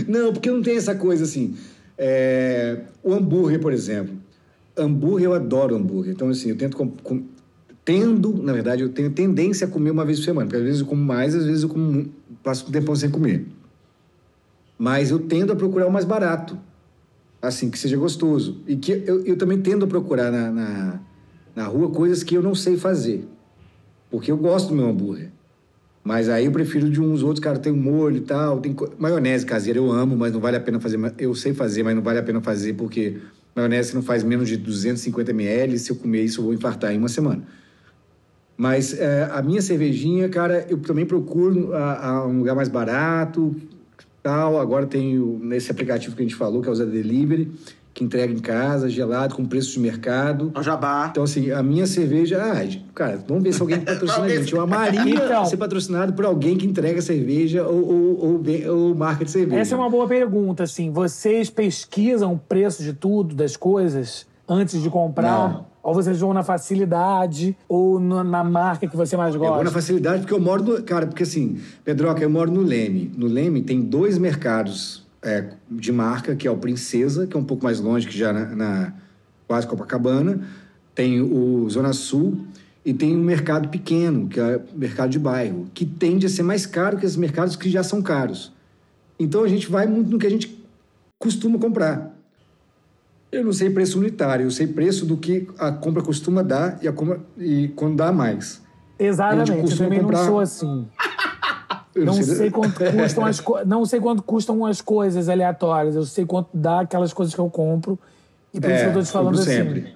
não, 0.08 0.34
porque 0.34 0.50
não 0.50 0.64
tem 0.64 0.78
essa 0.78 0.96
coisa 0.96 1.26
assim. 1.26 1.56
É, 1.96 2.80
O 3.04 3.14
hambúrguer, 3.14 3.60
por 3.60 3.72
exemplo. 3.72 4.16
Hambúrguer, 4.76 5.26
eu 5.26 5.34
adoro 5.36 5.76
hambúrguer. 5.76 6.12
Então, 6.12 6.28
assim, 6.30 6.50
eu 6.50 6.58
tento 6.58 6.76
com- 6.76 6.90
com- 6.90 7.24
tendo, 7.86 8.34
na 8.42 8.52
verdade, 8.52 8.82
eu 8.82 8.90
tenho 8.90 9.12
tendência 9.12 9.68
a 9.68 9.70
comer 9.70 9.92
uma 9.92 10.04
vez 10.04 10.18
por 10.18 10.26
semana, 10.26 10.48
porque 10.48 10.58
às 10.58 10.64
vezes 10.64 10.82
eu 10.82 10.88
como 10.88 11.04
mais, 11.06 11.36
às 11.36 11.46
vezes 11.46 11.62
eu 11.62 11.70
como, 11.70 12.08
passo 12.42 12.68
um 12.68 12.72
tempão 12.72 12.96
sem 12.96 13.12
comer. 13.12 13.46
Mas 14.76 15.12
eu 15.12 15.20
tendo 15.20 15.54
a 15.54 15.56
procurar 15.56 15.86
o 15.86 15.92
mais 15.92 16.04
barato, 16.06 16.58
assim, 17.48 17.70
que 17.70 17.78
seja 17.78 17.98
gostoso. 17.98 18.62
E 18.66 18.76
que 18.76 19.04
eu, 19.06 19.26
eu 19.26 19.38
também 19.38 19.60
tendo 19.60 19.84
a 19.84 19.88
procurar 19.88 20.32
na, 20.32 20.50
na, 20.50 21.00
na 21.54 21.66
rua 21.66 21.90
coisas 21.92 22.24
que 22.24 22.36
eu 22.36 22.42
não 22.42 22.56
sei 22.56 22.78
fazer, 22.78 23.28
porque 24.10 24.32
eu 24.32 24.38
gosto 24.38 24.70
do 24.70 24.76
meu 24.76 24.88
hambúrguer. 24.88 25.30
Mas 26.04 26.28
aí 26.28 26.46
eu 26.46 26.52
prefiro 26.52 26.90
de 26.90 27.02
uns 27.02 27.22
outros, 27.22 27.40
cara, 27.40 27.58
tem 27.60 27.72
molho 27.72 28.18
e 28.18 28.22
tal, 28.22 28.60
tem 28.60 28.76
maionese 28.98 29.46
caseira, 29.46 29.80
eu 29.80 29.92
amo, 29.92 30.18
mas 30.18 30.34
não 30.34 30.40
vale 30.40 30.58
a 30.58 30.60
pena 30.60 30.80
fazer. 30.80 31.00
Eu 31.18 31.36
sei 31.36 31.54
fazer, 31.54 31.84
mas 31.84 31.96
não 31.96 32.02
vale 32.02 32.20
a 32.20 32.24
pena 32.24 32.42
fazer 32.42 32.74
porque 32.74 33.18
maionese 33.56 33.94
não 33.94 34.02
faz 34.02 34.24
menos 34.24 34.48
de 34.48 34.58
250 34.58 35.32
ml, 35.32 35.78
se 35.80 35.92
eu 35.92 35.96
comer 35.96 36.24
isso 36.24 36.40
eu 36.40 36.46
vou 36.46 36.54
infartar 36.54 36.94
em 36.94 36.98
uma 36.98 37.10
semana. 37.10 37.44
Mas 38.58 38.98
é, 38.98 39.30
a 39.32 39.42
minha 39.42 39.62
cervejinha, 39.62 40.30
cara, 40.30 40.66
eu 40.70 40.78
também 40.78 41.06
procuro 41.06 41.74
a, 41.74 42.08
a 42.08 42.28
um 42.28 42.40
lugar 42.40 42.56
mais 42.56 42.70
barato, 42.70 43.56
tal. 44.24 44.58
Agora 44.60 44.86
tem 44.88 45.20
o- 45.20 45.38
nesse 45.44 45.70
aplicativo 45.70 46.16
que 46.16 46.22
a 46.22 46.26
gente 46.26 46.36
falou, 46.36 46.62
que 46.62 46.70
é 46.70 46.72
o 46.72 46.76
Zé 46.76 46.86
Delivery, 46.86 47.52
que 47.94 48.04
entrega 48.04 48.34
em 48.34 48.40
casa, 48.40 48.90
gelado, 48.90 49.36
com 49.36 49.46
preço 49.46 49.74
de 49.74 49.80
mercado. 49.80 50.52
O 50.58 50.64
jabá. 50.64 51.10
Então, 51.12 51.24
assim, 51.24 51.52
a 51.52 51.62
minha 51.62 51.86
cerveja. 51.86 52.42
Ah, 52.42 52.66
cara, 52.96 53.24
vamos 53.28 53.44
ver 53.44 53.54
se 53.54 53.62
alguém 53.62 53.80
patrocina 53.82 54.26
a 54.26 54.30
gente. 54.30 54.52
Eu 54.52 54.62
amaria 54.62 55.02
Então. 55.14 55.46
ser 55.46 55.58
patrocinado 55.58 56.12
por 56.14 56.26
alguém 56.26 56.58
que 56.58 56.66
entrega 56.66 57.00
cerveja 57.04 57.68
ou, 57.68 57.86
ou, 57.88 58.26
ou, 58.26 58.78
ou 58.80 58.96
marca 58.96 59.24
de 59.24 59.30
cerveja. 59.30 59.62
Essa 59.62 59.76
é 59.76 59.78
uma 59.78 59.92
boa 59.92 60.08
pergunta, 60.08 60.64
assim. 60.64 60.90
Vocês 60.90 61.52
pesquisam 61.52 62.34
o 62.34 62.40
preço 62.40 62.82
de 62.82 62.94
tudo, 62.94 63.36
das 63.36 63.56
coisas, 63.56 64.26
antes 64.50 64.82
de 64.82 64.90
comprar? 64.90 65.50
Não. 65.50 65.73
Ou 65.84 65.94
vocês 65.94 66.18
vão 66.22 66.34
na 66.34 66.44
facilidade 66.44 67.56
ou 67.68 68.00
no- 68.00 68.24
na 68.24 68.42
marca 68.44 68.88
que 68.88 68.96
você 68.96 69.18
mais 69.18 69.36
Eu 69.36 69.40
vou 69.42 69.50
na 69.50 69.56
gosta? 69.58 69.72
facilidade 69.72 70.22
porque 70.22 70.34
eu 70.34 70.40
moro 70.40 70.64
no. 70.64 70.82
Cara, 70.82 71.06
porque 71.06 71.24
assim, 71.24 71.60
Pedroca, 71.84 72.22
eu 72.24 72.30
moro 72.30 72.50
no 72.50 72.62
Leme. 72.62 73.12
No 73.18 73.28
Leme 73.28 73.62
tem 73.62 73.82
dois 73.82 74.18
mercados 74.18 75.06
é, 75.22 75.50
de 75.70 75.92
marca, 75.92 76.36
que 76.36 76.48
é 76.48 76.52
o 76.52 76.56
Princesa, 76.58 77.28
que 77.28 77.36
é 77.36 77.40
um 77.40 77.44
pouco 77.44 77.64
mais 77.66 77.80
longe, 77.82 78.08
que 78.08 78.18
já 78.18 78.32
na, 78.32 78.46
na 78.56 78.94
quase 79.46 79.68
Copacabana. 79.68 80.42
Tem 80.96 81.22
o 81.22 81.70
Zona 81.70 81.92
Sul 81.92 82.46
e 82.86 82.94
tem 82.94 83.16
um 83.18 83.24
mercado 83.24 83.68
pequeno, 83.70 84.28
que 84.30 84.40
é 84.40 84.58
o 84.58 84.78
mercado 84.78 85.10
de 85.10 85.20
bairro, 85.20 85.68
que 85.74 85.86
tende 85.86 86.26
a 86.26 86.30
ser 86.30 86.44
mais 86.44 86.66
caro 86.66 86.98
que 86.98 87.06
esses 87.06 87.18
mercados 87.18 87.56
que 87.58 87.70
já 87.70 87.84
são 87.84 88.02
caros. 88.02 88.54
Então 89.20 89.44
a 89.44 89.48
gente 89.48 89.70
vai 89.70 89.86
muito 89.88 90.10
no 90.10 90.18
que 90.20 90.28
a 90.28 90.30
gente 90.30 90.64
costuma 91.20 91.58
comprar. 91.58 92.13
Eu 93.34 93.44
não 93.44 93.52
sei 93.52 93.70
preço 93.70 93.98
unitário, 94.00 94.46
eu 94.46 94.52
sei 94.52 94.68
preço 94.68 95.06
do 95.06 95.18
que 95.18 95.48
a 95.58 95.72
compra 95.72 96.04
costuma 96.04 96.44
dar 96.44 96.78
e, 96.82 96.88
a 96.88 96.94
compra, 96.94 97.20
e 97.38 97.68
quando 97.70 97.96
dá 97.96 98.12
mais. 98.12 98.62
Exatamente, 99.00 99.48
gente 99.52 99.72
eu 99.72 99.78
também 99.78 100.00
comprar- 100.02 100.20
não 100.20 100.26
sou 100.28 100.40
assim. 100.40 100.88
Eu 101.96 102.06
Não 102.06 102.14
sei 102.24 102.50
quanto 102.50 102.74
custam 102.92 103.24
as 103.24 103.40
co... 103.40 103.64
não 103.66 103.86
sei 103.86 104.00
quanto 104.00 104.24
custam 104.24 104.66
as 104.66 104.82
coisas 104.82 105.30
aleatórias. 105.30 105.96
Eu 105.96 106.04
sei 106.06 106.26
quanto 106.26 106.50
dá 106.52 106.80
aquelas 106.80 107.14
coisas 107.14 107.36
que 107.36 107.40
eu 107.40 107.48
compro. 107.52 108.00
E 108.52 108.60
por 108.60 108.72
isso 108.72 108.82
que 108.86 108.90
eu 108.90 108.94
tô 108.94 109.02
te 109.04 109.12
falando 109.12 109.36
compro 109.36 109.42
assim. 109.52 109.52
É, 109.60 109.64
sempre. 109.64 109.94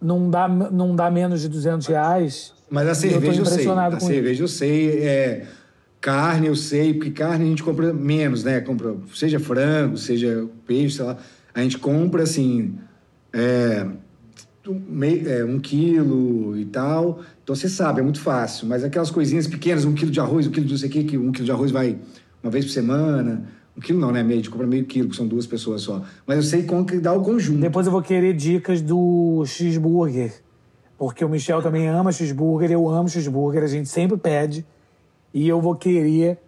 Não 0.00 0.30
dá, 0.30 0.48
não 0.48 0.96
dá 0.96 1.10
menos 1.10 1.42
de 1.42 1.48
200 1.50 1.86
reais. 1.88 2.54
Mas 2.70 2.86
a 2.86 2.90
Eu 2.92 2.94
cerveja 2.94 3.40
eu, 3.42 3.44
sei. 3.44 3.54
impressionado 3.54 3.96
A 3.96 4.00
cerveja 4.00 4.42
eu 4.44 4.48
sei. 4.48 5.02
É, 5.02 5.46
carne 6.00 6.46
eu 6.46 6.56
sei, 6.56 6.94
porque 6.94 7.10
carne 7.10 7.44
a 7.44 7.48
gente 7.48 7.62
compra 7.62 7.92
menos, 7.92 8.42
né? 8.42 8.58
Compra, 8.62 8.94
seja 9.14 9.38
frango, 9.38 9.98
seja 9.98 10.46
peixe, 10.66 10.96
sei 10.96 11.04
lá. 11.04 11.18
A 11.56 11.62
gente 11.62 11.78
compra 11.78 12.22
assim. 12.22 12.74
É, 13.32 13.86
um 14.68 15.04
é, 15.04 15.42
um 15.42 15.58
quilo 15.58 16.54
e 16.58 16.66
tal. 16.66 17.20
Então 17.42 17.56
você 17.56 17.66
sabe, 17.66 18.00
é 18.00 18.02
muito 18.02 18.20
fácil. 18.20 18.66
Mas 18.66 18.84
aquelas 18.84 19.10
coisinhas 19.10 19.46
pequenas, 19.46 19.86
um 19.86 19.94
quilo 19.94 20.10
de 20.10 20.20
arroz, 20.20 20.46
um 20.46 20.50
quilo 20.50 20.66
de 20.66 20.72
não 20.72 20.78
sei 20.78 20.90
o 20.90 20.92
quê, 20.92 21.04
que 21.04 21.16
um 21.16 21.32
quilo 21.32 21.46
de 21.46 21.50
arroz 21.50 21.70
vai 21.70 21.98
uma 22.42 22.50
vez 22.50 22.66
por 22.66 22.72
semana. 22.72 23.48
Um 23.74 23.80
quilo 23.80 23.98
não, 23.98 24.12
né? 24.12 24.22
Meio, 24.22 24.34
a 24.34 24.42
gente 24.42 24.50
compra 24.50 24.66
meio 24.66 24.84
quilo, 24.84 25.06
porque 25.06 25.16
são 25.16 25.26
duas 25.26 25.46
pessoas 25.46 25.80
só. 25.80 26.02
Mas 26.26 26.36
eu 26.36 26.42
sei 26.42 26.62
como 26.64 26.84
que 26.84 26.98
dá 26.98 27.14
o 27.14 27.22
conjunto. 27.22 27.58
Depois 27.58 27.86
eu 27.86 27.92
vou 27.92 28.02
querer 28.02 28.34
dicas 28.34 28.82
do 28.82 29.42
cheeseburger. 29.46 30.34
Porque 30.98 31.24
o 31.24 31.28
Michel 31.28 31.62
também 31.62 31.88
ama 31.88 32.12
cheeseburger, 32.12 32.70
eu 32.70 32.86
amo 32.86 33.08
cheeseburger, 33.08 33.62
a 33.62 33.66
gente 33.66 33.88
sempre 33.88 34.18
pede. 34.18 34.66
E 35.32 35.48
eu 35.48 35.58
vou 35.58 35.74
querer 35.74 36.38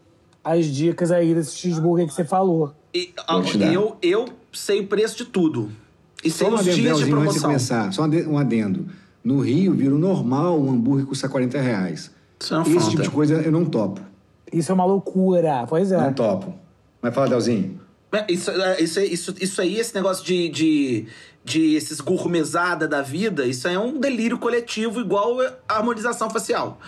as 0.44 0.66
dicas 0.66 1.10
aí 1.10 1.34
desse 1.34 1.56
cheeseburger 1.56 2.06
que 2.06 2.12
você 2.12 2.24
falou. 2.24 2.74
E, 2.94 3.12
eu, 3.74 3.96
eu 4.02 4.24
sei 4.58 4.80
o 4.80 4.86
preço 4.86 5.16
de 5.16 5.24
tudo. 5.24 5.70
E 6.24 6.30
sei 6.30 6.46
Só 6.48 6.52
um 6.52 6.56
os 6.56 6.64
dias 6.64 6.76
de 6.76 6.80
adendozinho 6.82 6.96
antes 6.96 7.34
de 7.34 7.40
promoção. 7.40 7.42
começar, 7.50 7.92
só 7.92 8.02
um 8.02 8.04
ade- 8.06 8.36
adendo. 8.36 8.86
No 9.22 9.40
Rio, 9.40 9.72
virou 9.74 9.98
normal 9.98 10.60
um 10.60 10.70
hambúrguer 10.70 11.06
custar 11.06 11.30
40 11.30 11.60
reais. 11.60 12.10
Isso 12.40 12.54
é 12.54 12.56
uma 12.56 12.62
Esse 12.66 12.74
falta. 12.74 12.90
tipo 12.90 13.02
de 13.02 13.10
coisa 13.10 13.34
eu 13.34 13.52
não 13.52 13.64
topo. 13.64 14.00
Isso 14.52 14.70
é 14.70 14.74
uma 14.74 14.84
loucura, 14.84 15.66
pois 15.68 15.92
é. 15.92 15.96
Não 16.00 16.12
topo. 16.12 16.54
Mas 17.02 17.14
fala, 17.14 17.28
Delzinho. 17.28 17.78
É, 18.12 18.32
Isso, 18.32 18.50
é, 18.50 18.80
isso, 18.82 19.00
isso, 19.00 19.34
isso 19.40 19.60
aí, 19.60 19.76
esse 19.78 19.94
negócio 19.94 20.24
de, 20.24 20.48
de, 20.48 21.06
de 21.44 21.74
esses 21.74 22.00
gourmezada 22.00 22.88
da 22.88 23.02
vida, 23.02 23.44
isso 23.46 23.68
aí 23.68 23.74
é 23.74 23.78
um 23.78 24.00
delírio 24.00 24.38
coletivo 24.38 24.98
igual 25.00 25.38
a 25.68 25.76
harmonização 25.76 26.30
facial. 26.30 26.80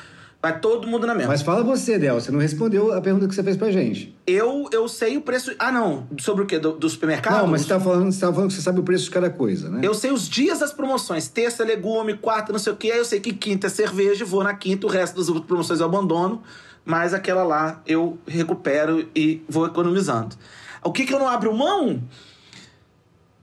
Vai 0.42 0.58
todo 0.58 0.88
mundo 0.88 1.06
na 1.06 1.14
mesma. 1.14 1.32
Mas 1.32 1.42
fala 1.42 1.62
você, 1.62 1.98
Del. 1.98 2.18
Você 2.18 2.32
não 2.32 2.40
respondeu 2.40 2.94
a 2.94 3.00
pergunta 3.00 3.28
que 3.28 3.34
você 3.34 3.42
fez 3.42 3.58
pra 3.58 3.70
gente. 3.70 4.16
Eu, 4.26 4.70
eu 4.72 4.88
sei 4.88 5.18
o 5.18 5.20
preço. 5.20 5.54
Ah, 5.58 5.70
não. 5.70 6.06
Sobre 6.18 6.44
o 6.44 6.46
quê? 6.46 6.58
Do, 6.58 6.72
do 6.72 6.88
supermercado? 6.88 7.42
Não, 7.42 7.46
mas 7.46 7.62
você 7.62 7.68
tava, 7.68 7.84
falando, 7.84 8.10
você 8.10 8.20
tava 8.20 8.32
falando 8.32 8.48
que 8.48 8.56
você 8.56 8.62
sabe 8.62 8.80
o 8.80 8.82
preço 8.82 9.04
de 9.04 9.10
cada 9.10 9.28
coisa, 9.28 9.68
né? 9.68 9.80
Eu 9.82 9.92
sei 9.92 10.10
os 10.10 10.26
dias 10.26 10.60
das 10.60 10.72
promoções. 10.72 11.28
Terça, 11.28 11.62
legume, 11.62 12.14
quarta, 12.16 12.52
não 12.52 12.58
sei 12.58 12.72
o 12.72 12.76
quê. 12.76 12.90
Aí 12.90 12.98
eu 12.98 13.04
sei 13.04 13.20
que 13.20 13.34
quinta 13.34 13.66
é 13.66 13.70
cerveja, 13.70 14.24
vou 14.24 14.42
na 14.42 14.54
quinta, 14.54 14.86
o 14.86 14.90
resto 14.90 15.16
das 15.16 15.28
outras 15.28 15.46
promoções 15.46 15.80
eu 15.80 15.86
abandono. 15.86 16.42
Mas 16.86 17.12
aquela 17.12 17.42
lá 17.42 17.82
eu 17.86 18.18
recupero 18.26 19.06
e 19.14 19.42
vou 19.46 19.66
economizando. 19.66 20.36
O 20.82 20.90
que, 20.90 21.04
que 21.04 21.12
eu 21.12 21.18
não 21.18 21.28
abro 21.28 21.54
mão? 21.54 22.02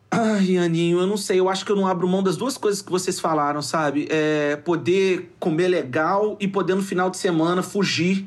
Ai, 0.09 0.57
Aninho, 0.57 0.99
eu 0.99 1.07
não 1.07 1.17
sei. 1.17 1.39
Eu 1.39 1.49
acho 1.49 1.65
que 1.65 1.71
eu 1.71 1.75
não 1.75 1.85
abro 1.87 2.07
mão 2.07 2.23
das 2.23 2.37
duas 2.37 2.57
coisas 2.57 2.81
que 2.81 2.89
vocês 2.91 3.19
falaram, 3.19 3.61
sabe? 3.61 4.07
É 4.09 4.55
poder 4.55 5.35
comer 5.39 5.67
legal 5.67 6.37
e 6.39 6.47
poder 6.47 6.75
no 6.75 6.81
final 6.81 7.09
de 7.09 7.17
semana 7.17 7.61
fugir 7.61 8.25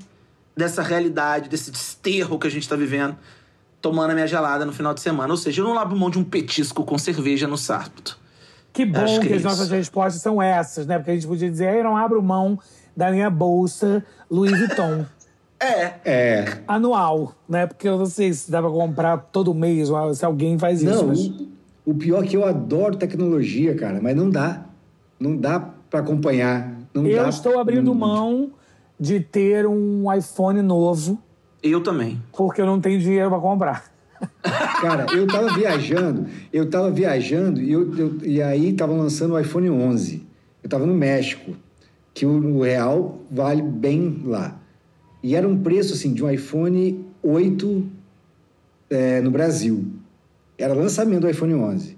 dessa 0.57 0.83
realidade, 0.83 1.49
desse 1.49 1.71
desterro 1.71 2.39
que 2.39 2.47
a 2.47 2.51
gente 2.51 2.69
tá 2.69 2.77
vivendo, 2.77 3.17
tomando 3.81 4.11
a 4.11 4.15
minha 4.15 4.27
gelada 4.27 4.65
no 4.67 4.73
final 4.73 4.93
de 4.93 5.01
semana. 5.01 5.33
Ou 5.33 5.37
seja, 5.39 5.63
eu 5.63 5.65
não 5.65 5.79
abro 5.79 5.97
mão 5.97 6.11
de 6.11 6.19
um 6.19 6.25
petisco 6.25 6.85
com 6.85 6.99
cerveja 6.99 7.47
no 7.49 7.57
sábado. 7.57 8.15
Que 8.73 8.85
bom 8.85 9.01
Acho 9.03 9.21
que, 9.21 9.27
que 9.29 9.33
é 9.33 9.37
as 9.37 9.41
isso. 9.41 9.49
nossas 9.49 9.71
respostas 9.71 10.23
são 10.23 10.41
essas, 10.41 10.87
né? 10.87 10.99
Porque 10.99 11.11
a 11.13 11.15
gente 11.15 11.27
podia 11.27 11.51
dizer, 11.51 11.75
eu 11.75 11.83
não 11.85 11.97
abro 11.97 12.23
mão 12.23 12.59
da 12.97 13.11
minha 13.11 13.31
bolsa 13.31 14.05
Louis 14.31 14.53
Vuitton 14.57 15.07
É, 15.59 15.95
É. 16.05 16.59
anual, 16.69 17.35
né? 17.49 17.67
Porque 17.67 17.89
eu 17.89 17.99
não 17.99 18.07
sei 18.07 18.33
se 18.33 18.51
dá 18.51 18.61
pra 18.63 18.71
comprar 18.71 19.19
todo 19.33 19.53
mês, 19.55 19.91
ou 19.91 20.15
se 20.15 20.25
alguém 20.25 20.59
faz 20.59 20.83
isso. 20.83 20.95
Não, 20.95 21.09
mas- 21.09 21.33
o, 21.91 21.95
pior 21.95 22.25
é 22.25 22.27
que 22.27 22.37
eu 22.37 22.45
adoro 22.45 22.97
tecnologia, 22.97 23.75
cara, 23.75 24.01
mas 24.03 24.17
não 24.17 24.29
dá. 24.31 24.67
Não 25.19 25.37
dá 25.37 25.59
pra 25.61 26.01
acompanhar. 26.01 26.79
Não 26.95 27.07
Eu 27.07 27.23
dá- 27.23 27.29
estou 27.29 27.59
abrindo 27.59 27.95
mão 27.95 28.51
de 28.99 29.21
ter 29.21 29.67
um 29.67 30.13
iPhone 30.13 30.61
novo, 30.63 31.19
eu 31.63 31.83
também. 31.83 32.21
porque 32.33 32.61
eu 32.61 32.67
não 32.67 32.81
tenho 32.81 32.99
dinheiro 33.01 33.29
pra 33.31 33.39
comprar. 33.39 33.91
Cara, 34.83 35.07
eu 35.15 35.27
tava 35.27 35.55
viajando, 35.55 36.27
eu 36.53 36.69
tava 36.69 36.91
viajando 36.91 37.61
e, 37.61 37.73
eu, 37.73 37.95
eu- 37.97 38.19
e 38.23 38.43
aí 38.43 38.73
tava 38.75 38.93
lançando 38.93 39.33
o 39.35 39.39
iPhone 39.41 39.71
11. 39.71 40.27
Eu 40.63 40.69
tava 40.69 40.85
no 40.85 40.93
México, 40.95 41.53
que 42.13 42.27
o, 42.27 42.57
o 42.59 42.63
real 42.63 43.19
vale 43.31 43.63
bem 43.63 44.21
lá. 44.25 44.59
E 45.23 45.35
era 45.35 45.47
um 45.49 45.59
preço, 45.63 45.95
assim, 45.95 46.13
de 46.13 46.23
um 46.25 46.31
iPhone 46.31 47.05
8 47.23 47.87
é, 48.91 49.21
no 49.23 49.31
Brasil. 49.31 49.85
Era 50.61 50.75
lançamento 50.75 51.23
do 51.23 51.31
iPhone 51.31 51.55
11. 51.55 51.97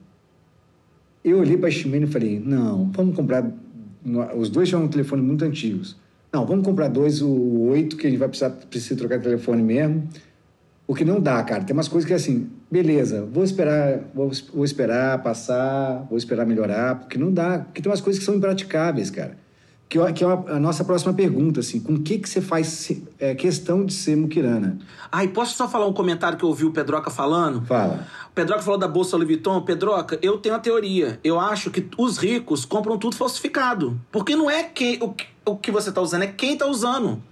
Eu 1.25 1.39
olhei 1.39 1.57
para 1.57 1.69
a 1.69 1.71
Ximena 1.71 2.07
e 2.07 2.09
falei, 2.09 2.41
não, 2.45 2.91
vamos 2.93 3.15
comprar... 3.15 3.51
Os 4.37 4.49
dois 4.49 4.69
são 4.69 4.85
um 4.85 4.89
telefone 4.89 5.23
muito 5.23 5.45
antigos. 5.45 5.97
Não, 6.33 6.47
vamos 6.47 6.65
comprar 6.65 6.89
dois, 6.89 7.21
o 7.21 7.69
8, 7.69 7.97
que 7.97 8.07
a 8.07 8.11
gente 8.11 8.19
vai 8.19 8.29
precisar, 8.29 8.51
precisa 8.51 8.97
trocar 8.97 9.19
de 9.19 9.25
telefone 9.25 9.63
mesmo. 9.63 10.09
Porque 10.87 11.05
não 11.05 11.21
dá, 11.21 11.43
cara. 11.43 11.63
Tem 11.63 11.75
umas 11.75 11.89
coisas 11.89 12.07
que 12.07 12.13
é 12.13 12.17
assim, 12.17 12.51
beleza, 12.71 13.25
vou 13.31 13.45
esperar, 13.45 14.01
vou, 14.15 14.31
vou 14.53 14.65
esperar 14.65 15.23
passar, 15.23 16.07
vou 16.09 16.19
esperar 16.19 16.47
melhorar, 16.47 17.01
porque 17.01 17.19
não 17.19 17.33
dá. 17.33 17.61
Porque 17.61 17.81
tem 17.81 17.91
umas 17.91 18.01
coisas 18.01 18.19
que 18.19 18.25
são 18.25 18.35
impraticáveis, 18.35 19.11
cara. 19.11 19.37
Que, 19.89 19.99
que 20.15 20.25
é 20.25 20.27
a 20.27 20.59
nossa 20.59 20.85
próxima 20.85 21.13
pergunta, 21.13 21.61
assim, 21.61 21.79
com 21.79 21.93
o 21.93 22.01
que, 22.01 22.19
que 22.19 22.27
você 22.27 22.41
faz 22.41 22.91
é, 23.19 23.35
questão 23.35 23.85
de 23.85 23.93
ser 23.93 24.17
muquirana? 24.17 24.79
Ai, 25.11 25.29
posso 25.29 25.55
só 25.55 25.69
falar 25.69 25.87
um 25.87 25.93
comentário 25.93 26.39
que 26.39 26.45
eu 26.45 26.49
ouvi 26.49 26.65
o 26.65 26.73
Pedroca 26.73 27.11
falando? 27.11 27.61
Fala. 27.67 28.07
Pedroca 28.35 28.63
falou 28.63 28.79
da 28.79 28.89
Bolsa 28.89 29.17
Louis 29.17 29.29
Vuitton. 29.29 29.61
Pedroca, 29.63 30.19
eu 30.23 30.39
tenho 30.39 30.55
uma 30.55 30.61
teoria. 30.61 31.21
Eu 31.23 31.39
acho 31.39 31.71
que 31.71 31.87
os 31.99 32.17
ricos 32.17 32.65
compram 32.65 32.97
tudo 32.99 33.15
falsificado. 33.17 34.01
Porque 34.11 34.35
não 34.35 34.51
é 34.51 34.63
quem, 34.65 34.99
o, 35.03 35.13
que- 35.13 35.27
o 35.45 35.57
que 35.57 35.71
você 35.71 35.93
tá 35.93 36.01
usando, 36.01 36.23
é 36.23 36.27
quem 36.29 36.57
tá 36.57 36.67
usando. 36.67 37.23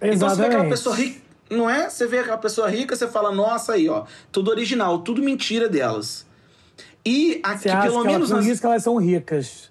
Então 0.00 0.28
você 0.28 0.36
vê 0.36 0.46
aquela 0.46 0.68
pessoa 0.68 0.94
rica, 0.96 1.20
não 1.50 1.68
é? 1.70 1.88
Você 1.90 2.06
vê 2.06 2.18
aquela 2.18 2.38
pessoa 2.38 2.68
rica, 2.68 2.94
você 2.96 3.06
fala, 3.08 3.32
nossa, 3.32 3.72
aí, 3.74 3.88
ó, 3.88 4.04
tudo 4.30 4.50
original, 4.50 4.98
tudo 5.00 5.22
mentira 5.22 5.68
delas. 5.68 6.26
E 7.04 7.40
aqui, 7.42 7.64
pelo 7.64 7.80
que 7.80 7.86
ela, 7.88 8.04
menos. 8.04 8.28
por 8.30 8.36
nas- 8.36 8.46
isso 8.46 8.60
que 8.60 8.66
elas 8.66 8.82
são 8.82 8.96
ricas. 8.96 9.70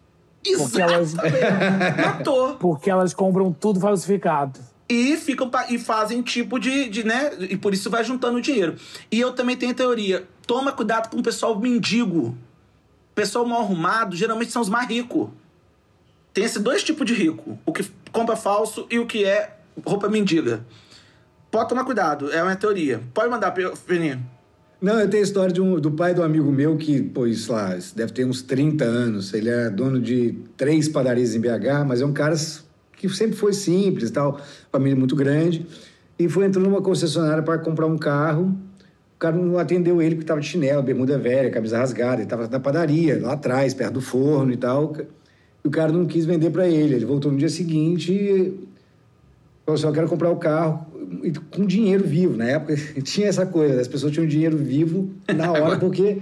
Porque 0.58 0.82
elas- 0.82 1.14
Exatamente. 1.14 2.02
Matou. 2.04 2.56
Porque 2.56 2.90
elas 2.90 3.14
compram 3.14 3.54
tudo 3.54 3.80
falsificado. 3.80 4.60
E 4.90 5.16
ficam 5.16 5.50
e 5.70 5.78
fazem 5.80 6.22
tipo 6.22 6.60
de, 6.60 6.90
de, 6.90 7.06
né? 7.06 7.32
E 7.40 7.56
por 7.56 7.74
isso 7.74 7.90
vai 7.90 8.04
juntando 8.04 8.42
dinheiro. 8.42 8.76
E 9.10 9.18
eu 9.22 9.32
também 9.32 9.56
tenho 9.56 9.74
teoria. 9.74 10.28
Toma 10.46 10.72
cuidado 10.72 11.10
com 11.10 11.18
o 11.18 11.24
pessoal 11.24 11.58
mendigo. 11.60 12.36
Pessoal 13.14 13.46
mal 13.46 13.62
arrumado 13.62 14.16
geralmente 14.16 14.52
são 14.52 14.62
os 14.62 14.70
mais 14.70 14.88
ricos. 14.88 15.30
Tem 16.34 16.44
esses 16.44 16.62
dois 16.62 16.84
tipos 16.84 17.06
de 17.06 17.14
rico: 17.14 17.58
o 17.66 17.72
que 17.74 17.86
compra 18.12 18.36
falso 18.36 18.88
e 18.90 19.00
o 19.00 19.06
que 19.06 19.24
é 19.26 19.58
roupa 19.86 20.08
mendiga. 20.10 20.66
Pode 21.50 21.68
tomar 21.70 21.84
cuidado, 21.84 22.32
é 22.32 22.42
uma 22.42 22.56
teoria. 22.56 23.02
Pode 23.14 23.30
mandar, 23.30 23.52
Peninha. 23.86 24.22
Não, 24.82 25.00
eu 25.00 25.10
tenho 25.10 25.22
a 25.22 25.26
história 25.26 25.54
de 25.54 25.62
um- 25.62 25.80
do 25.80 25.92
pai 25.92 26.18
um 26.18 26.24
amigo 26.24 26.52
meu 26.52 26.76
que, 26.78 27.02
pois 27.04 27.48
lá, 27.48 27.78
deve 27.96 28.14
ter 28.14 28.26
uns 28.26 28.42
30 28.42 28.84
anos. 28.86 29.34
Ele 29.34 29.50
é 29.50 29.70
dono 29.70 30.02
de 30.02 30.40
três 30.58 30.88
padarias 30.88 31.36
em 31.36 31.40
BH, 31.40 31.86
mas 31.86 32.02
é 32.02 32.06
um 32.06 32.14
cara 32.14 32.36
que 32.98 33.08
sempre 33.10 33.36
foi 33.36 33.54
simples 33.54 34.10
tal, 34.10 34.40
família 34.72 34.96
muito 34.98 35.16
grande. 35.16 35.68
E 36.18 36.28
foi 36.30 36.46
entrando 36.46 36.66
numa 36.68 36.82
concessionária 36.82 37.44
para 37.44 37.60
comprar 37.60 37.86
um 37.86 37.98
carro. 37.98 38.58
O 39.22 39.28
cara 39.30 39.36
não 39.36 39.60
atendeu 39.60 40.02
ele 40.02 40.16
porque 40.16 40.24
estava 40.24 40.42
de 40.42 40.48
chinelo, 40.48 40.82
bermuda 40.82 41.16
velha, 41.16 41.52
camisa 41.52 41.78
rasgada. 41.78 42.16
Ele 42.16 42.24
estava 42.24 42.48
na 42.48 42.60
padaria, 42.60 43.22
lá 43.22 43.34
atrás, 43.34 43.72
perto 43.72 43.94
do 43.94 44.02
forno 44.02 44.52
e 44.52 44.58
tal. 44.58 44.96
E 45.64 45.68
o 45.68 45.70
cara 45.70 45.92
não 45.92 46.08
quis 46.08 46.26
vender 46.26 46.50
para 46.50 46.68
ele. 46.68 46.96
Ele 46.96 47.06
voltou 47.06 47.32
no 47.32 47.38
dia 47.38 47.48
seguinte 47.48 48.12
e 48.12 48.68
falou 49.64 49.78
assim: 49.78 49.86
Eu 49.86 49.94
quero 49.94 50.08
comprar 50.08 50.32
o 50.32 50.38
carro 50.38 50.88
e 51.22 51.32
com 51.56 51.68
dinheiro 51.68 52.04
vivo. 52.04 52.36
Na 52.36 52.46
época 52.46 52.76
tinha 53.04 53.28
essa 53.28 53.46
coisa, 53.46 53.80
as 53.80 53.88
pessoas 53.88 54.12
tinham 54.12 54.26
dinheiro 54.26 54.58
vivo 54.58 55.12
na 55.36 55.52
hora, 55.54 55.78
porque 55.78 56.18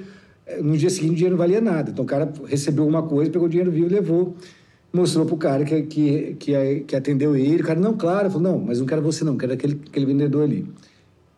eh, 0.46 0.62
no 0.62 0.76
dia 0.76 0.90
seguinte 0.90 1.14
o 1.14 1.16
dinheiro 1.16 1.38
não 1.38 1.42
valia 1.42 1.62
nada. 1.62 1.92
Então 1.92 2.04
o 2.04 2.08
cara 2.08 2.30
recebeu 2.48 2.86
uma 2.86 3.04
coisa, 3.04 3.32
pegou 3.32 3.48
o 3.48 3.50
dinheiro 3.50 3.72
vivo 3.72 3.88
e 3.88 3.94
levou. 3.94 4.36
Mostrou 4.92 5.26
pro 5.26 5.38
cara 5.38 5.64
que, 5.64 5.84
que, 5.84 6.36
que, 6.38 6.80
que 6.86 6.96
atendeu 6.98 7.34
ele. 7.34 7.62
O 7.62 7.66
cara, 7.66 7.80
não, 7.80 7.94
claro. 7.96 8.30
Falou, 8.30 8.44
não, 8.44 8.60
mas 8.60 8.78
não 8.82 8.86
quero 8.86 9.02
você 9.02 9.24
não, 9.24 9.38
quero 9.38 9.54
aquele, 9.54 9.80
aquele 9.88 10.06
vendedor 10.06 10.44
ali. 10.44 10.68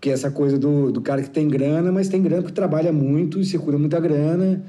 Que 0.01 0.09
é 0.09 0.13
essa 0.13 0.31
coisa 0.31 0.57
do, 0.57 0.91
do 0.91 0.99
cara 0.99 1.21
que 1.21 1.29
tem 1.29 1.47
grana, 1.47 1.91
mas 1.91 2.09
tem 2.09 2.21
grana 2.21 2.41
porque 2.41 2.55
trabalha 2.55 2.91
muito 2.91 3.39
e 3.39 3.45
segura 3.45 3.77
muita 3.77 3.99
grana. 3.99 4.63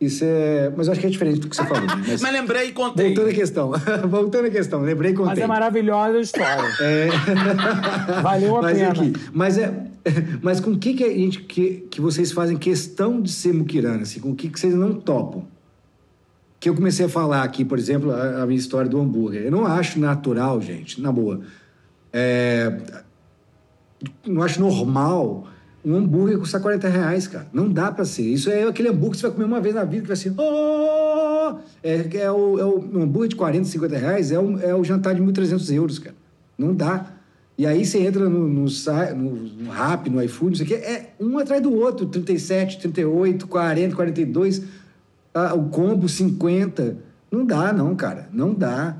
Isso 0.00 0.24
é... 0.24 0.70
Mas 0.76 0.88
eu 0.88 0.92
acho 0.92 1.00
que 1.00 1.06
é 1.06 1.10
diferente 1.10 1.38
do 1.38 1.48
que 1.48 1.54
você 1.54 1.64
falou. 1.64 1.86
né? 1.86 2.02
Mas, 2.08 2.20
Mas 2.20 2.32
lembrei 2.32 2.68
e 2.68 2.72
contei. 2.72 3.06
voltando 3.06 3.28
à 3.30 3.32
questão. 3.32 3.72
voltando 4.10 4.46
à 4.46 4.50
questão. 4.50 4.80
Lembrei 4.82 5.12
e 5.12 5.14
contei. 5.14 5.34
Mas 5.34 5.38
é 5.38 5.46
maravilhosa 5.46 6.18
a 6.18 6.20
história. 6.20 6.68
Valeu 8.22 8.56
a 8.56 8.62
mas 8.62 8.76
pena. 8.78 8.90
aqui, 8.90 9.12
mas 9.32 9.56
é, 9.56 9.72
mas 10.42 10.60
com 10.60 10.72
o 10.72 10.78
que 10.78 10.94
que 10.94 11.04
a 11.04 11.08
gente 11.08 11.40
que, 11.42 11.86
que 11.90 12.00
vocês 12.00 12.32
fazem 12.32 12.56
questão 12.56 13.22
de 13.22 13.30
ser 13.30 13.54
muquirana, 13.54 14.02
assim, 14.02 14.18
com 14.20 14.30
o 14.30 14.34
que 14.34 14.48
que 14.48 14.58
vocês 14.58 14.74
não 14.74 14.94
topam? 14.94 15.46
Que 16.60 16.68
eu 16.68 16.74
comecei 16.74 17.06
a 17.06 17.08
falar 17.08 17.42
aqui, 17.44 17.64
por 17.64 17.78
exemplo, 17.78 18.10
a, 18.10 18.42
a 18.42 18.46
minha 18.46 18.58
história 18.58 18.90
do 18.90 19.00
hambúrguer. 19.00 19.44
Eu 19.44 19.52
não 19.52 19.64
acho 19.64 19.98
natural, 20.00 20.60
gente, 20.60 21.00
na 21.00 21.12
boa. 21.12 21.40
É, 22.12 22.76
não 24.26 24.42
acho 24.42 24.60
normal 24.60 25.46
um 25.84 25.96
hambúrguer 25.96 26.38
custar 26.38 26.60
40 26.60 26.88
reais, 26.88 27.26
cara. 27.26 27.46
Não 27.52 27.68
dá 27.68 27.92
pra 27.92 28.04
ser. 28.04 28.22
Isso 28.22 28.50
é 28.50 28.64
aquele 28.64 28.88
hambúrguer 28.88 29.10
que 29.12 29.16
você 29.18 29.22
vai 29.26 29.32
comer 29.32 29.44
uma 29.44 29.60
vez 29.60 29.74
na 29.74 29.84
vida 29.84 30.02
que 30.02 30.08
vai 30.08 30.16
ser. 30.16 30.32
"Oh!" 30.38 31.58
É, 31.82 31.96
é, 32.16 32.30
o, 32.30 32.58
é 32.58 32.64
o 32.64 32.78
um 32.78 33.02
hambúrguer 33.02 33.28
de 33.28 33.36
40, 33.36 33.64
50 33.66 33.98
reais 33.98 34.32
é 34.32 34.38
o, 34.38 34.58
é 34.58 34.74
o 34.74 34.82
jantar 34.82 35.14
de 35.14 35.20
1.300 35.22 35.74
euros, 35.74 35.98
cara. 35.98 36.16
Não 36.56 36.74
dá. 36.74 37.06
E 37.56 37.66
aí 37.66 37.84
você 37.84 37.98
entra 37.98 38.28
no, 38.28 38.48
no, 38.48 38.64
no, 38.64 39.30
no 39.64 39.70
Rap, 39.70 40.10
no 40.10 40.22
iFood, 40.22 40.58
não 40.58 40.66
sei 40.66 40.66
o 40.66 40.68
quê, 40.68 40.86
é 40.86 41.10
um 41.20 41.38
atrás 41.38 41.62
do 41.62 41.72
outro. 41.72 42.06
37, 42.06 42.78
38, 42.80 43.46
40, 43.46 43.94
42. 43.94 44.62
Ah, 45.32 45.54
o 45.54 45.68
combo 45.68 46.08
50. 46.08 46.96
Não 47.30 47.44
dá, 47.44 47.72
não, 47.72 47.94
cara. 47.94 48.28
Não 48.32 48.54
dá. 48.54 48.96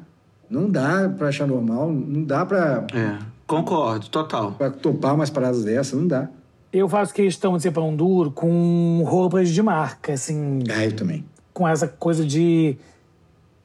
Não 0.49 0.69
dá 0.69 1.09
pra 1.09 1.29
achar 1.29 1.47
normal. 1.49 1.91
Não 1.91 2.23
dá 2.23 2.45
pra, 2.45 2.87
É, 2.93 3.19
concordo, 3.47 4.09
total. 4.09 4.53
pra 4.53 4.71
topar 4.71 5.15
umas 5.15 5.31
paradas 5.31 5.65
dessas. 5.65 5.99
Não 5.99 6.07
dá. 6.07 6.29
Eu 6.73 6.89
faço 6.89 7.15
questão 7.15 7.57
de 7.57 7.63
ser 7.63 7.71
pão 7.71 7.95
duro 7.95 8.31
com 8.33 9.03
roupas 9.07 9.49
de 9.51 9.63
marca, 9.63 10.13
assim, 10.13 10.61
Ah, 10.71 10.85
eu 10.85 10.95
também. 10.97 11.25
com 11.53 11.69
essa 11.69 11.87
coisa 11.87 12.25
de, 12.25 12.77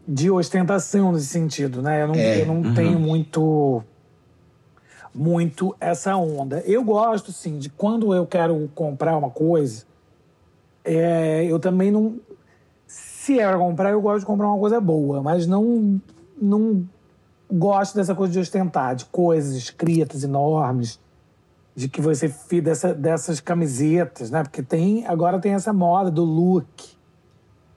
de 0.08 0.30
ostentação 0.30 1.12
nesse 1.12 1.26
sentido, 1.26 1.82
né? 1.82 2.04
Eu 2.04 2.08
não, 2.10 2.16
É, 2.16 2.42
eu 2.42 2.46
não 2.46 2.74
tenho 2.76 3.00
muito 3.00 3.84
muito 5.14 5.76
essa 5.80 6.16
onda. 6.16 6.60
Eu 6.68 6.84
gosto, 6.84 7.32
sim, 7.32 7.58
de 7.58 7.68
quando 7.70 8.14
eu 8.14 8.28
quero 8.28 8.70
comprar 8.76 9.18
uma 9.18 9.32
coisa, 9.32 9.84
é, 10.86 11.44
eu 11.46 11.60
também 11.60 11.90
não. 11.92 12.18
Se 12.86 13.40
é 13.40 13.48
pra 13.48 13.58
comprar, 13.58 13.90
eu 13.92 14.02
gosto 14.02 14.20
de 14.20 14.26
comprar 14.28 14.48
uma 14.48 14.60
coisa 14.60 14.80
boa, 14.80 15.22
mas 15.22 15.48
não, 15.48 16.00
não 16.40 16.88
gosto 17.52 17.96
dessa 17.96 18.14
coisa 18.14 18.34
de 18.34 18.40
ostentar, 18.40 18.96
de 18.96 19.06
coisas 19.06 19.56
escritas 19.56 20.24
enormes, 20.24 21.00
de 21.76 21.88
que 21.88 22.02
você 22.02 22.28
fi 22.30 22.62
dessa, 22.62 22.94
dessas 22.94 23.40
camisetas, 23.40 24.30
né? 24.30 24.44
Porque 24.44 24.62
tem 24.62 25.06
agora 25.08 25.40
tem 25.40 25.54
essa 25.54 25.74
moda 25.74 26.12
do 26.12 26.24
look 26.24 26.98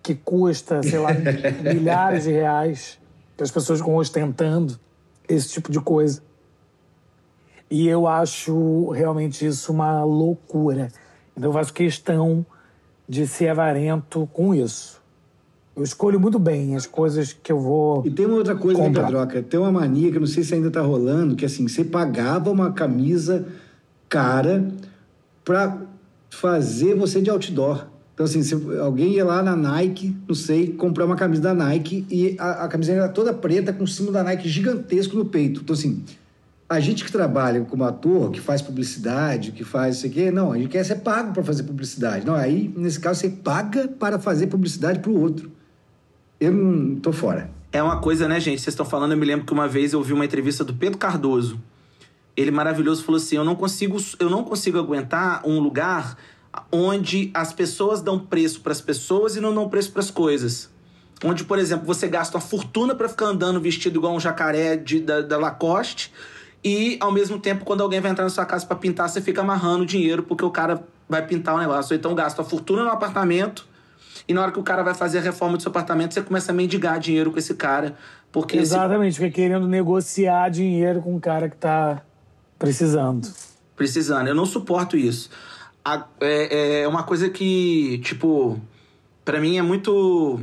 que 0.03 0.15
custa, 0.15 0.83
sei 0.83 0.99
lá, 0.99 1.11
milhares 1.63 2.25
de 2.25 2.33
reais, 2.33 2.99
que 3.37 3.43
as 3.43 3.51
pessoas 3.51 3.79
ficam 3.79 3.95
ostentando 3.95 4.79
esse 5.29 5.49
tipo 5.51 5.71
de 5.71 5.81
coisa. 5.81 6.23
E 7.71 7.89
eu 7.89 8.07
acho 8.07 8.91
realmente 8.91 9.47
isso 9.47 9.73
uma 9.73 10.05
loucura. 10.05 10.89
Então 11.37 11.49
eu 11.49 11.53
faço 11.53 11.73
questão 11.73 12.45
de 13.09 13.27
ser 13.27 13.49
avarento 13.49 14.29
com 14.33 14.55
isso. 14.55 15.02
Eu 15.75 15.83
escolho 15.83 16.21
muito 16.21 16.39
bem 16.39 16.77
as 16.77 16.87
coisas 16.87 17.33
que 17.33 17.51
eu 17.51 17.59
vou. 17.59 18.03
E 18.05 18.11
tem 18.11 18.27
uma 18.27 18.37
outra 18.37 18.55
coisa, 18.55 18.79
né, 18.79 18.87
Comprar. 18.87 19.07
Pedroca? 19.07 19.43
Tem 19.43 19.59
uma 19.59 19.73
mania 19.73 20.11
que 20.11 20.17
eu 20.17 20.21
não 20.21 20.27
sei 20.27 20.43
se 20.43 20.55
ainda 20.55 20.71
tá 20.71 20.83
rolando, 20.83 21.35
que 21.35 21.47
assim, 21.47 21.67
você 21.67 21.83
pagava 21.83 22.51
uma 22.51 22.73
camisa 22.73 23.47
cara 24.09 24.69
pra 25.43 25.79
fazer 26.29 26.95
você 26.95 27.23
de 27.23 27.31
outdoor. 27.31 27.87
Então, 28.13 28.27
assim, 28.27 28.43
se 28.43 28.55
alguém 28.79 29.15
ia 29.15 29.25
lá 29.25 29.43
na 29.43 29.57
Nike, 29.57 30.15
não 30.29 30.35
sei, 30.35 30.69
comprar 30.75 31.07
uma 31.07 31.17
camisa 31.17 31.41
da 31.41 31.55
Nike 31.55 32.07
e 32.11 32.37
a, 32.39 32.65
a 32.65 32.69
camisa 32.69 32.93
era 32.93 33.09
toda 33.09 33.33
preta 33.33 33.73
com 33.73 33.85
o 33.85 33.89
símbolo 33.89 34.13
da 34.13 34.23
Nike 34.23 34.49
gigantesco 34.49 35.17
no 35.17 35.25
peito. 35.25 35.63
Então, 35.63 35.73
assim, 35.73 36.05
a 36.69 36.79
gente 36.79 37.05
que 37.05 37.11
trabalha 37.11 37.63
como 37.63 37.85
ator, 37.85 38.31
que 38.31 38.41
faz 38.41 38.61
publicidade, 38.61 39.53
que 39.53 39.65
faz 39.65 39.97
isso 39.97 40.07
aqui, 40.07 40.31
não, 40.31 40.53
a 40.53 40.59
gente 40.59 40.69
quer 40.69 40.85
ser 40.85 40.97
pago 40.97 41.33
para 41.33 41.43
fazer 41.43 41.63
publicidade. 41.63 42.27
Não, 42.27 42.35
aí, 42.35 42.73
nesse 42.77 43.01
caso, 43.01 43.21
você 43.21 43.31
paga 43.31 43.89
para 43.89 44.19
fazer 44.19 44.47
publicidade 44.49 44.99
para 44.99 45.11
o 45.11 45.19
outro. 45.19 45.51
Eu 46.43 46.51
não 46.51 46.97
tô 46.97 47.13
fora. 47.13 47.49
É 47.71 47.81
uma 47.81 48.01
coisa, 48.01 48.27
né, 48.27 48.41
gente? 48.41 48.61
Vocês 48.61 48.73
estão 48.73 48.85
falando, 48.85 49.13
eu 49.13 49.17
me 49.17 49.25
lembro 49.25 49.47
que 49.47 49.53
uma 49.53 49.69
vez 49.69 49.93
eu 49.93 50.01
ouvi 50.01 50.13
uma 50.13 50.25
entrevista 50.25 50.65
do 50.65 50.75
Pedro 50.75 50.99
Cardoso. 50.99 51.61
Ele 52.37 52.51
maravilhoso 52.51 53.05
falou 53.05 53.21
assim: 53.21 53.37
"Eu 53.37 53.45
não 53.45 53.55
consigo, 53.55 53.97
eu 54.19 54.29
não 54.29 54.43
consigo 54.43 54.77
aguentar 54.77 55.47
um 55.47 55.61
lugar 55.61 56.17
onde 56.73 57.31
as 57.33 57.53
pessoas 57.53 58.03
dão 58.03 58.19
preço 58.19 58.61
para 58.61 58.73
as 58.73 58.81
pessoas 58.81 59.37
e 59.37 59.41
não 59.41 59.55
dão 59.55 59.69
preço 59.69 59.93
para 59.93 60.01
as 60.01 60.11
coisas. 60.11 60.69
Onde, 61.25 61.45
por 61.45 61.61
exemplo, 61.61 61.87
você 61.87 62.09
gasta 62.09 62.37
uma 62.37 62.43
fortuna 62.43 62.93
para 62.93 63.09
ficar 63.09 63.27
andando 63.27 63.61
vestido 63.61 63.97
igual 64.01 64.13
um 64.13 64.19
jacaré 64.19 64.77
de, 64.77 64.99
da, 64.99 65.21
da 65.21 65.39
Lacoste 65.39 66.13
e, 66.65 66.97
ao 66.99 67.13
mesmo 67.13 67.39
tempo, 67.39 67.65
quando 67.65 67.83
alguém 67.83 68.01
vai 68.01 68.11
entrar 68.11 68.25
na 68.25 68.31
sua 68.31 68.45
casa 68.45 68.67
para 68.67 68.77
pintar, 68.77 69.09
você 69.09 69.21
fica 69.21 69.43
amarrando 69.43 69.87
dinheiro 69.87 70.25
porque 70.25 70.45
o 70.45 70.51
cara 70.51 70.83
vai 71.09 71.25
pintar 71.25 71.55
o 71.55 71.59
negócio. 71.59 71.95
Ou 71.95 71.97
então 71.97 72.17
gasta 72.17 72.43
uma 72.43 72.49
fortuna 72.49 72.83
no 72.83 72.91
apartamento 72.91 73.71
e 74.33 74.35
na 74.35 74.41
hora 74.43 74.51
que 74.51 74.59
o 74.59 74.63
cara 74.63 74.83
vai 74.83 74.95
fazer 74.95 75.19
a 75.19 75.21
reforma 75.21 75.57
do 75.59 75.63
seu 75.63 75.69
apartamento, 75.71 76.15
você 76.15 76.23
começa 76.23 76.51
a 76.51 76.55
mendigar 76.55 76.99
dinheiro 76.99 77.31
com 77.31 77.39
esse 77.39 77.55
cara. 77.55 77.95
Porque 78.33 78.57
esse 78.57 78.73
Exatamente, 78.75 79.19
fica 79.19 79.31
querendo 79.31 79.69
negociar 79.69 80.49
dinheiro 80.49 81.03
com 81.03 81.15
o 81.15 81.21
cara 81.21 81.51
que 81.51 81.57
tá 81.57 82.03
precisando. 82.59 83.29
precisando. 83.77 84.29
Eu 84.29 84.35
não 84.35 84.47
suporto 84.47 84.97
isso. 84.97 85.29
A- 85.85 86.07
é, 86.21 86.81
é 86.83 86.89
uma 86.89 87.03
coisa 87.03 87.29
que, 87.29 87.99
tipo, 88.03 88.59
pra 89.25 89.39
mim 89.39 89.59
é 89.59 89.63
muito. 89.63 90.41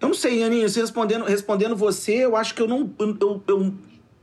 Eu 0.00 0.08
não 0.08 0.14
sei, 0.14 0.42
Aninha, 0.42 0.68
se 0.68 0.80
respondendo, 0.80 1.24
respondendo 1.24 1.76
você, 1.76 2.24
eu 2.24 2.34
acho 2.36 2.54
que 2.54 2.60
eu 2.62 2.66
não. 2.66 2.90
Eu, 2.98 3.16
eu, 3.20 3.42
eu, 3.46 3.74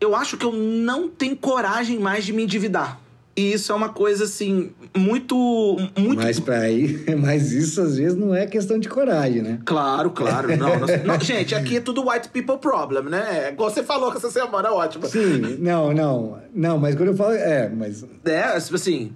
eu 0.02 0.16
acho 0.16 0.36
que 0.38 0.46
eu 0.46 0.52
não 0.52 1.08
tenho 1.08 1.38
coragem 1.38 2.00
mais 2.00 2.26
de 2.26 2.34
me 2.34 2.44
endividar. 2.44 3.00
E 3.40 3.54
isso 3.54 3.72
é 3.72 3.76
uma 3.76 3.88
coisa, 3.88 4.26
assim, 4.26 4.72
muito. 4.98 5.78
muito 5.98 6.22
Mas 6.22 6.42
para 6.42 6.58
aí, 6.60 7.06
mas 7.18 7.54
isso 7.54 7.80
às 7.82 7.96
vezes 7.96 8.18
não 8.18 8.36
é 8.36 8.46
questão 8.46 8.78
de 8.78 8.90
coragem, 8.90 9.42
né? 9.42 9.60
Claro, 9.66 10.12
claro. 10.12 10.58
Não, 10.58 10.78
nós- 10.78 10.92
não, 11.06 11.18
gente, 11.22 11.56
aqui 11.56 11.78
é 11.78 11.80
tudo 11.80 12.10
white 12.10 12.28
people 12.30 12.58
problem, 12.58 13.04
né? 13.04 13.46
É 13.48 13.52
Igual 13.54 13.70
você 13.70 13.82
falou 13.82 14.12
que 14.12 14.18
essa 14.18 14.30
semana 14.30 14.68
é 14.68 14.72
ótima. 14.72 15.06
Sim, 15.08 15.56
não, 15.60 15.94
não, 15.94 16.38
não, 16.54 16.78
mas 16.78 16.96
quando 16.96 17.10
eu 17.10 17.16
falo, 17.16 17.32
é, 17.32 17.70
mas 17.70 18.04
É, 18.26 18.60
tipo 18.60 18.76
assim, 18.76 19.14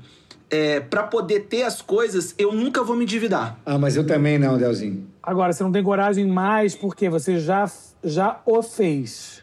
é, 0.49 0.79
para 0.79 1.03
poder 1.03 1.41
ter 1.41 1.63
as 1.63 1.81
coisas, 1.81 2.33
eu 2.37 2.53
nunca 2.53 2.81
vou 2.81 2.95
me 2.95 3.03
endividar. 3.03 3.59
ah, 3.65 3.77
mas 3.77 3.97
eu 3.97 4.05
também 4.07 4.39
não, 4.39 4.57
Delzinho. 4.57 5.05
Agora, 5.21 5.51
você 5.51 5.63
não 5.63 5.71
tem 5.71 5.83
coragem 5.83 6.25
mais 6.27 6.75
porque 6.75 7.09
você 7.09 7.39
já, 7.39 7.69
já 8.03 8.39
o 8.45 8.61
fez. 8.61 9.42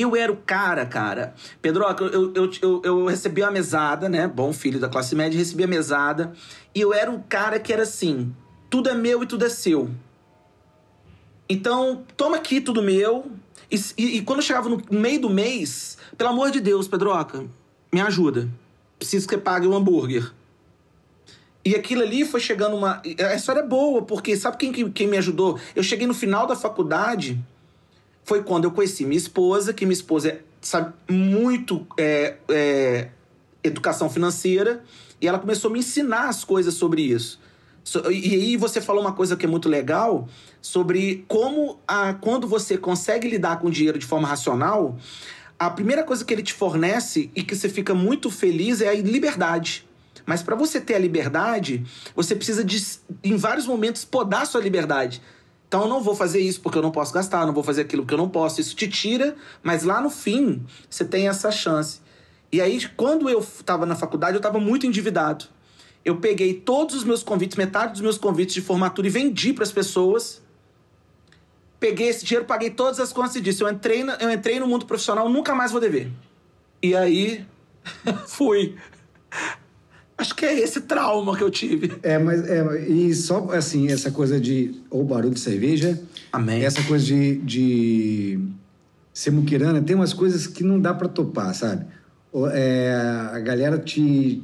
Eu 0.00 0.14
era 0.16 0.30
o 0.30 0.36
cara, 0.36 0.84
cara. 0.86 1.34
Pedroca, 1.62 2.04
eu, 2.04 2.32
eu, 2.34 2.50
eu, 2.62 2.82
eu 2.84 3.06
recebi 3.06 3.42
a 3.42 3.50
mesada, 3.50 4.08
né? 4.08 4.28
Bom 4.28 4.52
filho 4.52 4.78
da 4.78 4.88
classe 4.88 5.14
média, 5.14 5.38
recebi 5.38 5.64
a 5.64 5.66
mesada. 5.66 6.32
E 6.74 6.80
eu 6.80 6.92
era 6.94 7.10
o 7.10 7.22
cara 7.28 7.58
que 7.58 7.72
era 7.72 7.82
assim: 7.82 8.34
tudo 8.70 8.88
é 8.88 8.94
meu 8.94 9.22
e 9.22 9.26
tudo 9.26 9.44
é 9.44 9.48
seu. 9.48 9.90
Então, 11.48 12.04
toma 12.16 12.36
aqui 12.36 12.60
tudo 12.60 12.82
meu. 12.82 13.30
E, 13.70 13.76
e- 13.96 14.16
e 14.18 14.22
quando 14.22 14.42
chegava 14.42 14.68
no 14.68 14.82
meio 14.90 15.20
do 15.20 15.30
mês, 15.30 15.98
pelo 16.16 16.30
amor 16.30 16.50
de 16.50 16.60
Deus, 16.60 16.86
Pedroca, 16.88 17.44
me 17.92 18.00
ajuda. 18.00 18.48
Preciso 18.98 19.26
que 19.26 19.34
você 19.34 19.40
pague 19.40 19.66
um 19.66 19.74
hambúrguer. 19.74 20.32
E 21.64 21.74
aquilo 21.74 22.02
ali 22.02 22.24
foi 22.24 22.40
chegando 22.40 22.76
uma. 22.76 23.02
A 23.30 23.34
história 23.34 23.60
é 23.60 23.66
boa, 23.66 24.02
porque 24.02 24.36
sabe 24.36 24.56
quem, 24.56 24.72
que- 24.72 24.90
quem 24.90 25.06
me 25.08 25.18
ajudou? 25.18 25.58
Eu 25.74 25.82
cheguei 25.82 26.06
no 26.06 26.14
final 26.14 26.46
da 26.46 26.56
faculdade, 26.56 27.38
foi 28.28 28.42
quando 28.42 28.64
eu 28.64 28.70
conheci 28.70 29.06
minha 29.06 29.16
esposa, 29.16 29.72
que 29.72 29.86
minha 29.86 29.94
esposa 29.94 30.28
é, 30.28 30.40
sabe 30.60 30.92
muito 31.10 31.86
é, 31.96 32.36
é, 32.50 33.08
educação 33.64 34.10
financeira, 34.10 34.84
e 35.18 35.26
ela 35.26 35.38
começou 35.38 35.70
a 35.70 35.72
me 35.72 35.78
ensinar 35.78 36.28
as 36.28 36.44
coisas 36.44 36.74
sobre 36.74 37.00
isso. 37.00 37.40
So- 37.82 38.10
E 38.12 38.34
aí 38.34 38.56
você 38.58 38.82
falou 38.82 39.00
uma 39.00 39.14
coisa 39.14 39.34
que 39.34 39.46
é 39.46 39.48
muito 39.48 39.66
legal 39.66 40.28
sobre 40.60 41.24
como 41.26 41.80
a, 41.88 42.12
quando 42.12 42.46
você 42.46 42.76
consegue 42.76 43.26
lidar 43.26 43.58
com 43.60 43.68
o 43.68 43.70
dinheiro 43.70 43.98
de 43.98 44.04
forma 44.04 44.28
racional, 44.28 44.98
a 45.58 45.70
primeira 45.70 46.04
coisa 46.04 46.22
que 46.22 46.34
ele 46.34 46.42
te 46.42 46.52
fornece 46.52 47.30
e 47.34 47.42
que 47.42 47.56
você 47.56 47.68
fica 47.70 47.94
muito 47.94 48.30
feliz 48.30 48.82
é 48.82 48.88
a 48.90 48.94
liberdade. 48.94 49.88
Mas 50.26 50.42
para 50.42 50.54
você 50.54 50.78
ter 50.78 50.96
a 50.96 50.98
liberdade, 50.98 51.82
você 52.14 52.36
precisa 52.36 52.62
de, 52.62 52.84
em 53.24 53.36
vários 53.36 53.66
momentos, 53.66 54.04
podar 54.04 54.46
sua 54.46 54.60
liberdade. 54.60 55.22
Então 55.68 55.82
eu 55.82 55.88
não 55.88 56.00
vou 56.02 56.14
fazer 56.16 56.40
isso 56.40 56.60
porque 56.62 56.78
eu 56.78 56.82
não 56.82 56.90
posso 56.90 57.12
gastar, 57.12 57.44
não 57.46 57.52
vou 57.52 57.62
fazer 57.62 57.82
aquilo 57.82 58.02
porque 58.02 58.14
eu 58.14 58.18
não 58.18 58.28
posso. 58.28 58.60
Isso 58.60 58.74
te 58.74 58.88
tira, 58.88 59.36
mas 59.62 59.82
lá 59.84 60.00
no 60.00 60.08
fim, 60.08 60.64
você 60.88 61.04
tem 61.04 61.28
essa 61.28 61.50
chance. 61.50 62.00
E 62.50 62.60
aí, 62.62 62.80
quando 62.96 63.28
eu 63.28 63.40
estava 63.40 63.84
na 63.84 63.94
faculdade, 63.94 64.32
eu 64.34 64.38
estava 64.38 64.58
muito 64.58 64.86
endividado. 64.86 65.44
Eu 66.02 66.16
peguei 66.16 66.54
todos 66.54 66.94
os 66.94 67.04
meus 67.04 67.22
convites, 67.22 67.58
metade 67.58 67.92
dos 67.92 68.00
meus 68.00 68.16
convites 68.16 68.54
de 68.54 68.62
formatura 68.62 69.06
e 69.06 69.10
vendi 69.10 69.52
para 69.52 69.62
as 69.64 69.70
pessoas. 69.70 70.40
Peguei 71.78 72.08
esse 72.08 72.24
dinheiro, 72.24 72.46
paguei 72.46 72.70
todas 72.70 72.98
as 72.98 73.12
contas 73.12 73.36
e 73.36 73.40
disse: 73.42 73.62
eu 73.62 73.68
entrei, 73.68 74.02
na- 74.02 74.16
eu 74.16 74.30
entrei 74.30 74.58
no 74.58 74.66
mundo 74.66 74.86
profissional, 74.86 75.28
nunca 75.28 75.54
mais 75.54 75.70
vou 75.70 75.80
dever. 75.80 76.10
E 76.82 76.96
aí, 76.96 77.46
fui. 78.26 78.74
Acho 80.18 80.34
que 80.34 80.44
é 80.44 80.58
esse 80.60 80.80
trauma 80.80 81.36
que 81.36 81.42
eu 81.44 81.50
tive. 81.50 81.92
É, 82.02 82.18
mas 82.18 82.44
é, 82.48 82.88
e 82.88 83.14
só 83.14 83.52
assim, 83.52 83.88
essa 83.90 84.10
coisa 84.10 84.40
de 84.40 84.74
ou 84.90 85.04
barulho 85.04 85.32
de 85.34 85.38
cerveja, 85.40 85.98
Amém. 86.32 86.64
essa 86.64 86.82
coisa 86.82 87.04
de, 87.06 87.36
de 87.38 88.38
ser 89.14 89.30
muquirana, 89.30 89.80
tem 89.80 89.94
umas 89.94 90.12
coisas 90.12 90.46
que 90.48 90.64
não 90.64 90.80
dá 90.80 90.92
pra 90.92 91.06
topar, 91.08 91.54
sabe? 91.54 91.86
É, 92.52 92.92
a 93.32 93.38
galera 93.38 93.78
te. 93.78 94.42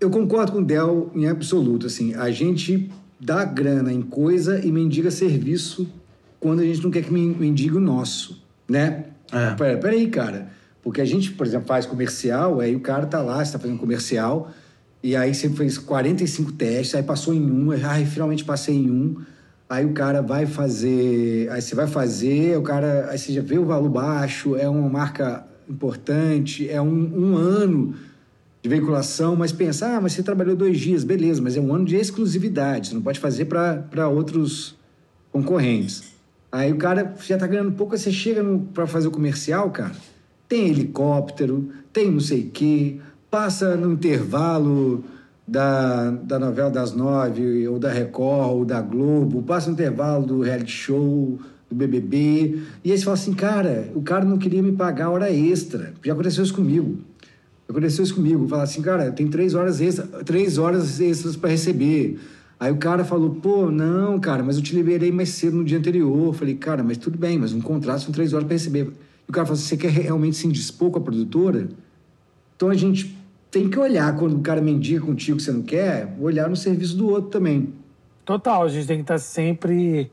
Eu 0.00 0.10
concordo 0.10 0.52
com 0.52 0.58
o 0.58 0.64
Del 0.64 1.10
em 1.14 1.28
absoluto, 1.28 1.86
assim, 1.86 2.14
a 2.14 2.30
gente 2.30 2.90
dá 3.20 3.44
grana 3.44 3.92
em 3.92 4.02
coisa 4.02 4.64
e 4.64 4.72
mendiga 4.72 5.10
serviço 5.10 5.86
quando 6.40 6.60
a 6.60 6.64
gente 6.64 6.82
não 6.82 6.90
quer 6.90 7.04
que 7.04 7.12
men- 7.12 7.36
mendigue 7.38 7.76
o 7.76 7.80
nosso, 7.80 8.42
né? 8.68 9.04
É. 9.30 9.54
Pera, 9.54 9.78
peraí, 9.78 10.08
cara. 10.08 10.50
Porque 10.82 11.00
a 11.00 11.04
gente, 11.04 11.30
por 11.32 11.46
exemplo, 11.46 11.66
faz 11.66 11.86
comercial, 11.86 12.60
aí 12.60 12.74
o 12.74 12.80
cara 12.80 13.06
tá 13.06 13.22
lá, 13.22 13.44
você 13.44 13.52
tá 13.52 13.58
fazendo 13.58 13.78
comercial, 13.78 14.50
e 15.02 15.14
aí 15.14 15.34
você 15.34 15.48
fez 15.48 15.78
45 15.78 16.52
testes, 16.52 16.94
aí 16.94 17.02
passou 17.02 17.32
em 17.32 17.50
um, 17.50 17.70
aí 17.70 18.04
finalmente 18.04 18.44
passei 18.44 18.74
em 18.74 18.90
um. 18.90 19.16
Aí 19.68 19.86
o 19.86 19.92
cara 19.92 20.20
vai 20.20 20.44
fazer, 20.44 21.48
aí 21.50 21.62
você 21.62 21.74
vai 21.74 21.86
fazer, 21.86 22.58
o 22.58 22.62
cara, 22.62 23.08
aí 23.10 23.18
você 23.18 23.32
já 23.32 23.40
vê 23.40 23.58
o 23.58 23.64
valor 23.64 23.88
baixo, 23.88 24.54
é 24.54 24.68
uma 24.68 24.88
marca 24.88 25.46
importante, 25.68 26.68
é 26.68 26.80
um, 26.80 27.32
um 27.32 27.36
ano 27.36 27.94
de 28.60 28.68
veiculação, 28.68 29.34
mas 29.34 29.50
pensa, 29.50 29.96
ah, 29.96 30.00
mas 30.00 30.12
você 30.12 30.22
trabalhou 30.22 30.54
dois 30.54 30.78
dias, 30.78 31.02
beleza, 31.02 31.40
mas 31.40 31.56
é 31.56 31.60
um 31.60 31.74
ano 31.74 31.84
de 31.84 31.96
exclusividade, 31.96 32.88
você 32.88 32.94
não 32.94 33.02
pode 33.02 33.18
fazer 33.18 33.46
para 33.46 34.08
outros 34.08 34.76
concorrentes. 35.32 36.12
Aí 36.50 36.70
o 36.70 36.76
cara 36.76 37.14
já 37.24 37.38
tá 37.38 37.46
ganhando 37.46 37.72
pouco, 37.72 37.94
aí 37.94 37.98
você 37.98 38.12
chega 38.12 38.44
para 38.74 38.86
fazer 38.86 39.08
o 39.08 39.10
comercial, 39.10 39.70
cara, 39.70 39.92
tem 40.52 40.68
helicóptero, 40.68 41.70
tem 41.94 42.10
não 42.10 42.20
sei 42.20 42.42
o 42.42 42.50
quê, 42.50 42.98
passa 43.30 43.74
no 43.74 43.90
intervalo 43.90 45.02
da, 45.48 46.10
da 46.10 46.38
novela 46.38 46.70
das 46.70 46.92
nove, 46.92 47.66
ou 47.66 47.78
da 47.78 47.90
Record, 47.90 48.50
ou 48.50 48.64
da 48.66 48.82
Globo, 48.82 49.40
passa 49.40 49.68
no 49.68 49.72
intervalo 49.72 50.26
do 50.26 50.42
reality 50.42 50.70
show, 50.70 51.38
do 51.70 51.74
BBB, 51.74 52.58
e 52.84 52.92
aí 52.92 52.98
você 52.98 53.02
fala 53.02 53.14
assim, 53.14 53.32
cara, 53.32 53.88
o 53.94 54.02
cara 54.02 54.26
não 54.26 54.36
queria 54.36 54.62
me 54.62 54.72
pagar 54.72 55.08
hora 55.08 55.32
extra. 55.32 55.94
Já 56.04 56.12
aconteceu 56.12 56.44
isso 56.44 56.52
comigo. 56.52 56.98
Aconteceu 57.66 58.04
isso 58.04 58.14
comigo. 58.14 58.46
Falar 58.46 58.64
assim, 58.64 58.82
cara, 58.82 59.10
tem 59.10 59.28
três 59.28 59.54
horas, 59.54 59.80
extra, 59.80 60.04
três 60.22 60.58
horas 60.58 61.00
extras 61.00 61.34
para 61.34 61.48
receber. 61.48 62.18
Aí 62.60 62.70
o 62.70 62.76
cara 62.76 63.06
falou, 63.06 63.30
pô, 63.36 63.70
não, 63.70 64.20
cara, 64.20 64.42
mas 64.42 64.56
eu 64.56 64.62
te 64.62 64.74
liberei 64.74 65.10
mais 65.10 65.30
cedo 65.30 65.56
no 65.56 65.64
dia 65.64 65.78
anterior. 65.78 66.26
Eu 66.26 66.32
falei, 66.34 66.56
cara, 66.56 66.82
mas 66.84 66.98
tudo 66.98 67.16
bem, 67.16 67.38
mas 67.38 67.54
um 67.54 67.60
contrato 67.62 68.02
são 68.02 68.12
três 68.12 68.34
horas 68.34 68.46
para 68.46 68.52
receber. 68.54 68.92
E 69.26 69.30
o 69.30 69.32
cara 69.32 69.46
falou 69.46 69.58
assim, 69.58 69.68
você 69.68 69.76
quer 69.76 69.90
realmente 69.90 70.36
se 70.36 70.46
indispor 70.46 70.90
com 70.90 70.98
a 70.98 71.02
produtora? 71.02 71.68
Então 72.56 72.68
a 72.68 72.74
gente 72.74 73.16
tem 73.50 73.68
que 73.68 73.78
olhar 73.78 74.16
quando 74.16 74.36
o 74.36 74.40
cara 74.40 74.60
mendiga 74.60 75.04
contigo 75.04 75.36
que 75.36 75.42
você 75.42 75.52
não 75.52 75.62
quer, 75.62 76.16
olhar 76.20 76.48
no 76.48 76.56
serviço 76.56 76.96
do 76.96 77.08
outro 77.08 77.30
também. 77.30 77.72
Total, 78.24 78.62
a 78.62 78.68
gente 78.68 78.86
tem 78.86 78.96
que 78.96 79.02
estar 79.02 79.18
sempre, 79.18 80.10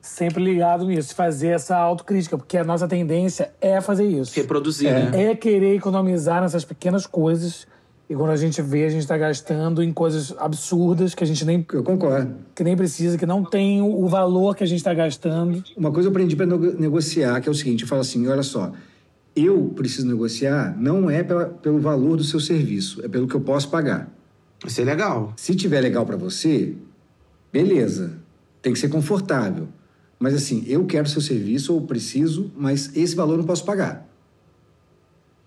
sempre 0.00 0.44
ligado 0.44 0.86
nisso, 0.86 1.14
fazer 1.14 1.48
essa 1.48 1.76
autocrítica, 1.76 2.36
porque 2.36 2.56
a 2.56 2.64
nossa 2.64 2.86
tendência 2.86 3.50
é 3.60 3.80
fazer 3.80 4.06
isso. 4.06 4.34
Reproduzir, 4.36 4.92
né? 4.92 5.30
É 5.30 5.34
querer 5.34 5.74
economizar 5.74 6.42
nessas 6.42 6.64
pequenas 6.64 7.06
coisas. 7.06 7.66
E 8.08 8.14
quando 8.14 8.30
a 8.30 8.36
gente 8.36 8.62
vê, 8.62 8.84
a 8.84 8.88
gente 8.88 9.00
está 9.00 9.18
gastando 9.18 9.82
em 9.82 9.92
coisas 9.92 10.32
absurdas 10.38 11.12
que 11.12 11.24
a 11.24 11.26
gente 11.26 11.44
nem, 11.44 11.66
Eu 11.72 11.82
concordo. 11.82 12.36
que 12.54 12.62
nem 12.62 12.76
precisa, 12.76 13.18
que 13.18 13.26
não 13.26 13.42
tem 13.42 13.82
o 13.82 14.06
valor 14.06 14.54
que 14.54 14.62
a 14.62 14.66
gente 14.66 14.78
está 14.78 14.94
gastando. 14.94 15.62
Uma 15.76 15.90
coisa 15.90 16.08
eu 16.08 16.10
aprendi 16.10 16.36
para 16.36 16.46
negociar, 16.46 17.40
que 17.40 17.48
é 17.48 17.52
o 17.52 17.54
seguinte, 17.54 17.82
eu 17.82 17.88
falo 17.88 18.02
assim, 18.02 18.28
olha 18.28 18.44
só, 18.44 18.72
eu 19.34 19.72
preciso 19.74 20.06
negociar 20.06 20.76
não 20.78 21.10
é 21.10 21.24
pela, 21.24 21.46
pelo 21.46 21.80
valor 21.80 22.16
do 22.16 22.22
seu 22.22 22.38
serviço, 22.38 23.04
é 23.04 23.08
pelo 23.08 23.26
que 23.26 23.34
eu 23.34 23.40
posso 23.40 23.68
pagar. 23.68 24.08
Isso 24.64 24.80
é 24.80 24.84
legal. 24.84 25.32
Se 25.36 25.56
tiver 25.56 25.80
legal 25.80 26.06
para 26.06 26.16
você, 26.16 26.74
beleza, 27.52 28.18
tem 28.62 28.72
que 28.72 28.78
ser 28.78 28.88
confortável. 28.88 29.68
Mas 30.18 30.32
assim, 30.32 30.64
eu 30.66 30.86
quero 30.86 31.08
seu 31.08 31.20
serviço 31.20 31.74
ou 31.74 31.82
preciso, 31.82 32.52
mas 32.56 32.96
esse 32.96 33.16
valor 33.16 33.32
eu 33.32 33.38
não 33.38 33.44
posso 33.44 33.64
pagar. 33.64 34.08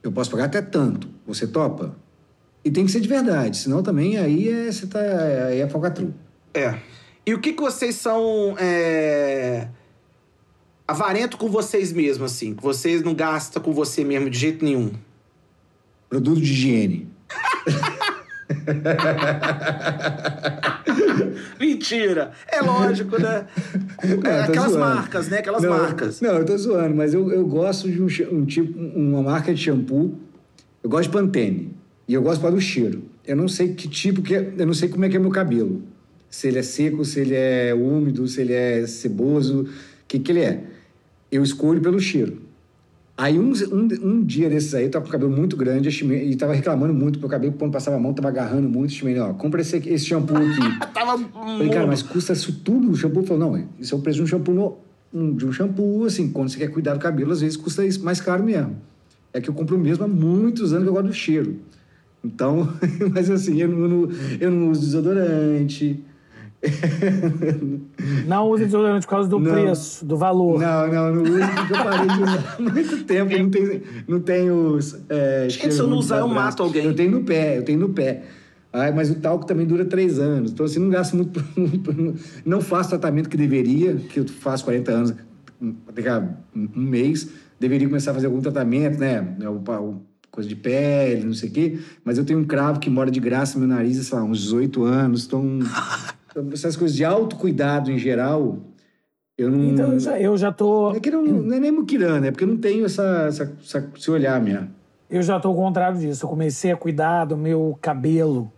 Eu 0.03 0.11
posso 0.11 0.29
pagar 0.29 0.45
até 0.45 0.61
tanto. 0.61 1.07
Você 1.25 1.47
topa? 1.47 1.95
E 2.63 2.71
tem 2.71 2.85
que 2.85 2.91
ser 2.91 2.99
de 2.99 3.07
verdade, 3.07 3.57
senão 3.57 3.81
também 3.81 4.17
aí 4.17 4.49
é, 4.49 4.71
você 4.71 4.85
tá, 4.85 4.99
aí 4.99 5.61
é 5.61 5.69
falcatrua. 5.69 6.13
É. 6.53 6.75
E 7.25 7.33
o 7.33 7.39
que, 7.39 7.53
que 7.53 7.61
vocês 7.61 7.95
são 7.95 8.55
é... 8.57 9.67
avarento 10.87 11.37
com 11.37 11.49
vocês 11.49 11.93
mesmos, 11.93 12.33
assim? 12.33 12.53
Que 12.53 12.63
vocês 12.63 13.03
não 13.03 13.13
gastam 13.13 13.61
com 13.61 13.71
você 13.71 14.03
mesmo 14.03 14.29
de 14.29 14.37
jeito 14.37 14.65
nenhum? 14.65 14.91
Produto 16.09 16.41
de 16.41 16.51
higiene. 16.51 17.09
Mentira! 21.59 22.31
É 22.47 22.61
lógico, 22.61 23.21
né? 23.21 23.45
Não, 24.23 24.43
aquelas 24.43 24.71
zoando. 24.71 24.95
marcas, 24.95 25.27
né? 25.27 25.39
Aquelas 25.39 25.61
não, 25.61 25.69
marcas. 25.69 26.21
Não, 26.21 26.37
eu 26.37 26.45
tô 26.45 26.57
zoando, 26.57 26.95
mas 26.95 27.13
eu, 27.13 27.29
eu 27.31 27.45
gosto 27.45 27.91
de 27.91 28.01
um, 28.01 28.07
um 28.35 28.45
tipo, 28.45 28.79
uma 28.97 29.21
marca 29.21 29.53
de 29.53 29.61
shampoo. 29.61 30.17
Eu 30.81 30.89
gosto 30.89 31.03
de 31.03 31.09
Pantene. 31.09 31.77
E 32.09 32.13
eu 32.15 32.23
gosto 32.23 32.41
para 32.41 32.49
do 32.49 32.59
cheiro. 32.59 33.03
Eu 33.23 33.35
não 33.35 33.47
sei 33.47 33.75
que 33.75 33.87
tipo 33.87 34.23
que 34.23 34.33
é, 34.33 34.51
eu 34.57 34.65
não 34.65 34.73
sei 34.73 34.89
como 34.89 35.05
é 35.05 35.09
que 35.09 35.15
é 35.15 35.19
meu 35.19 35.29
cabelo. 35.29 35.83
Se 36.27 36.47
ele 36.47 36.57
é 36.57 36.63
seco, 36.63 37.05
se 37.05 37.19
ele 37.19 37.35
é 37.35 37.71
úmido, 37.75 38.27
se 38.27 38.41
ele 38.41 38.51
é 38.51 38.87
ceboso, 38.87 39.61
o 39.61 39.67
que 40.07 40.17
que 40.17 40.31
ele 40.31 40.39
é. 40.39 40.63
Eu 41.31 41.43
escolho 41.43 41.79
pelo 41.79 41.99
cheiro. 41.99 42.41
Aí 43.15 43.37
um, 43.37 43.51
um, 43.71 43.87
um 44.11 44.23
dia 44.23 44.49
desses 44.49 44.73
aí, 44.73 44.85
eu 44.85 44.89
tava 44.89 45.03
com 45.03 45.09
o 45.09 45.11
cabelo 45.11 45.29
muito 45.31 45.55
grande 45.55 45.87
e 45.89 46.35
tava 46.35 46.53
reclamando 46.53 46.95
muito, 46.95 47.19
porque 47.19 47.27
o 47.27 47.29
cabelo, 47.29 47.53
quando 47.59 47.71
passava 47.73 47.97
a 47.97 47.99
mão, 47.99 48.11
tava 48.11 48.29
agarrando 48.29 48.67
muito. 48.67 48.91
Chimene, 48.93 49.19
ó, 49.19 49.33
compra 49.33 49.61
esse, 49.61 49.77
esse 49.77 50.05
shampoo 50.05 50.35
aqui. 50.37 50.79
Tava 50.91 51.15
Falei, 51.17 51.69
cara, 51.69 51.85
mas 51.85 52.01
custa 52.01 52.33
isso 52.33 52.51
tudo? 52.63 52.89
O 52.89 52.95
shampoo 52.95 53.23
falou, 53.23 53.51
não, 53.51 53.67
isso 53.79 53.93
é 53.93 53.97
o 53.97 54.01
preço 54.01 54.17
de 54.17 54.23
um 54.23 54.27
shampoo, 54.27 54.53
no- 54.55 54.77
um- 55.13 55.35
de 55.35 55.45
um 55.45 55.51
shampoo, 55.51 56.05
assim, 56.05 56.29
quando 56.31 56.49
você 56.49 56.57
quer 56.57 56.69
cuidar 56.69 56.93
do 56.95 56.99
cabelo, 56.99 57.31
às 57.33 57.41
vezes 57.41 57.55
custa 57.55 57.85
isso 57.85 58.03
mais 58.03 58.19
caro 58.19 58.43
mesmo. 58.43 58.77
É 59.31 59.39
que 59.39 59.49
eu 59.49 59.53
compro 59.53 59.77
mesmo 59.77 60.05
há 60.05 60.07
muitos 60.07 60.71
anos 60.71 60.85
que 60.85 60.89
eu 60.89 60.93
gosto 60.93 61.07
do 61.07 61.13
cheiro. 61.13 61.57
Então, 62.23 62.67
mas 63.13 63.29
assim, 63.29 63.61
eu 63.61 63.67
não, 63.69 63.79
eu 63.79 63.87
não, 63.89 64.09
eu 64.41 64.51
não 64.51 64.71
uso 64.71 64.81
desodorante. 64.81 66.03
Não 68.27 68.49
use 68.49 68.65
desodorante 68.65 69.05
por 69.05 69.11
causa 69.11 69.29
do 69.29 69.39
Não. 69.39 69.49
preço, 69.51 70.05
do 70.05 70.17
valor. 70.17 70.59
Não, 70.59 70.87
não, 70.91 71.15
não 71.15 71.23
uso 71.23 71.39
porque 71.55 71.73
eu 71.73 71.77
parei 71.83 72.07
de 72.07 72.21
usar 72.21 72.55
há 72.57 72.61
muito 72.61 73.03
tempo. 73.05 73.37
Não 73.37 73.49
tenho, 73.49 73.81
não 74.07 74.19
tenho 74.19 74.79
é, 75.07 75.47
Gente, 75.49 75.73
se 75.73 75.79
eu 75.79 75.87
não 75.87 75.97
usar, 75.97 76.19
eu 76.19 76.27
mato 76.27 76.61
alguém. 76.61 76.83
Eu 76.85 76.93
tenho 76.93 77.11
no 77.11 77.23
pé, 77.23 77.57
eu 77.57 77.63
tenho 77.63 77.79
no 77.79 77.89
pé. 77.89 78.23
Ai, 78.73 78.91
mas 78.93 79.09
o 79.09 79.15
talco 79.15 79.45
também 79.45 79.65
dura 79.65 79.85
três 79.85 80.19
anos. 80.19 80.51
Então, 80.51 80.65
assim, 80.65 80.79
não 80.79 80.89
gasto 80.89 81.15
muito. 81.15 81.41
não 82.45 82.61
faço 82.61 82.89
tratamento 82.89 83.29
que 83.29 83.37
deveria, 83.37 83.95
que 83.95 84.19
eu 84.19 84.27
faço 84.27 84.63
40 84.65 84.91
anos, 84.91 85.13
daqui 85.95 86.09
a 86.09 86.27
um 86.53 86.81
mês. 86.81 87.29
Deveria 87.59 87.87
começar 87.87 88.11
a 88.11 88.13
fazer 88.13 88.27
algum 88.27 88.41
tratamento, 88.41 88.99
né? 88.99 89.25
O- 89.47 89.71
o- 89.81 90.01
Coisa 90.39 90.47
de 90.47 90.55
pele, 90.55 91.25
não 91.25 91.33
sei 91.33 91.49
o 91.49 91.51
quê. 91.51 91.79
Mas 92.01 92.17
eu 92.17 92.23
tenho 92.23 92.39
um 92.39 92.45
cravo 92.45 92.79
que 92.79 92.89
mora 92.89 93.11
de 93.11 93.19
graça 93.19 93.59
no 93.59 93.67
meu 93.67 93.75
nariz 93.75 93.99
há, 93.99 94.03
sei 94.03 94.17
lá, 94.17 94.23
uns 94.23 94.39
18 94.39 94.83
anos. 94.85 95.29
Então, 96.31 96.47
essas 96.53 96.77
coisas 96.77 96.95
de 96.95 97.03
autocuidado 97.03 97.91
em 97.91 97.97
geral, 97.97 98.59
Eu 99.35 99.49
não. 99.49 99.63
Então 99.65 99.93
eu 100.17 100.37
já, 100.37 100.51
tô. 100.51 100.91
É 100.95 100.99
que 100.99 101.09
não, 101.09 101.23
não 101.23 101.55
é 101.55 101.59
nem 101.59 101.71
muquirana, 101.71 102.27
é 102.27 102.31
porque 102.31 102.43
eu 102.43 102.47
não 102.47 102.57
tenho 102.57 102.85
essa, 102.85 103.25
essa, 103.27 103.57
essa, 103.59 103.91
esse 103.97 104.11
olhar 104.11 104.39
mesmo. 104.39 104.69
Eu 105.09 105.23
já 105.23 105.39
tô 105.39 105.49
ao 105.49 105.55
contrário 105.55 105.99
disso. 105.99 106.25
Eu 106.25 106.29
comecei 106.29 106.71
a 106.71 106.77
cuidar 106.77 107.25
do 107.25 107.35
meu 107.35 107.77
cabelo. 107.81 108.49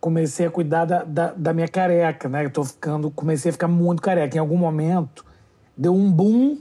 Comecei 0.00 0.46
a 0.46 0.50
cuidar 0.50 0.84
da, 0.84 1.02
da, 1.02 1.32
da 1.32 1.52
minha 1.52 1.68
careca, 1.68 2.28
né? 2.28 2.46
Eu 2.46 2.50
tô 2.50 2.64
ficando. 2.64 3.10
Comecei 3.10 3.50
a 3.50 3.52
ficar 3.52 3.68
muito 3.68 4.00
careca. 4.00 4.36
Em 4.36 4.40
algum 4.40 4.56
momento, 4.56 5.26
deu 5.76 5.92
um 5.92 6.10
boom 6.10 6.58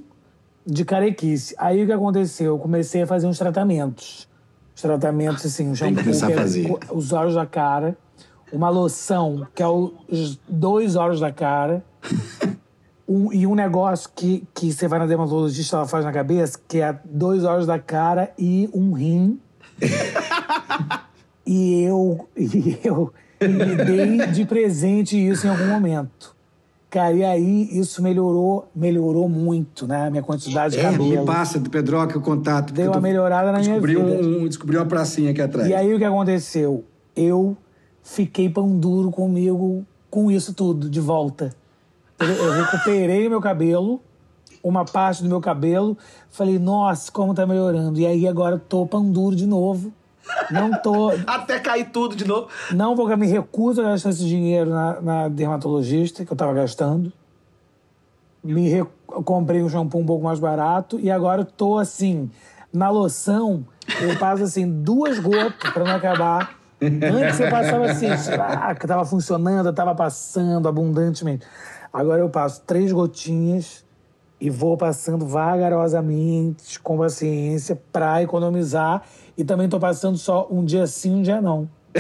de 0.66 0.86
carequice. 0.86 1.56
Aí 1.58 1.84
o 1.84 1.86
que 1.86 1.92
aconteceu? 1.92 2.54
Eu 2.54 2.60
comecei 2.60 3.02
a 3.02 3.08
fazer 3.08 3.28
uns 3.28 3.38
tratamentos. 3.38 4.28
Os 4.76 4.82
tratamentos, 4.82 5.46
assim, 5.46 5.68
um 5.68 5.72
que 5.72 5.78
shampoo, 5.78 6.04
começar 6.04 6.28
a 6.28 6.32
é 6.32 6.94
os 6.94 7.12
olhos 7.14 7.36
da 7.36 7.46
cara, 7.46 7.98
uma 8.52 8.70
loção, 8.70 9.48
que 9.54 9.62
é 9.62 9.68
os 9.68 10.40
dois 10.48 10.96
olhos 10.96 11.20
da 11.20 11.32
cara, 11.32 11.84
um- 13.08 13.32
e 13.34 13.46
um 13.46 13.56
negócio 13.56 14.10
que, 14.16 14.48
que 14.54 14.72
você 14.72 14.88
vai 14.88 15.00
na 15.00 15.06
dermatologista, 15.06 15.78
ela 15.78 15.88
faz 15.88 16.06
na 16.06 16.12
cabeça, 16.12 16.60
que 16.68 16.80
é 16.80 16.98
dois 17.06 17.44
olhos 17.44 17.66
da 17.68 17.78
cara 17.80 18.32
e 18.38 18.70
um 18.74 18.94
rim. 18.94 19.40
e 21.46 21.84
eu, 21.84 22.28
e 22.38 22.80
eu 22.84 23.14
me 23.42 23.76
dei 23.76 24.28
de 24.28 24.46
presente 24.46 25.18
isso 25.18 25.48
em 25.48 25.50
algum 25.50 25.68
momento. 25.68 26.36
Cara, 26.92 27.14
e 27.14 27.24
aí 27.24 27.70
isso 27.72 28.04
melhorou, 28.04 28.70
melhorou 28.76 29.30
muito, 29.30 29.88
né? 29.88 30.08
A 30.08 30.10
minha 30.10 30.22
quantidade 30.22 30.74
de 30.74 30.80
É, 30.82 30.92
cabelo. 30.92 31.06
me 31.06 31.26
passa 31.26 31.58
Pedroca 31.62 32.18
o 32.18 32.22
contato. 32.22 32.74
Deu 32.74 32.88
eu 32.88 32.92
uma 32.92 33.00
melhorada 33.00 33.50
na 33.50 33.60
minha 33.60 33.80
vida. 33.80 34.00
Um, 34.02 34.46
descobri 34.46 34.76
uma 34.76 34.86
pracinha 34.86 35.32
aqui 35.32 35.42
atrás. 35.42 35.70
E 35.70 35.74
aí 35.74 35.94
o 35.94 35.98
que 35.98 36.04
aconteceu? 36.04 36.84
Eu 37.16 37.56
fiquei 38.04 38.50
pão 38.50 38.78
duro 38.78 39.10
comigo 39.10 39.86
com 40.10 40.30
isso 40.30 40.54
tudo, 40.54 40.90
de 40.90 41.00
volta. 41.00 41.56
Eu, 42.20 42.28
eu 42.28 42.52
recuperei 42.52 43.30
meu 43.30 43.40
cabelo, 43.40 44.02
uma 44.62 44.84
parte 44.84 45.24
do 45.24 45.30
meu 45.30 45.40
cabelo, 45.40 45.98
falei, 46.30 46.60
nossa, 46.60 47.10
como 47.10 47.34
tá 47.34 47.48
melhorando. 47.48 47.98
E 48.02 48.06
aí 48.06 48.28
agora 48.28 48.56
eu 48.56 48.60
tô 48.60 48.86
pão 48.86 49.10
duro 49.10 49.34
de 49.34 49.48
novo. 49.48 49.94
Não 50.50 50.72
tô. 50.82 51.12
Até 51.26 51.60
cair 51.60 51.90
tudo 51.92 52.16
de 52.16 52.28
novo. 52.28 52.48
Não 52.72 52.96
vou 52.96 53.16
me 53.18 53.28
recuso 53.28 53.82
a 53.82 53.86
gastar 53.86 54.10
esse 54.10 54.26
dinheiro 54.26 54.70
na, 54.70 55.02
na 55.02 55.28
dermatologista 55.28 56.26
que 56.26 56.32
eu 56.32 56.38
tava 56.38 56.54
gastando. 56.54 57.12
Me 58.44 58.84
comprei 59.06 59.62
um 59.62 59.70
shampoo 59.70 60.00
um 60.00 60.06
pouco 60.06 60.24
mais 60.24 60.40
barato 60.40 61.00
e 61.00 61.12
agora 61.12 61.42
eu 61.42 61.46
tô 61.46 61.78
assim, 61.78 62.30
na 62.74 62.90
loção, 62.90 63.66
eu 64.00 64.18
passo 64.18 64.44
assim 64.44 64.68
duas 64.68 65.20
gotas 65.20 65.72
para 65.72 65.84
não 65.84 65.96
acabar. 65.96 66.58
Antes 66.82 67.40
eu 67.40 67.50
passava 67.50 67.86
assim, 67.86 68.08
ah, 68.08 68.74
que 68.74 68.88
tava 68.88 69.06
funcionando, 69.06 69.68
eu 69.68 69.74
tava 69.74 69.94
passando 69.94 70.68
abundantemente. 70.68 71.46
Agora 71.94 72.22
eu 72.22 72.30
passo 72.30 72.62
três 72.66 72.92
gotinhas 72.92 73.86
e 74.40 74.50
vou 74.50 74.76
passando 74.76 75.24
vagarosamente, 75.24 76.80
com 76.80 76.98
paciência, 76.98 77.80
para 77.92 78.24
economizar. 78.24 79.04
E 79.38 79.44
também 79.44 79.68
tô 79.70 79.80
passando 79.80 80.18
só 80.18 80.48
um 80.52 80.64
dia 80.64 80.86
sim, 80.88 81.16
um 81.16 81.22
dia 81.22 81.42
não. 81.42 81.70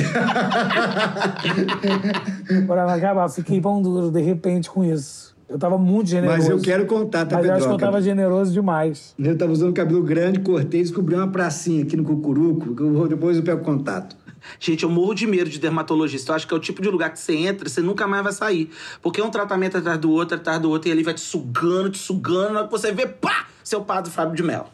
Não 2.49 2.89
acabar, 2.89 3.27
fiquei 3.29 3.59
pão 3.59 3.81
duro 3.81 4.09
de 4.09 4.21
repente 4.21 4.69
com 4.69 4.83
isso. 4.83 5.35
Eu 5.49 5.59
tava 5.59 5.77
muito 5.77 6.09
generoso. 6.09 6.37
Mas 6.37 6.47
eu 6.47 6.61
quero 6.61 6.85
contar, 6.85 7.25
tá, 7.25 7.35
Mas 7.35 7.45
eu 7.45 7.53
acho 7.53 7.67
que 7.67 7.73
eu 7.73 7.77
tava 7.77 8.01
generoso 8.01 8.53
demais. 8.53 9.13
Eu 9.19 9.37
tava 9.37 9.51
usando 9.51 9.73
cabelo 9.73 10.01
grande, 10.01 10.39
cortei, 10.39 10.81
descobri 10.81 11.13
uma 11.13 11.27
pracinha 11.27 11.83
aqui 11.83 11.97
no 11.97 12.05
Cucuruco, 12.05 12.73
que 12.73 12.81
eu 12.81 12.93
vou- 12.93 13.07
depois 13.07 13.35
eu 13.35 13.43
pego 13.43 13.61
contato. 13.61 14.15
Gente, 14.59 14.83
eu 14.83 14.89
morro 14.89 15.13
de 15.13 15.27
medo 15.27 15.49
de 15.49 15.59
dermatologista. 15.59 16.31
Eu 16.31 16.35
acho 16.37 16.47
que 16.47 16.53
é 16.53 16.57
o 16.57 16.59
tipo 16.59 16.81
de 16.81 16.89
lugar 16.89 17.11
que 17.11 17.19
você 17.19 17.35
entra, 17.35 17.67
você 17.67 17.81
nunca 17.81 18.07
mais 18.07 18.23
vai 18.23 18.31
sair. 18.31 18.69
Porque 19.01 19.19
é 19.19 19.23
um 19.25 19.29
tratamento 19.29 19.77
atrás 19.77 19.99
do 19.99 20.09
outro, 20.09 20.35
atrás 20.37 20.59
do 20.59 20.69
outro, 20.69 20.87
e 20.87 20.91
ele 20.91 21.03
vai 21.03 21.13
te 21.13 21.19
sugando, 21.21 21.89
te 21.89 21.97
sugando. 21.99 22.53
Na 22.53 22.59
hora 22.59 22.67
que 22.67 22.71
você 22.71 22.91
vê, 22.93 23.05
pá! 23.05 23.47
Seu 23.63 23.81
padre 23.81 24.09
Fábio 24.09 24.35
de 24.35 24.41
Mello. 24.43 24.65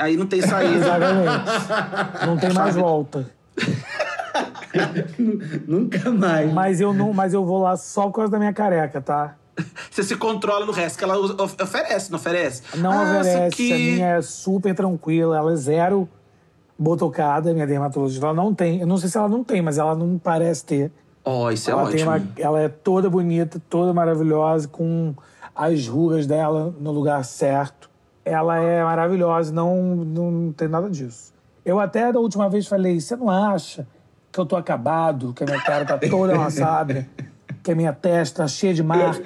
Aí 0.00 0.16
não 0.16 0.26
tem 0.26 0.40
saída. 0.40 0.74
Exatamente. 0.76 2.26
não 2.26 2.36
tem 2.36 2.52
mais 2.52 2.76
volta. 2.76 3.26
Nunca 5.66 6.10
mais. 6.10 6.52
Mas 6.52 6.80
eu, 6.80 6.92
não, 6.92 7.12
mas 7.12 7.34
eu 7.34 7.44
vou 7.44 7.62
lá 7.62 7.76
só 7.76 8.02
por 8.06 8.12
causa 8.12 8.32
da 8.32 8.38
minha 8.38 8.52
careca, 8.52 9.00
tá? 9.00 9.34
você 9.90 10.02
se 10.02 10.16
controla 10.16 10.64
no 10.64 10.72
resto, 10.72 10.96
que 10.98 11.04
ela 11.04 11.18
of- 11.18 11.62
oferece, 11.62 12.10
não 12.10 12.18
oferece? 12.18 12.62
Não 12.76 12.92
ah, 12.92 13.02
oferece. 13.20 13.36
aqui- 13.42 13.72
A 13.72 13.76
minha 13.76 14.06
é 14.16 14.22
super 14.22 14.74
tranquila. 14.74 15.36
Ela 15.36 15.52
é 15.52 15.56
zero 15.56 16.08
botocada, 16.78 17.52
minha 17.52 17.66
dermatologista. 17.66 18.24
Ela 18.26 18.34
não 18.34 18.54
tem. 18.54 18.80
Eu 18.80 18.86
não 18.86 18.96
sei 18.96 19.10
se 19.10 19.18
ela 19.18 19.28
não 19.28 19.44
tem, 19.44 19.60
mas 19.60 19.76
ela 19.76 19.94
não 19.94 20.18
parece 20.18 20.64
ter. 20.64 20.92
Ó, 21.22 21.50
isso 21.50 21.68
é 21.68 21.72
ela, 21.72 21.82
ótimo. 21.82 21.96
tem 21.98 22.06
uma, 22.06 22.22
ela 22.38 22.60
é 22.60 22.68
toda 22.68 23.10
bonita, 23.10 23.60
toda 23.68 23.92
maravilhosa, 23.92 24.66
com 24.66 25.14
as 25.54 25.86
rugas 25.86 26.26
dela 26.26 26.74
no 26.80 26.90
lugar 26.92 27.22
certo. 27.24 27.89
Ela 28.24 28.58
é 28.58 28.84
maravilhosa, 28.84 29.52
não, 29.52 29.96
não 29.96 30.52
tem 30.52 30.68
nada 30.68 30.90
disso. 30.90 31.32
Eu 31.64 31.78
até 31.78 32.12
da 32.12 32.20
última 32.20 32.48
vez 32.48 32.66
falei: 32.66 33.00
você 33.00 33.16
não 33.16 33.30
acha 33.30 33.86
que 34.30 34.38
eu 34.38 34.46
tô 34.46 34.56
acabado, 34.56 35.32
que 35.32 35.42
a 35.42 35.46
minha 35.46 35.62
cara 35.62 35.84
tá 35.84 35.98
toda 35.98 36.34
amassada, 36.36 37.06
que 37.62 37.72
a 37.72 37.74
minha 37.74 37.92
testa 37.92 38.42
tá 38.42 38.48
cheia 38.48 38.74
de 38.74 38.82
marca? 38.82 39.22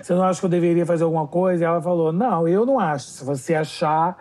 Você 0.00 0.14
não 0.14 0.22
acha 0.22 0.40
que 0.40 0.46
eu 0.46 0.50
deveria 0.50 0.86
fazer 0.86 1.04
alguma 1.04 1.26
coisa? 1.26 1.64
E 1.64 1.66
ela 1.66 1.82
falou: 1.82 2.12
não, 2.12 2.46
eu 2.46 2.64
não 2.64 2.78
acho. 2.78 3.06
Se 3.08 3.24
você 3.24 3.54
achar, 3.54 4.16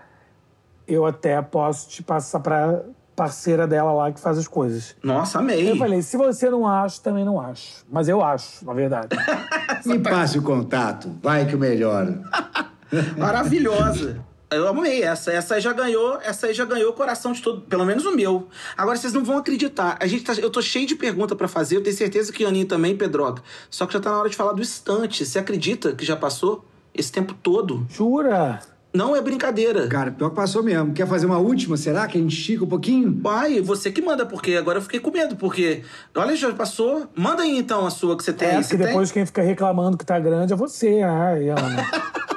eu 0.87 1.05
até 1.05 1.41
posso 1.41 1.89
te 1.89 2.01
passar 2.01 2.39
pra 2.39 2.81
parceira 3.15 3.67
dela 3.67 3.91
lá 3.91 4.11
que 4.13 4.19
faz 4.19 4.37
as 4.37 4.47
coisas. 4.47 4.95
Nossa, 5.03 5.39
amei. 5.39 5.69
Eu 5.69 5.75
falei, 5.75 6.01
se 6.01 6.15
você 6.15 6.49
não 6.49 6.65
acha, 6.65 7.01
também 7.01 7.25
não 7.25 7.39
acho. 7.39 7.85
Mas 7.91 8.07
eu 8.07 8.23
acho, 8.23 8.65
na 8.65 8.73
verdade. 8.73 9.09
Me 9.85 9.99
passe 9.99 10.39
o 10.39 10.41
contato, 10.41 11.11
vai 11.21 11.45
que 11.45 11.53
eu 11.53 11.59
melhoro. 11.59 12.21
Maravilhosa. 13.17 14.23
Eu 14.51 14.67
amei 14.67 15.03
essa. 15.03 15.31
Essa 15.31 15.55
aí 15.55 15.61
já 15.61 15.71
ganhou, 15.71 16.17
essa 16.23 16.47
aí 16.47 16.53
já 16.55 16.65
ganhou 16.65 16.89
o 16.89 16.93
coração 16.93 17.31
de 17.31 17.41
todo, 17.41 17.61
pelo 17.61 17.85
menos 17.85 18.03
o 18.05 18.15
meu. 18.15 18.47
Agora 18.75 18.97
vocês 18.97 19.13
não 19.13 19.23
vão 19.23 19.37
acreditar. 19.37 19.95
A 19.99 20.07
gente 20.07 20.23
tá- 20.23 20.33
eu 20.41 20.49
tô 20.49 20.59
cheio 20.59 20.87
de 20.87 20.95
pergunta 20.95 21.35
pra 21.35 21.47
fazer, 21.47 21.75
eu 21.77 21.83
tenho 21.83 21.95
certeza 21.95 22.33
que 22.33 22.43
o 22.43 22.47
Aninho 22.47 22.65
também, 22.65 22.97
Pedroca. 22.97 23.43
Só 23.69 23.85
que 23.85 23.93
já 23.93 23.99
tá 23.99 24.09
na 24.09 24.19
hora 24.19 24.29
de 24.29 24.35
falar 24.35 24.53
do 24.53 24.61
estante. 24.61 25.23
Você 25.23 25.37
acredita 25.37 25.91
que 25.93 26.03
já 26.03 26.15
passou 26.15 26.65
esse 26.95 27.11
tempo 27.11 27.35
todo? 27.35 27.85
Jura? 27.89 28.59
Não 28.91 29.15
é 29.15 29.21
brincadeira. 29.21 29.87
Cara, 29.87 30.09
pior 30.09 30.31
que 30.31 30.35
passou 30.35 30.63
mesmo. 30.63 30.93
Quer 30.93 31.07
fazer 31.07 31.27
uma 31.27 31.37
última? 31.37 31.77
Será 31.77 32.07
que 32.07 32.17
a 32.17 32.21
gente 32.21 32.35
estica 32.35 32.63
um 32.63 32.67
pouquinho? 32.67 33.13
Pai, 33.21 33.61
você 33.61 33.91
que 33.91 34.01
manda, 34.01 34.25
porque 34.25 34.55
agora 34.55 34.79
eu 34.79 34.81
fiquei 34.81 34.99
com 34.99 35.11
medo, 35.11 35.35
porque. 35.35 35.83
Olha, 36.15 36.35
já 36.35 36.51
passou. 36.53 37.07
Manda 37.15 37.43
aí 37.43 37.55
então 37.55 37.85
a 37.85 37.91
sua 37.91 38.17
que 38.17 38.23
você 38.23 38.33
tem. 38.33 38.47
É, 38.47 38.55
aí. 38.55 38.63
Você 38.63 38.75
depois 38.75 39.11
quem 39.11 39.27
fica 39.27 39.43
reclamando 39.43 39.95
que 39.95 40.03
tá 40.03 40.19
grande 40.19 40.53
é 40.53 40.55
você, 40.55 41.01
ai, 41.03 41.49
Ana. 41.49 41.85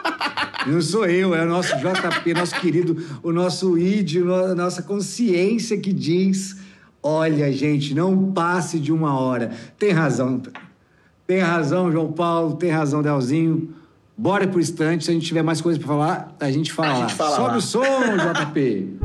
Não 0.67 0.81
sou 0.81 1.05
eu, 1.07 1.35
é 1.35 1.45
o 1.45 1.49
nosso 1.49 1.75
JP, 1.77 2.35
nosso 2.35 2.55
querido, 2.61 2.97
o 3.23 3.33
nosso 3.33 3.77
ID, 3.79 4.17
o 4.17 4.25
no- 4.25 4.35
a 4.35 4.55
nossa 4.55 4.83
consciência 4.83 5.77
que 5.79 5.93
diz: 5.93 6.57
olha, 7.03 7.51
gente, 7.53 7.95
não 7.95 8.33
passe 8.33 8.79
de 8.79 8.93
uma 8.93 9.19
hora. 9.19 9.51
Tem 9.79 9.91
razão. 9.91 10.41
Tem 11.27 11.41
razão, 11.41 11.91
João 11.91 12.13
Paulo, 12.13 12.57
tem 12.57 12.71
razão, 12.71 13.03
Delzinho. 13.03 13.71
Bora 14.17 14.47
pro 14.47 14.61
instante, 14.61 15.05
se 15.05 15.11
a 15.11 15.15
gente 15.15 15.27
tiver 15.27 15.43
mais 15.43 15.61
coisas 15.61 15.79
pra 15.83 15.89
falar, 15.89 16.37
a 16.39 16.51
gente 16.51 16.73
fala. 16.73 16.93
A 16.93 17.01
gente 17.01 17.15
fala 17.15 17.37
Sobe 17.37 17.49
lá. 17.51 17.57
o 17.57 17.61
som, 17.61 17.83
JP. 18.51 18.99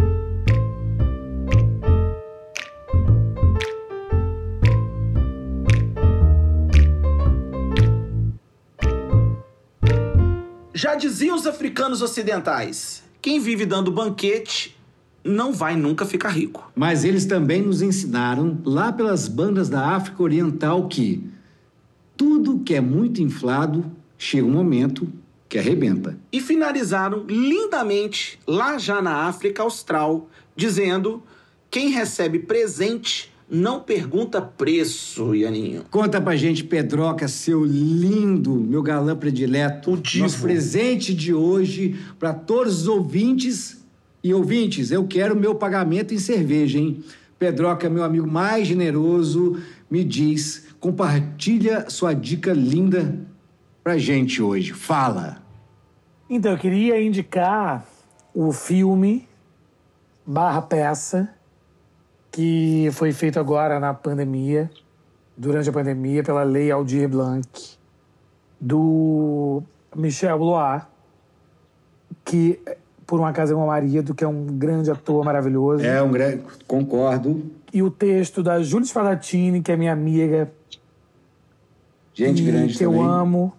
Já 10.78 10.94
diziam 10.94 11.36
os 11.36 11.48
africanos 11.48 12.04
ocidentais: 12.04 13.02
quem 13.20 13.40
vive 13.40 13.66
dando 13.66 13.92
banquete 13.92 14.78
não 15.24 15.52
vai 15.52 15.76
nunca 15.76 16.06
ficar 16.06 16.30
rico. 16.30 16.72
Mas 16.76 17.04
eles 17.04 17.26
também 17.26 17.64
nos 17.64 17.82
ensinaram, 17.82 18.62
lá 18.64 18.94
pelas 18.94 19.28
bandas 19.28 19.70
da 19.70 19.96
África 19.96 20.22
Oriental, 20.22 20.88
que 20.88 21.28
tudo 22.16 22.60
que 22.60 22.76
é 22.76 22.80
muito 22.80 23.24
inflado 23.24 23.92
chega 24.20 24.46
um 24.46 24.52
momento 24.52 25.12
que 25.50 25.58
arrebenta. 25.58 26.16
E 26.32 26.40
finalizaram 26.40 27.26
lindamente 27.28 28.40
lá 28.46 28.78
já 28.78 29.02
na 29.02 29.24
África 29.24 29.64
Austral, 29.64 30.30
dizendo: 30.56 31.24
quem 31.72 31.90
recebe 31.90 32.38
presente 32.38 33.34
não 33.50 33.80
pergunta 33.80 34.42
preço, 34.42 35.34
Ianinho. 35.34 35.86
Conta 35.90 36.20
pra 36.20 36.36
gente, 36.36 36.64
Pedroca, 36.66 37.28
seu 37.28 37.64
lindo, 37.64 38.54
meu 38.54 38.84
galã 38.84 39.16
predileto. 39.16 39.94
O 39.94 39.98
divo. 39.98 40.24
Nosso 40.24 40.42
presente 40.42 41.14
de 41.14 41.34
hoje 41.34 41.98
para 42.20 42.34
todos 42.34 42.82
os 42.82 42.88
ouvintes. 42.88 43.86
E 44.22 44.34
ouvintes, 44.34 44.92
eu 44.92 45.08
quero 45.08 45.36
meu 45.36 45.56
pagamento 45.56 46.14
em 46.14 46.18
cerveja, 46.18 46.78
hein? 46.78 47.02
Pedroca, 47.40 47.90
meu 47.90 48.04
amigo 48.04 48.28
mais 48.28 48.68
generoso, 48.68 49.62
me 49.90 50.04
diz, 50.04 50.68
compartilha 50.80 51.90
sua 51.90 52.14
dica 52.14 52.52
linda 52.52 53.26
pra 53.84 53.98
gente 53.98 54.42
hoje. 54.42 54.74
Fala. 54.74 55.42
Então, 56.30 56.52
eu 56.52 56.58
queria 56.58 57.02
indicar 57.02 57.88
o 58.34 58.52
filme 58.52 59.26
barra 60.26 60.62
peça 60.62 61.37
que 62.38 62.90
foi 62.92 63.12
feito 63.14 63.40
agora 63.40 63.80
na 63.80 63.96
pandemia, 63.96 64.70
durante 65.36 65.72
a 65.72 65.74
pandemia, 65.74 66.24
pela 66.24 66.44
Lei 66.44 66.70
Aldir 66.70 67.10
Blanc, 67.10 67.50
do 68.62 69.64
Michel 69.96 70.38
Blois, 70.38 70.84
que 72.24 72.60
por 73.08 73.20
um 73.20 73.26
acaso 73.26 73.54
é 73.54 73.56
meu 73.56 73.66
marido, 73.66 74.14
que 74.14 74.24
é 74.24 74.28
um 74.28 74.46
grande 74.46 74.92
ator 74.92 75.26
maravilhoso. 75.26 75.84
É 75.84 76.00
um 76.00 76.12
grande. 76.12 76.44
Concordo. 76.68 77.44
E 77.74 77.82
o 77.82 77.90
texto 77.90 78.44
da 78.44 78.62
Júlia 78.62 78.86
Spadatini, 78.86 79.60
que 79.64 79.72
é 79.72 79.76
minha 79.76 79.94
amiga, 79.94 80.52
Gente 82.14 82.44
grande 82.44 82.74
que 82.74 82.84
também. 82.86 83.02
eu 83.02 83.04
amo 83.04 83.52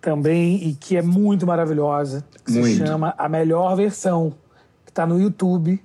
também 0.00 0.68
e 0.68 0.74
que 0.74 0.96
é 0.96 1.02
muito 1.02 1.44
maravilhosa. 1.44 2.24
Que 2.44 2.52
se 2.52 2.60
Muito. 2.60 2.86
chama 2.86 3.16
A 3.18 3.28
Melhor 3.28 3.74
Versão, 3.74 4.32
que 4.84 4.92
está 4.92 5.04
no 5.04 5.20
YouTube 5.20 5.82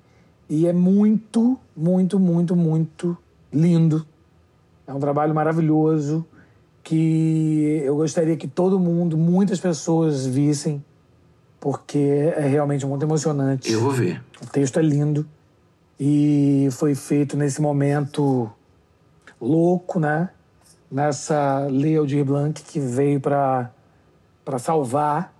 e 0.50 0.68
é 0.68 0.74
muito, 0.74 1.60
muito, 1.76 2.20
muito, 2.20 2.56
muito 2.56 3.18
lindo. 3.52 4.06
É 4.86 4.94
um 4.94 5.00
trabalho 5.00 5.34
maravilhoso 5.34 6.26
que 6.84 7.82
eu 7.84 7.98
gostaria 7.98 8.38
que 8.38 8.48
todo 8.48 8.80
mundo, 8.80 9.18
muitas 9.18 9.60
pessoas 9.60 10.26
vissem, 10.26 10.84
porque 11.60 12.34
é 12.36 12.48
realmente 12.48 12.86
muito 12.86 13.04
emocionante. 13.04 13.72
Eu 13.72 13.82
vou 13.82 13.92
ver. 13.92 14.24
O 14.42 14.46
texto 14.46 14.80
é 14.80 14.82
lindo 14.82 15.28
e 16.00 16.70
foi 16.72 16.96
feito 16.96 17.36
nesse 17.36 17.62
momento 17.62 18.50
louco, 19.42 20.00
né? 20.00 20.30
Nessa 20.90 21.68
Lei 21.70 21.98
Aldir 21.98 22.24
Blanc 22.24 22.62
que 22.64 22.80
veio 22.80 23.20
para 23.20 23.72
para 24.46 24.58
salvar, 24.58 25.34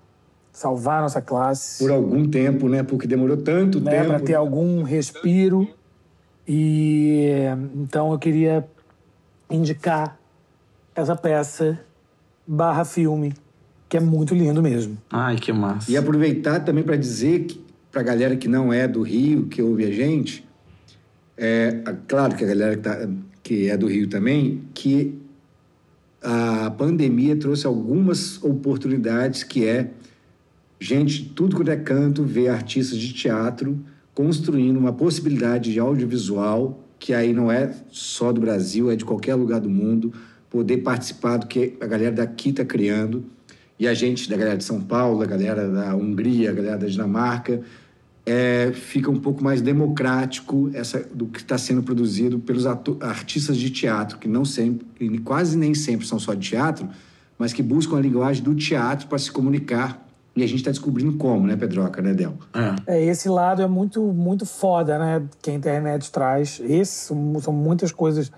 salvar 0.58 0.98
a 0.98 1.02
nossa 1.04 1.22
classe, 1.22 1.78
Por 1.78 1.92
algum 1.92 2.28
tempo, 2.28 2.68
né? 2.68 2.82
Porque 2.82 3.06
demorou 3.06 3.38
tanto 3.38 3.80
né? 3.80 3.92
tempo. 3.92 4.08
Para 4.08 4.20
ter 4.20 4.34
algum 4.34 4.82
respiro. 4.82 5.68
E 6.48 7.28
então 7.76 8.12
eu 8.12 8.18
queria 8.18 8.68
indicar 9.52 10.18
essa 10.96 11.16
peça 11.16 11.80
barra 12.48 12.84
filme 12.84 13.36
que 13.88 13.98
é 13.98 14.00
muito 14.00 14.34
lindo 14.34 14.60
mesmo. 14.64 14.98
Ai, 15.12 15.36
que 15.36 15.54
massa. 15.54 15.92
E 15.92 15.96
aproveitar 15.96 16.62
também 16.62 16.84
para 16.84 16.96
dizer 16.96 17.42
que, 17.46 17.64
para 17.92 18.02
a 18.02 18.04
galera 18.04 18.36
que 18.36 18.48
não 18.48 18.74
é 18.74 18.88
do 18.88 19.04
Rio, 19.04 19.46
que 19.46 19.62
ouve 19.62 19.86
a 19.86 19.92
gente, 19.92 20.44
é, 21.38 21.84
claro 22.08 22.36
que 22.36 22.44
a 22.44 22.48
galera 22.48 22.76
que, 22.76 22.82
tá- 22.82 23.08
que 23.44 23.70
é 23.70 23.78
do 23.78 23.86
Rio 23.86 24.08
também, 24.10 24.64
que 24.74 25.22
a 26.22 26.72
pandemia 26.72 27.36
trouxe 27.36 27.68
algumas 27.68 28.44
oportunidades 28.44 29.44
que 29.44 29.68
é 29.68 29.92
gente, 30.80 31.26
tudo 31.36 31.56
quanto 31.56 31.72
é 31.72 31.76
canto, 31.76 32.24
ver 32.24 32.50
artistas 32.50 32.98
de 32.98 33.14
teatro 33.14 33.80
construindo 34.14 34.78
uma 34.78 34.94
possibilidade 34.94 35.72
de 35.72 35.80
audiovisual 35.80 36.84
que 37.00 37.14
aí 37.14 37.34
não 37.34 37.52
é 37.52 37.74
só 37.90 38.32
do 38.32 38.42
Brasil, 38.42 38.90
é 38.90 38.96
de 38.96 39.06
qualquer 39.06 39.36
lugar 39.36 39.60
do 39.60 39.70
mundo, 39.70 40.14
poder 40.50 40.78
participar 40.78 41.38
do 41.38 41.48
que 41.48 41.76
a 41.80 41.86
galera 41.86 42.12
daqui 42.12 42.50
está 42.50 42.66
criando 42.66 43.26
e 43.80 43.88
a 43.88 43.94
gente 43.94 44.30
da 44.30 44.36
galera 44.36 44.58
de 44.58 44.64
São 44.64 44.82
Paulo, 44.82 45.26
galera 45.28 45.70
da 45.70 45.96
Hungria, 45.96 46.52
galera 46.52 46.78
da 46.78 46.88
Dinamarca, 46.88 47.62
é, 48.26 48.72
fica 48.74 49.10
um 49.10 49.20
pouco 49.20 49.44
mais 49.44 49.62
democrático 49.62 50.70
essa, 50.74 51.00
do 51.14 51.28
que 51.28 51.40
está 51.40 51.58
sendo 51.58 51.84
produzido 51.84 52.40
pelos 52.40 52.66
artistas 52.66 53.56
de 53.56 53.70
teatro, 53.70 54.18
que 54.18 54.28
não 54.28 54.44
sempre, 54.44 54.86
quase 55.20 55.58
nem 55.58 55.74
sempre 55.74 56.06
são 56.08 56.20
só 56.20 56.34
de 56.34 56.50
teatro, 56.50 56.90
mas 57.38 57.54
que 57.54 57.62
buscam 57.62 57.98
a 57.98 58.02
linguagem 58.02 58.44
do 58.44 58.56
teatro 58.56 59.08
para 59.08 59.18
se 59.20 59.32
comunicar. 59.32 60.07
E 60.38 60.44
a 60.44 60.48
gente 60.48 60.60
está 60.60 60.70
descobrindo 60.70 61.18
como, 61.18 61.48
né, 61.48 61.56
Pedroca, 61.56 62.00
né, 62.00 62.14
Del? 62.14 62.36
É. 62.86 62.98
É, 62.98 63.06
esse 63.06 63.28
lado 63.28 63.64
é 63.64 63.68
muito, 63.68 64.00
muito 64.04 64.46
foda, 64.46 65.00
né? 65.00 65.24
Que 65.42 65.50
a 65.50 65.54
internet 65.54 66.12
traz. 66.12 66.62
Esses 66.64 67.10
são, 67.42 67.52
muitas 67.52 67.92
coisas 67.92 68.32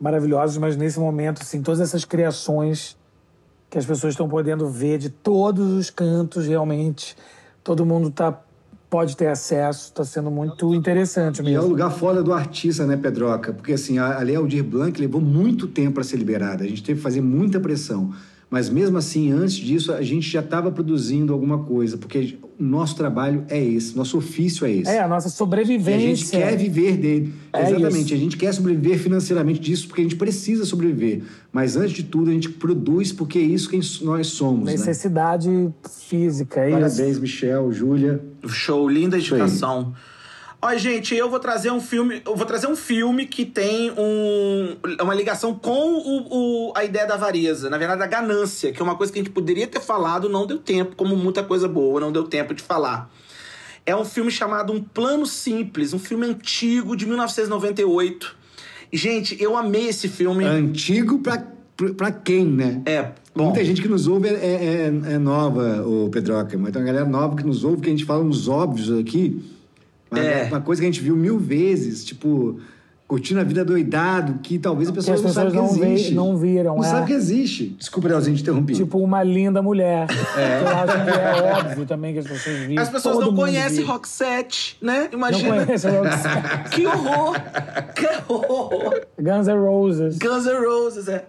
maravilhosas, 0.00 0.58
mas 0.58 0.76
nesse 0.76 0.98
momento, 0.98 1.42
assim, 1.42 1.62
todas 1.62 1.78
essas 1.78 2.04
criações 2.04 2.96
que 3.70 3.78
as 3.78 3.86
pessoas 3.86 4.14
estão 4.14 4.28
podendo 4.28 4.68
ver 4.68 4.98
de 4.98 5.08
todos 5.08 5.72
os 5.74 5.90
cantos, 5.90 6.44
realmente, 6.44 7.16
todo 7.62 7.86
mundo 7.86 8.10
tá, 8.10 8.36
pode 8.90 9.16
ter 9.16 9.28
acesso, 9.28 9.90
está 9.90 10.04
sendo 10.04 10.32
muito 10.32 10.74
interessante 10.74 11.38
E 11.38 11.40
é 11.40 11.42
o 11.42 11.62
mesmo. 11.62 11.68
lugar 11.68 11.90
fora 11.92 12.20
do 12.20 12.32
artista, 12.32 12.84
né, 12.84 12.96
Pedroca? 12.96 13.52
Porque, 13.52 13.74
assim, 13.74 13.98
a 13.98 14.18
a 14.18 14.22
Lei 14.24 14.34
Aldir 14.34 14.64
Blanc 14.64 15.00
levou 15.00 15.20
muito 15.20 15.68
tempo 15.68 15.94
para 15.94 16.02
ser 16.02 16.16
liberada. 16.16 16.64
A 16.64 16.66
gente 16.66 16.82
teve 16.82 16.98
que 16.98 17.02
fazer 17.04 17.20
muita 17.20 17.60
pressão. 17.60 18.12
Mas, 18.50 18.68
mesmo 18.68 18.96
assim, 18.98 19.32
antes 19.32 19.56
disso, 19.56 19.92
a 19.92 20.02
gente 20.02 20.28
já 20.30 20.40
estava 20.40 20.70
produzindo 20.70 21.32
alguma 21.32 21.58
coisa. 21.64 21.96
Porque 21.96 22.38
o 22.58 22.62
nosso 22.62 22.94
trabalho 22.94 23.44
é 23.48 23.62
esse, 23.62 23.96
nosso 23.96 24.16
ofício 24.16 24.64
é 24.66 24.72
esse. 24.72 24.90
É, 24.90 25.00
a 25.00 25.08
nossa 25.08 25.28
E 25.28 25.30
sobrevivência. 25.30 25.96
a 25.96 26.14
gente 26.14 26.30
quer 26.30 26.56
viver 26.56 26.96
dele. 26.96 27.34
É 27.52 27.62
Exatamente. 27.62 28.04
isso. 28.04 28.14
A 28.14 28.16
gente 28.16 28.36
quer 28.36 28.54
sobreviver 28.54 28.98
financeiramente 28.98 29.60
disso 29.60 29.88
porque 29.88 30.02
a 30.02 30.04
gente 30.04 30.16
precisa 30.16 30.64
sobreviver. 30.64 31.22
Mas 31.52 31.76
antes 31.76 31.92
de 31.92 32.04
tudo, 32.04 32.30
a 32.30 32.32
gente 32.32 32.48
produz 32.48 33.12
porque 33.12 33.38
é 33.38 33.42
isso 33.42 33.68
que 33.68 33.80
nós 34.04 34.28
somos. 34.28 34.66
Né? 34.66 34.72
Necessidade 34.72 35.48
física, 36.06 36.60
é 36.60 36.70
isso. 36.70 36.78
Parabéns, 36.78 37.18
Michel, 37.18 37.72
Júlia. 37.72 38.22
Show, 38.46 38.88
linda 38.88 39.18
indicação. 39.18 39.92
Ó, 40.66 40.74
gente, 40.78 41.14
eu 41.14 41.28
vou 41.28 41.38
trazer 41.38 41.70
um 41.70 41.80
filme. 41.80 42.22
Eu 42.24 42.34
vou 42.34 42.46
trazer 42.46 42.66
um 42.66 42.74
filme 42.76 43.26
que 43.26 43.44
tem 43.44 43.90
um, 43.90 44.76
uma 45.02 45.14
ligação 45.14 45.54
com 45.54 45.92
o, 45.98 46.68
o- 46.70 46.72
a 46.74 46.82
ideia 46.84 47.06
da 47.06 47.14
avareza, 47.14 47.68
na 47.68 47.76
verdade, 47.76 47.98
da 48.00 48.06
ganância, 48.06 48.72
que 48.72 48.80
é 48.80 48.82
uma 48.82 48.96
coisa 48.96 49.12
que 49.12 49.18
a 49.18 49.22
gente 49.22 49.30
poderia 49.32 49.66
ter 49.66 49.80
falado, 49.80 50.26
não 50.28 50.46
deu 50.46 50.58
tempo, 50.58 50.96
como 50.96 51.14
muita 51.16 51.42
coisa 51.42 51.68
boa, 51.68 52.00
não 52.00 52.10
deu 52.10 52.24
tempo 52.24 52.54
de 52.54 52.62
falar. 52.62 53.10
É 53.84 53.94
um 53.94 54.06
filme 54.06 54.30
chamado 54.30 54.72
Um 54.72 54.80
Plano 54.82 55.26
Simples, 55.26 55.92
um 55.92 55.98
filme 55.98 56.24
antigo 56.26 56.96
de 56.96 57.04
1998. 57.04 58.34
E, 58.90 58.96
Gente, 58.96 59.36
eu 59.42 59.56
amei 59.58 59.88
esse 59.88 60.08
filme. 60.08 60.44
Antigo 60.46 61.18
pra, 61.18 61.44
pra 61.94 62.10
quem, 62.10 62.46
né? 62.46 62.80
É, 62.86 63.10
bom. 63.36 63.44
Muita 63.46 63.62
gente 63.62 63.82
que 63.82 63.88
nos 63.88 64.06
ouve 64.06 64.28
é, 64.28 64.32
é- 64.32 65.12
é 65.14 65.18
nova, 65.18 65.82
o 65.86 66.08
Pedroca. 66.08 66.56
Mas 66.56 66.72
tem 66.72 66.80
uma 66.80 66.86
galera 66.86 67.04
nova 67.06 67.36
que 67.36 67.44
nos 67.44 67.64
ouve, 67.64 67.82
que 67.82 67.88
a 67.88 67.90
gente 67.90 68.06
fala 68.06 68.24
uns 68.24 68.48
óbvios 68.48 68.90
aqui. 68.98 69.42
Mas 70.16 70.24
É. 70.26 70.44
Uma 70.50 70.60
coisa 70.60 70.80
que 70.82 70.86
a 70.88 70.90
gente 70.90 71.00
viu 71.02 71.16
mil 71.16 71.38
vezes, 71.38 72.04
tipo, 72.04 72.58
curtindo 73.06 73.38
a 73.40 73.44
vida 73.44 73.64
doidado, 73.64 74.38
que 74.42 74.58
talvez 74.58 74.90
pessoa 74.90 75.14
as 75.14 75.22
não 75.22 75.30
sabe 75.30 75.50
pessoas 75.50 75.70
que 75.72 75.78
não, 75.78 75.86
existe. 75.88 76.08
ve- 76.10 76.14
não 76.14 76.36
viram. 76.36 76.76
Não 76.76 76.84
é. 76.84 76.88
sabe 76.88 77.06
que 77.08 77.12
existe. 77.12 77.76
Desculpa, 77.78 78.08
Leozinho, 78.08 78.34
te 78.36 78.42
interrompi. 78.42 78.72
Tipo 78.74 78.98
uma 78.98 79.22
linda 79.22 79.60
mulher. 79.60 80.06
Eu 80.10 80.68
acho 80.68 81.04
que 81.04 81.10
é 81.10 81.52
óbvio 81.52 81.86
também 81.86 82.12
que 82.14 82.20
as 82.20 82.26
pessoas 82.26 82.56
viram. 82.60 82.82
As 82.82 82.88
pessoas 82.88 83.16
todo 83.16 83.26
não 83.26 83.34
conhecem. 83.36 83.84
Roxette, 83.84 84.76
né? 84.80 85.08
Não 85.12 85.18
Imagina. 85.18 85.64
conhecem 85.66 85.90
Roxette. 85.98 86.70
Que 86.76 86.86
horror! 86.86 87.36
Que 87.94 88.32
horror! 88.32 89.00
Guns 89.20 89.46
N' 89.48 89.58
Roses. 89.58 90.18
Guns 90.18 90.46
N' 90.46 90.66
Roses, 90.66 91.06
é. 91.08 91.24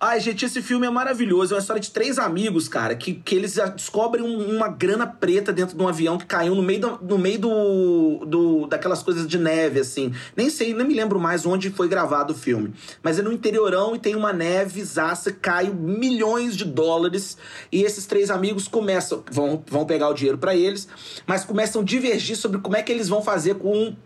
Ai, 0.00 0.20
gente, 0.20 0.44
esse 0.44 0.62
filme 0.62 0.86
é 0.86 0.90
maravilhoso. 0.90 1.52
É 1.52 1.56
uma 1.56 1.60
história 1.60 1.82
de 1.82 1.90
três 1.90 2.20
amigos, 2.20 2.68
cara, 2.68 2.94
que, 2.94 3.14
que 3.14 3.34
eles 3.34 3.58
descobrem 3.74 4.24
um- 4.24 4.54
uma 4.56 4.68
grana 4.68 5.08
preta 5.08 5.52
dentro 5.52 5.76
de 5.76 5.82
um 5.82 5.88
avião 5.88 6.16
que 6.16 6.24
caiu 6.24 6.54
no 6.54 6.62
meio, 6.62 6.80
do, 6.80 6.98
no 7.02 7.18
meio 7.18 7.38
do, 7.40 8.24
do, 8.24 8.66
daquelas 8.68 9.02
coisas 9.02 9.26
de 9.26 9.36
neve, 9.36 9.80
assim. 9.80 10.12
Nem 10.36 10.50
sei, 10.50 10.72
nem 10.72 10.86
me 10.86 10.94
lembro 10.94 11.18
mais 11.18 11.44
onde 11.44 11.70
foi 11.70 11.88
gravado 11.88 12.32
o 12.32 12.36
filme. 12.36 12.72
Mas 13.02 13.18
é 13.18 13.22
no 13.22 13.32
interiorão 13.32 13.96
e 13.96 13.98
tem 13.98 14.14
uma 14.14 14.32
neve 14.32 14.84
zaça, 14.84 15.32
cai 15.32 15.68
milhões 15.68 16.56
de 16.56 16.64
dólares. 16.64 17.36
E 17.72 17.82
esses 17.82 18.06
três 18.06 18.30
amigos 18.30 18.68
começam, 18.68 19.24
vão, 19.32 19.64
vão 19.66 19.84
pegar 19.84 20.10
o 20.10 20.14
dinheiro 20.14 20.38
pra 20.38 20.54
eles, 20.54 20.86
mas 21.26 21.44
começam 21.44 21.82
a 21.82 21.84
divergir 21.84 22.36
sobre 22.36 22.60
como 22.60 22.76
é 22.76 22.84
que 22.84 22.92
eles 22.92 23.08
vão 23.08 23.20
fazer 23.20 23.56
com 23.56 23.96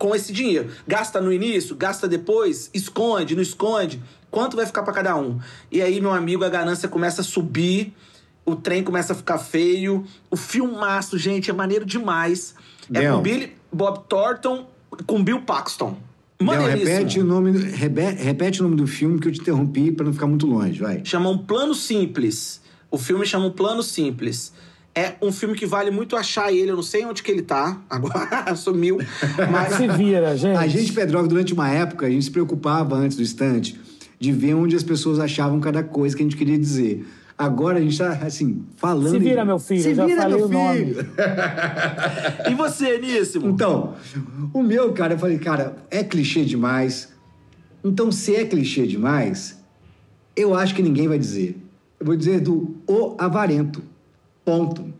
com 0.00 0.14
esse 0.14 0.32
dinheiro. 0.32 0.70
Gasta 0.88 1.20
no 1.20 1.30
início, 1.30 1.76
gasta 1.76 2.08
depois, 2.08 2.70
esconde, 2.72 3.36
não 3.36 3.42
esconde. 3.42 4.02
Quanto 4.30 4.56
vai 4.56 4.64
ficar 4.64 4.82
pra 4.82 4.94
cada 4.94 5.14
um? 5.14 5.38
E 5.70 5.82
aí, 5.82 6.00
meu 6.00 6.10
amigo, 6.10 6.42
a 6.42 6.48
ganância 6.48 6.88
começa 6.88 7.20
a 7.20 7.24
subir, 7.24 7.92
o 8.46 8.56
trem 8.56 8.82
começa 8.82 9.12
a 9.12 9.16
ficar 9.16 9.36
feio. 9.36 10.06
O 10.30 10.36
filmaço, 10.36 11.18
gente, 11.18 11.50
é 11.50 11.52
maneiro 11.52 11.84
demais. 11.84 12.54
É 12.94 13.10
com 13.10 13.20
Billy 13.20 13.52
Bob 13.70 14.00
Thornton 14.08 14.66
com 15.06 15.22
Bill 15.22 15.42
Paxton. 15.42 15.98
Não, 16.40 16.46
Maneiríssimo. 16.46 16.90
repete 16.90 17.20
o, 17.20 17.24
nome, 17.24 17.52
repete 17.58 18.60
o 18.60 18.62
nome 18.62 18.76
do 18.76 18.86
filme 18.86 19.20
que 19.20 19.28
eu 19.28 19.32
te 19.32 19.40
interrompi 19.40 19.92
pra 19.92 20.06
não 20.06 20.14
ficar 20.14 20.26
muito 20.26 20.46
longe, 20.46 20.80
vai. 20.80 21.04
Chama 21.04 21.28
Um 21.28 21.36
Plano 21.36 21.74
Simples. 21.74 22.62
O 22.90 22.96
filme 22.96 23.26
chama 23.26 23.46
Um 23.46 23.50
Plano 23.50 23.82
Simples. 23.82 24.50
É 24.94 25.14
um 25.22 25.30
filme 25.30 25.54
que 25.54 25.64
vale 25.66 25.90
muito 25.90 26.16
achar 26.16 26.52
ele. 26.52 26.70
Eu 26.70 26.76
não 26.76 26.82
sei 26.82 27.04
onde 27.04 27.22
que 27.22 27.30
ele 27.30 27.42
tá. 27.42 27.80
Agora 27.88 28.54
sumiu. 28.56 28.98
Mas 29.50 29.74
Se 29.74 29.86
vira, 29.86 30.36
gente. 30.36 30.56
A 30.56 30.66
gente, 30.66 30.92
Pedroca, 30.92 31.28
durante 31.28 31.52
uma 31.54 31.68
época, 31.70 32.06
a 32.06 32.10
gente 32.10 32.24
se 32.24 32.30
preocupava 32.30 32.96
antes 32.96 33.16
do 33.16 33.22
instante 33.22 33.80
de 34.18 34.32
ver 34.32 34.54
onde 34.54 34.74
as 34.76 34.82
pessoas 34.82 35.18
achavam 35.18 35.60
cada 35.60 35.82
coisa 35.82 36.14
que 36.16 36.22
a 36.22 36.24
gente 36.26 36.36
queria 36.36 36.58
dizer. 36.58 37.06
Agora 37.38 37.78
a 37.78 37.80
gente 37.80 37.96
tá, 37.96 38.10
assim, 38.22 38.64
falando... 38.76 39.08
Se 39.12 39.18
vira, 39.18 39.42
em- 39.42 39.46
meu 39.46 39.58
filho, 39.58 39.82
Se 39.82 39.94
já 39.94 40.04
vira, 40.04 40.20
falei 40.22 40.36
meu 40.36 40.46
o 40.46 40.48
nome. 40.50 40.78
filho. 40.86 41.06
E 42.50 42.54
você, 42.54 42.98
Níssimo? 42.98 43.48
Então, 43.48 43.94
o 44.52 44.62
meu, 44.62 44.92
cara, 44.92 45.14
eu 45.14 45.18
falei, 45.18 45.38
cara, 45.38 45.76
é 45.90 46.04
clichê 46.04 46.44
demais. 46.44 47.08
Então, 47.82 48.12
se 48.12 48.36
é 48.36 48.44
clichê 48.44 48.86
demais, 48.86 49.58
eu 50.36 50.54
acho 50.54 50.74
que 50.74 50.82
ninguém 50.82 51.08
vai 51.08 51.18
dizer. 51.18 51.56
Eu 51.98 52.04
vou 52.04 52.14
dizer 52.16 52.40
do 52.40 52.76
O 52.86 53.14
Avarento. 53.18 53.82
Ponto. 54.44 54.92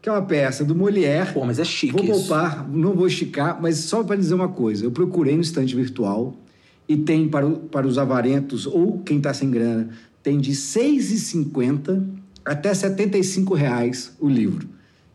Que 0.00 0.08
é 0.08 0.12
uma 0.12 0.22
peça 0.22 0.64
do 0.64 0.74
Molière. 0.74 1.32
Pô, 1.32 1.44
mas 1.44 1.58
é 1.58 1.64
chique 1.64 1.92
Vou 1.92 2.04
isso. 2.04 2.12
poupar, 2.28 2.68
não 2.68 2.94
vou 2.94 3.06
esticar, 3.06 3.60
mas 3.60 3.78
só 3.78 4.02
para 4.04 4.16
dizer 4.16 4.34
uma 4.34 4.48
coisa. 4.48 4.84
Eu 4.84 4.90
procurei 4.92 5.34
no 5.34 5.42
estante 5.42 5.74
virtual 5.74 6.36
e 6.88 6.96
tem 6.96 7.28
para, 7.28 7.48
para 7.50 7.86
os 7.86 7.98
avarentos 7.98 8.64
ou 8.66 8.98
quem 9.00 9.18
está 9.18 9.34
sem 9.34 9.50
grana, 9.50 9.90
tem 10.22 10.38
de 10.38 10.50
R$ 10.50 10.56
6,50 10.56 12.06
até 12.44 12.72
75 12.72 13.54
reais 13.54 14.12
o 14.20 14.28
livro. 14.28 14.68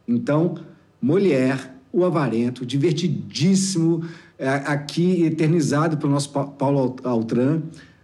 Então, 0.08 0.56
Molière, 1.02 1.72
O 1.92 2.04
Avarento, 2.04 2.66
divertidíssimo, 2.66 4.04
é, 4.38 4.50
aqui 4.50 5.24
eternizado 5.24 5.98
pelo 5.98 6.12
nosso 6.12 6.30
Pa- 6.32 6.46
Paulo 6.46 6.96
Altran, 7.04 7.62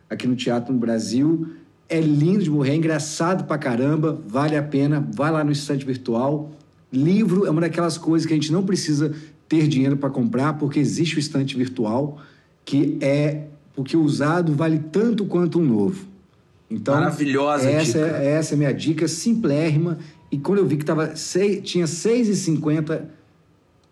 aqui 0.10 0.28
no 0.28 0.36
Teatro 0.36 0.72
no 0.74 0.80
Brasil. 0.80 1.48
É 1.90 2.00
lindo 2.00 2.44
de 2.44 2.50
morrer, 2.52 2.72
é 2.72 2.76
engraçado 2.76 3.46
pra 3.46 3.58
caramba, 3.58 4.22
vale 4.28 4.56
a 4.56 4.62
pena. 4.62 5.06
Vai 5.16 5.32
lá 5.32 5.44
no 5.44 5.52
estante 5.52 5.84
virtual. 5.86 6.52
Livro 6.94 7.46
é 7.46 7.50
uma 7.50 7.62
daquelas 7.62 7.98
coisas 7.98 8.26
que 8.28 8.34
a 8.34 8.36
gente 8.36 8.52
não 8.52 8.64
precisa 8.64 9.14
ter 9.48 9.68
dinheiro 9.68 9.98
para 9.98 10.10
comprar, 10.10 10.54
porque 10.54 10.80
existe 10.80 11.16
o 11.18 11.20
estante 11.20 11.58
virtual, 11.58 12.20
que 12.64 12.98
é 13.02 13.46
porque 13.76 13.98
o 13.98 14.02
usado 14.04 14.54
vale 14.54 14.78
tanto 14.92 15.26
quanto 15.26 15.60
um 15.60 15.64
novo. 15.66 16.06
Então, 16.70 16.94
Maravilhosa 16.94 17.68
essa, 17.70 18.04
dica. 18.06 18.18
é- 18.18 18.32
essa 18.34 18.54
é 18.54 18.56
a 18.56 18.58
minha 18.58 18.74
dica, 18.74 19.08
simplérrima. 19.08 19.98
E 20.32 20.38
quando 20.38 20.60
eu 20.60 20.68
vi 20.68 20.78
que 20.78 20.86
tava 20.86 21.16
seis, 21.16 21.62
tinha 21.64 21.88
6,50, 21.88 23.06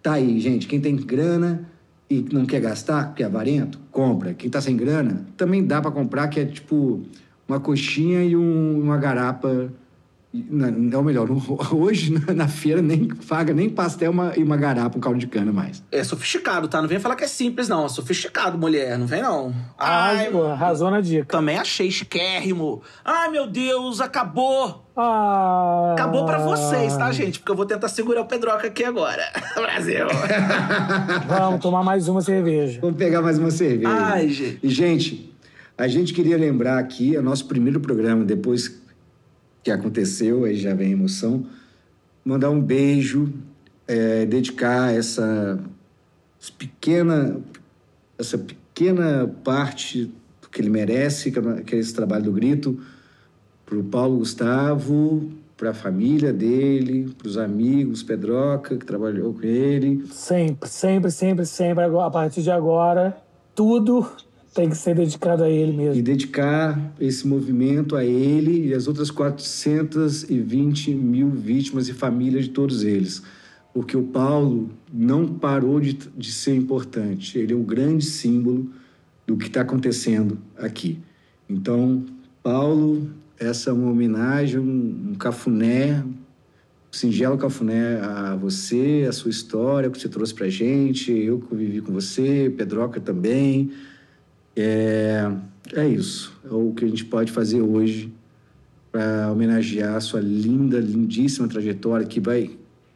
tá 0.04 0.14
aí, 0.14 0.40
gente. 0.40 0.68
Quem 0.68 0.80
tem 0.80 0.96
grana 0.96 1.68
e 2.08 2.24
não 2.32 2.46
quer 2.46 2.62
gastar, 2.62 3.08
porque 3.08 3.24
é 3.24 3.26
avarento, 3.26 3.80
compra. 3.92 4.36
Quem 4.36 4.48
tá 4.50 4.62
sem 4.62 4.78
grana, 4.78 5.26
também 5.36 5.66
dá 5.66 5.82
para 5.82 5.90
comprar, 5.90 6.28
que 6.28 6.40
é 6.40 6.46
tipo 6.46 7.02
uma 7.48 7.60
coxinha 7.60 8.24
e 8.24 8.36
um- 8.36 8.82
uma 8.82 8.98
garapa. 8.98 9.72
Não, 10.34 11.00
ou 11.00 11.04
melhor, 11.06 11.28
hoje 11.74 12.12
na, 12.12 12.34
na 12.34 12.48
feira 12.48 12.80
nem 12.82 13.08
paga 13.08 13.54
nem 13.54 13.70
pastel 13.70 14.12
uma- 14.12 14.34
e 14.38 14.44
uma 14.44 14.58
garapa, 14.58 14.96
um 14.98 15.02
caldo 15.02 15.18
de 15.18 15.26
cana 15.26 15.52
mais. 15.54 15.82
É 15.92 16.04
sofisticado, 16.04 16.68
tá? 16.68 16.80
Não 16.82 16.88
vem 16.88 17.00
falar 17.00 17.16
que 17.16 17.24
é 17.24 17.28
simples, 17.28 17.68
não. 17.70 17.86
É 17.86 17.90
sofisticado, 17.90 18.58
mulher. 18.58 19.00
Não 19.00 19.08
vem, 19.08 19.22
não. 19.24 19.56
Ai, 19.80 20.26
Arrasou, 20.28 20.48
arrasou 20.52 20.92
na 20.92 21.02
dica. 21.02 21.26
também 21.26 21.58
achei 21.58 21.90
chiquérrimo. 21.90 22.82
Ai, 23.04 23.30
meu 23.30 23.48
Deus, 23.48 24.00
acabou. 24.02 24.84
Ah, 24.96 25.94
Acabou 25.94 26.26
pra 26.26 26.40
vocês, 26.40 26.96
tá, 26.98 27.12
gente? 27.12 27.40
Porque 27.40 27.52
eu 27.52 27.56
vou 27.56 27.66
tentar 27.66 27.88
segurar 27.88 28.22
o 28.22 28.26
Pedroca 28.26 28.68
aqui 28.68 28.84
agora. 28.84 29.24
Brasil. 29.56 30.06
Vamos 31.28 31.62
tomar 31.62 31.84
mais 31.84 32.08
uma 32.08 32.22
cerveja. 32.22 32.80
Vamos 32.82 32.98
pegar 32.98 33.22
mais 33.22 33.40
uma 33.40 33.50
cerveja. 33.52 33.90
Ai, 33.90 34.30
gente. 34.30 34.60
E, 34.62 34.70
gente, 34.70 35.37
a 35.78 35.88
gente 35.88 36.14
queria 36.14 36.38
lembrar 36.38 36.80
aqui, 36.80 37.16
é 37.16 37.20
o 37.20 37.24
nosso 37.24 37.46
primeiro 37.46 37.80
programa, 37.80 38.26
depois 38.26 38.82
que 39.64 39.70
aconteceu, 39.70 40.46
aí 40.46 40.56
já 40.56 40.74
vem 40.74 40.88
a 40.88 40.92
emoção, 40.92 41.46
mandar 42.26 42.50
um 42.50 42.60
beijo, 42.60 43.32
é, 43.88 44.26
dedicar 44.26 44.94
essa 44.94 45.60
pequena, 46.58 47.40
essa 48.18 48.38
pequena 48.38 49.34
parte 49.44 50.12
que 50.52 50.62
ele 50.62 50.70
merece, 50.70 51.32
que 51.32 51.38
é 51.38 51.78
é 51.78 51.80
esse 51.80 51.94
trabalho 51.94 52.24
do 52.24 52.32
Grito, 52.32 52.80
para 53.64 53.78
o 53.78 53.84
Paulo 53.84 54.18
Gustavo, 54.18 55.30
para 55.56 55.70
a 55.70 55.74
família 55.74 56.34
dele, 56.34 57.14
para 57.16 57.28
os 57.28 57.38
amigos, 57.38 58.02
Pedroca, 58.02 58.76
que 58.76 58.86
trabalhou 58.86 59.34
com 59.34 59.44
ele, 59.44 60.04
Sempre, 60.08 60.68
sempre, 60.68 61.12
sempre, 61.12 61.46
sempre. 61.46 61.84
A 61.84 62.10
partir 62.10 62.42
de 62.42 62.50
agora, 62.50 63.16
tudo 63.54 64.08
tem 64.58 64.72
que 64.72 64.76
ser 64.76 64.96
dedicado 64.96 65.44
a 65.44 65.50
ele 65.50 65.72
e 65.72 65.76
mesmo. 65.78 66.02
dedicar 66.02 66.92
esse 67.00 67.28
movimento 67.28 67.96
a 67.96 68.04
ele 68.04 68.70
e 68.70 68.74
as 68.74 68.88
outras 68.88 69.12
420 69.12 70.96
mil 70.96 71.30
vítimas 71.30 71.88
e 71.88 71.94
famílias 71.94 72.46
de 72.46 72.50
todos 72.50 72.84
eles. 72.84 73.22
Porque 73.72 73.96
o 73.96 74.02
Paulo 74.02 74.72
não 74.92 75.28
parou 75.28 75.80
de, 75.80 75.94
de 75.94 76.32
ser 76.32 76.56
importante. 76.56 77.38
Ele 77.38 77.54
é 77.54 77.56
o 77.56 77.62
grande 77.62 78.04
símbolo 78.04 78.68
do 79.28 79.38
que 79.38 79.46
está 79.46 79.62
acontecendo 79.62 80.40
aqui. 80.58 80.98
Então, 81.48 82.04
Paulo, 82.42 83.12
essa 83.40 83.70
é 83.70 83.74
uma 83.74 83.92
homenagem, 83.92 84.58
um, 84.58 85.12
um 85.12 85.14
cafuné, 85.14 86.04
um 86.04 86.14
singelo 86.92 87.38
cafuné 87.38 88.00
a 88.02 88.36
você, 88.36 89.06
a 89.08 89.12
sua 89.12 89.30
história 89.30 89.88
que 89.92 90.00
você 90.00 90.10
trouxe 90.10 90.34
pra 90.34 90.50
gente, 90.50 91.12
eu 91.12 91.40
que 91.40 91.56
vivi 91.56 91.80
com 91.80 91.94
você, 91.94 92.52
Pedroca 92.58 93.00
também. 93.00 93.72
É, 94.58 95.32
é 95.74 95.88
isso. 95.88 96.34
É 96.44 96.54
o 96.54 96.74
que 96.74 96.84
a 96.84 96.88
gente 96.88 97.06
pode 97.06 97.32
fazer 97.32 97.62
hoje 97.62 98.12
para 98.92 99.32
homenagear 99.32 99.96
a 99.96 100.02
sua 100.02 100.20
linda, 100.20 100.80
lindíssima 100.80 101.48
trajetória 101.48 102.06
que 102.06 102.20
vai 102.20 102.50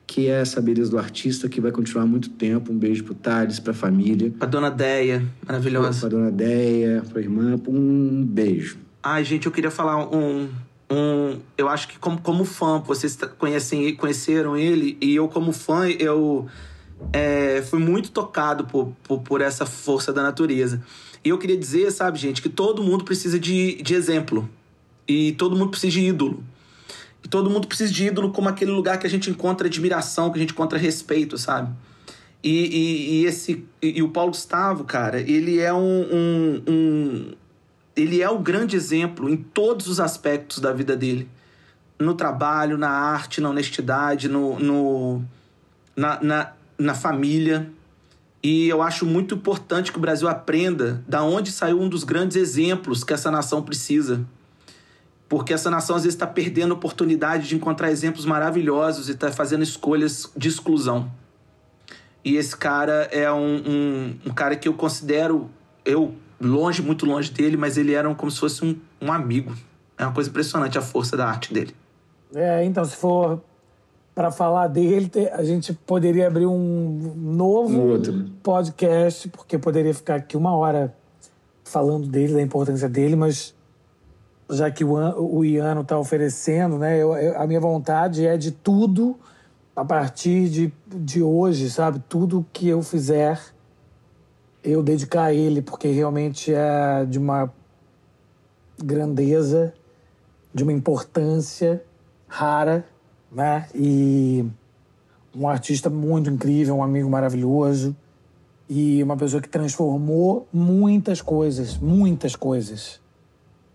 que 0.08 0.28
é 0.28 0.42
essa 0.42 0.62
beleza 0.62 0.92
do 0.92 0.98
artista 0.98 1.48
que 1.48 1.62
vai 1.62 1.72
continuar 1.72 2.06
muito 2.06 2.30
tempo. 2.32 2.74
Um 2.74 2.78
beijo 2.78 3.02
pro 3.06 3.14
Thales, 3.14 3.60
pra 3.60 3.74
família, 3.74 4.34
A 4.42 4.46
dona 4.46 4.70
Deia, 4.70 5.20
pra 5.40 5.54
maravilhosa. 5.54 6.10
dona 6.10 6.30
Deia, 6.30 7.02
pra 7.10 7.22
irmã, 7.22 7.58
um 7.66 8.22
beijo. 8.26 8.78
Ai, 9.02 9.24
gente, 9.24 9.46
eu 9.46 9.54
queria 9.54 9.72
falar 9.72 10.14
um. 10.14 10.50
um 10.92 11.40
eu 11.58 11.70
acho 11.70 11.88
que, 11.88 11.98
como, 11.98 12.20
como 12.20 12.44
fã, 12.44 12.80
vocês 12.80 13.18
conhecem, 13.38 13.96
conheceram 13.96 14.58
ele, 14.58 14.98
e 15.00 15.16
eu, 15.16 15.30
como 15.30 15.54
fã, 15.54 15.88
eu 15.88 16.46
é, 17.14 17.62
fui 17.62 17.80
muito 17.80 18.12
tocado 18.12 18.66
por, 18.66 18.92
por, 19.04 19.22
por 19.22 19.40
essa 19.40 19.66
força 19.66 20.12
da 20.12 20.22
natureza. 20.22 20.82
E 21.24 21.30
eu 21.30 21.38
queria 21.38 21.58
dizer, 21.58 21.92
sabe, 21.92 22.18
gente, 22.18 22.42
que 22.42 22.50
todo 22.50 22.82
mundo 22.84 23.04
precisa 23.04 23.40
de, 23.40 23.82
de 23.82 23.94
exemplo. 23.94 24.50
E 25.08 25.34
todo 25.34 25.56
mundo 25.56 25.70
precisa 25.70 25.92
de 25.92 26.02
ídolo. 26.02 26.44
E 27.24 27.28
todo 27.28 27.50
mundo 27.50 27.68
precisa 27.68 27.92
de 27.94 28.08
ídolo 28.08 28.32
como 28.32 28.50
aquele 28.50 28.72
lugar 28.72 28.98
que 28.98 29.06
a 29.06 29.10
gente 29.10 29.30
encontra 29.30 29.68
admiração, 29.68 30.32
que 30.32 30.38
a 30.38 30.42
gente 30.42 30.54
encontra 30.54 30.80
respeito, 30.80 31.38
sabe? 31.38 31.72
E, 32.44 32.50
e, 32.50 33.22
e 33.22 33.26
esse 33.26 33.64
e, 33.82 34.02
o 34.02 34.10
Paulo 34.10 34.32
Gustavo, 34.32 34.84
cara, 34.84 35.22
ele 35.22 35.60
é 35.60 35.72
um, 35.72 35.80
um, 35.80 36.64
um- 36.68 37.32
ele 37.96 38.22
é 38.22 38.30
o 38.30 38.40
grande 38.40 38.76
exemplo 38.76 39.30
em 39.30 39.38
todos 39.38 39.88
os 39.88 40.00
aspectos 40.00 40.58
da 40.60 40.74
vida 40.74 40.96
dele. 40.96 41.30
No 42.00 42.16
trabalho, 42.16 42.78
na 42.80 42.90
arte, 42.90 43.40
na 43.40 43.50
honestidade, 43.50 44.28
no, 44.28 44.58
no 44.60 45.24
na, 45.96 46.20
na, 46.24 46.52
na 46.80 46.94
família. 46.96 47.70
E 48.44 48.68
eu 48.68 48.82
acho 48.82 49.06
muito 49.06 49.36
importante 49.36 49.92
que 49.92 49.98
o 49.98 50.02
Brasil 50.02 50.28
aprenda 50.28 51.04
da 51.08 51.24
onde 51.24 51.52
saiu 51.52 51.80
um 51.80 51.88
dos 51.88 52.04
grandes 52.04 52.36
exemplos 52.36 53.04
que 53.04 53.14
essa 53.14 53.30
nação 53.30 53.62
precisa. 53.62 54.26
Porque 55.30 55.54
essa 55.54 55.70
nação 55.70 55.96
às 55.96 56.04
vezes 56.04 56.16
está 56.16 56.28
perdendo 56.28 56.74
a 56.74 56.78
oportunidade 56.78 57.48
de 57.48 57.56
encontrar 57.56 57.92
exemplos 57.92 58.26
maravilhosos 58.26 59.10
e 59.10 59.12
está 59.12 59.32
fazendo 59.32 59.64
escolhas 59.64 60.32
de 60.36 60.50
exclusão. 60.50 61.12
E 62.26 62.36
esse 62.36 62.56
cara 62.58 63.08
é 63.12 63.32
um, 63.32 63.56
um, 63.66 64.16
um 64.28 64.34
cara 64.34 64.56
que 64.56 64.68
eu 64.68 64.74
considero, 64.74 65.50
eu 65.86 66.14
longe, 66.40 66.82
muito 66.82 67.06
longe 67.06 67.32
dele, 67.32 67.56
mas 67.56 67.78
ele 67.78 67.94
era 67.94 68.14
como 68.16 68.32
se 68.32 68.40
fosse 68.40 68.66
um, 68.66 68.76
um 69.00 69.12
amigo. 69.12 69.56
É 69.98 70.04
uma 70.04 70.14
coisa 70.14 70.30
impressionante 70.30 70.78
a 70.78 70.82
força 70.82 71.16
da 71.16 71.28
arte 71.28 71.54
dele. 71.54 71.76
É, 72.34 72.64
então, 72.66 72.84
se 72.84 72.96
for 72.96 73.42
para 74.22 74.30
falar 74.30 74.68
dele, 74.68 75.10
a 75.34 75.44
gente 75.44 75.74
poderia 75.74 76.28
abrir 76.28 76.46
um 76.46 77.12
novo 77.18 77.76
Um 78.12 78.30
podcast, 78.44 79.28
porque 79.30 79.58
poderia 79.58 79.96
ficar 79.96 80.14
aqui 80.18 80.38
uma 80.38 80.56
hora 80.56 80.94
falando 81.64 82.08
dele, 82.08 82.34
da 82.36 82.42
importância 82.44 82.88
dele, 82.88 83.16
mas 83.16 83.56
já 84.48 84.70
que 84.70 84.84
o 84.84 85.44
Iano 85.44 85.82
está 85.82 85.98
oferecendo, 85.98 86.78
né, 86.78 87.02
eu- 87.02 87.18
eu- 87.18 87.42
a 87.42 87.48
minha 87.48 87.60
vontade 87.60 88.24
é 88.28 88.38
de 88.38 88.52
tudo 88.52 89.16
a 89.76 89.84
partir 89.84 90.50
de, 90.50 90.72
de 90.86 91.24
hoje, 91.24 91.68
sabe? 91.72 92.00
Tudo 92.08 92.46
que 92.54 92.68
eu 92.68 92.84
fizer, 92.84 93.42
eu 94.64 94.84
dedicar 94.84 95.24
a 95.24 95.34
ele, 95.34 95.64
porque 95.64 95.88
realmente 95.88 96.54
é 96.54 97.06
de 97.06 97.18
uma 97.18 97.52
grandeza, 98.78 99.74
de 100.54 100.62
uma 100.62 100.74
importância 100.74 101.84
rara, 102.28 102.86
né? 103.32 103.68
E 103.74 104.46
um 105.36 105.48
artista 105.48 105.90
muito 105.90 106.30
incrível, 106.30 106.76
um 106.78 106.84
amigo 106.84 107.10
maravilhoso 107.10 107.96
e 108.70 109.02
uma 109.04 109.18
pessoa 109.18 109.42
que 109.42 109.50
transformou 109.50 110.48
muitas 110.52 111.22
coisas, 111.22 111.78
muitas 111.78 112.36
coisas, 112.36 113.00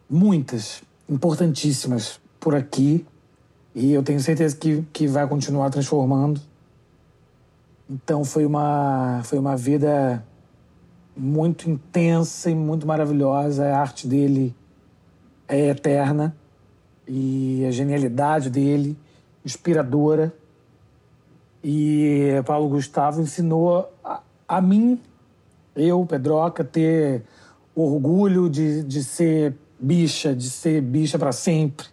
muitas, 0.08 0.82
importantíssimas 1.08 2.20
por 2.40 2.54
aqui. 2.54 3.04
E 3.74 3.92
eu 3.92 4.02
tenho 4.02 4.20
certeza 4.20 4.56
que, 4.56 4.82
que 4.92 5.06
vai 5.06 5.26
continuar 5.28 5.70
transformando. 5.70 6.40
Então 7.88 8.24
foi 8.24 8.44
uma, 8.44 9.20
foi 9.24 9.38
uma 9.38 9.56
vida 9.56 10.24
muito 11.16 11.70
intensa 11.70 12.50
e 12.50 12.54
muito 12.54 12.86
maravilhosa. 12.86 13.66
A 13.66 13.78
arte 13.78 14.08
dele 14.08 14.54
é 15.48 15.68
eterna 15.68 16.34
e 17.06 17.64
a 17.66 17.70
genialidade 17.70 18.50
dele, 18.50 18.96
inspiradora. 19.46 20.34
E 21.62 22.42
Paulo 22.44 22.68
Gustavo 22.68 23.22
ensinou 23.22 23.88
a, 24.04 24.20
a 24.46 24.60
mim, 24.60 25.00
eu, 25.74 26.04
Pedroca, 26.04 26.64
ter 26.64 27.22
orgulho 27.74 28.50
de, 28.50 28.82
de 28.82 29.02
ser 29.04 29.54
bicha, 29.78 30.34
de 30.34 30.50
ser 30.50 30.82
bicha 30.82 31.18
para 31.18 31.32
sempre, 31.32 31.86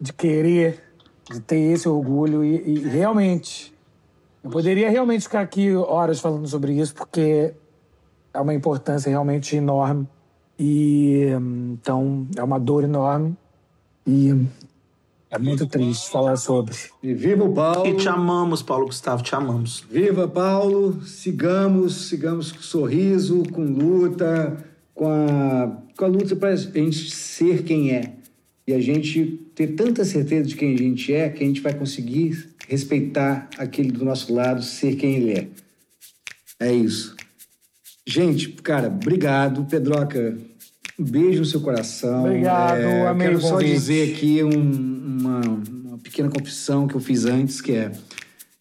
de 0.00 0.12
querer, 0.12 0.82
de 1.30 1.40
ter 1.40 1.60
esse 1.72 1.88
orgulho. 1.88 2.44
E, 2.44 2.74
e 2.74 2.78
realmente, 2.80 3.72
eu 4.42 4.50
poderia 4.50 4.90
realmente 4.90 5.22
ficar 5.22 5.40
aqui 5.40 5.74
horas 5.74 6.20
falando 6.20 6.46
sobre 6.48 6.72
isso, 6.72 6.94
porque 6.94 7.54
é 8.34 8.40
uma 8.40 8.54
importância 8.54 9.08
realmente 9.08 9.56
enorme. 9.56 10.08
E 10.58 11.26
hum, 11.40 11.76
então 11.80 12.26
é 12.36 12.42
uma 12.42 12.58
dor 12.58 12.84
enorme. 12.84 13.36
E 14.06 14.46
É 15.32 15.38
muito 15.38 15.66
triste 15.66 16.10
falar 16.10 16.36
sobre. 16.36 16.74
E 17.02 17.14
viva 17.14 17.42
o 17.42 17.54
Paulo. 17.54 17.86
E 17.86 17.96
te 17.96 18.06
amamos, 18.06 18.62
Paulo 18.62 18.84
Gustavo, 18.84 19.22
te 19.22 19.34
amamos. 19.34 19.82
Viva 19.90 20.28
Paulo, 20.28 21.02
sigamos, 21.06 22.08
sigamos 22.08 22.52
com 22.52 22.60
sorriso, 22.60 23.42
com 23.50 23.64
luta, 23.64 24.62
com 24.94 25.08
a, 25.08 25.74
com 25.96 26.04
a 26.04 26.08
luta 26.08 26.36
para 26.36 26.50
a 26.50 26.56
gente 26.56 27.10
ser 27.10 27.62
quem 27.62 27.92
é. 27.92 28.12
E 28.66 28.74
a 28.74 28.80
gente 28.80 29.40
ter 29.54 29.68
tanta 29.68 30.04
certeza 30.04 30.48
de 30.48 30.54
quem 30.54 30.74
a 30.74 30.76
gente 30.76 31.14
é 31.14 31.30
que 31.30 31.42
a 31.42 31.46
gente 31.46 31.62
vai 31.62 31.72
conseguir 31.72 32.50
respeitar 32.68 33.48
aquele 33.56 33.90
do 33.90 34.04
nosso 34.04 34.34
lado, 34.34 34.62
ser 34.62 34.96
quem 34.96 35.14
ele 35.14 35.32
é. 35.32 35.48
É 36.60 36.70
isso. 36.74 37.16
Gente, 38.06 38.48
cara, 38.48 38.88
obrigado. 38.88 39.64
Pedroca, 39.64 40.36
um 41.02 41.10
beijo 41.10 41.40
no 41.40 41.44
seu 41.46 41.60
coração. 41.60 42.24
Obrigado, 42.24 42.78
É, 42.80 43.06
amei 43.08 43.28
Quero 43.28 43.40
só 43.40 43.50
convite. 43.52 43.72
dizer 43.72 44.12
aqui 44.14 44.42
um- 44.42 45.18
uma, 45.20 45.40
uma 45.86 45.98
pequena 45.98 46.28
confissão 46.28 46.86
que 46.86 46.94
eu 46.94 47.00
fiz 47.00 47.24
antes, 47.26 47.60
que 47.60 47.72
é... 47.72 47.92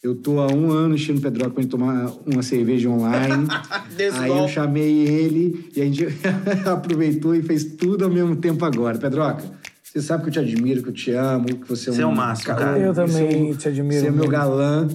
Eu 0.04 0.16
tô 0.16 0.40
há 0.40 0.52
um 0.52 0.72
ano 0.72 0.96
enchendo 0.96 1.20
o 1.20 1.22
Pedroca 1.22 1.52
pra 1.52 1.62
gente 1.62 1.70
tomar 1.70 2.12
uma 2.26 2.42
cerveja 2.42 2.90
online. 2.90 3.46
Aí 4.20 4.32
eu 4.32 4.48
chamei 4.48 5.08
ele 5.08 5.70
e 5.76 5.80
a 5.82 5.86
gente 5.86 6.08
aproveitou 6.66 7.36
e 7.36 7.44
fez 7.44 7.64
tudo 7.76 8.06
ao 8.06 8.10
mesmo 8.10 8.36
tempo 8.36 8.66
agora. 8.66 8.98
Pedroca, 8.98 9.44
você 9.84 10.02
sabe 10.02 10.24
que 10.24 10.30
eu 10.30 10.34
te 10.34 10.40
admiro, 10.40 10.82
que 10.82 10.90
eu 10.90 10.94
te 10.94 11.12
amo, 11.12 11.46
que 11.46 11.70
você 11.70 11.90
é 11.90 11.92
um... 11.92 11.96
Você 11.96 12.02
é 12.02 12.06
o 12.08 12.16
máximo, 12.16 12.48
cara. 12.56 12.80
Eu 12.80 12.96
você 12.96 13.02
é 13.02 13.06
também 13.06 13.52
um- 13.52 13.56
te 13.56 13.68
admiro 13.68 14.02
Você 14.02 14.08
é 14.08 14.12
meu 14.12 14.28
galã. 14.28 14.88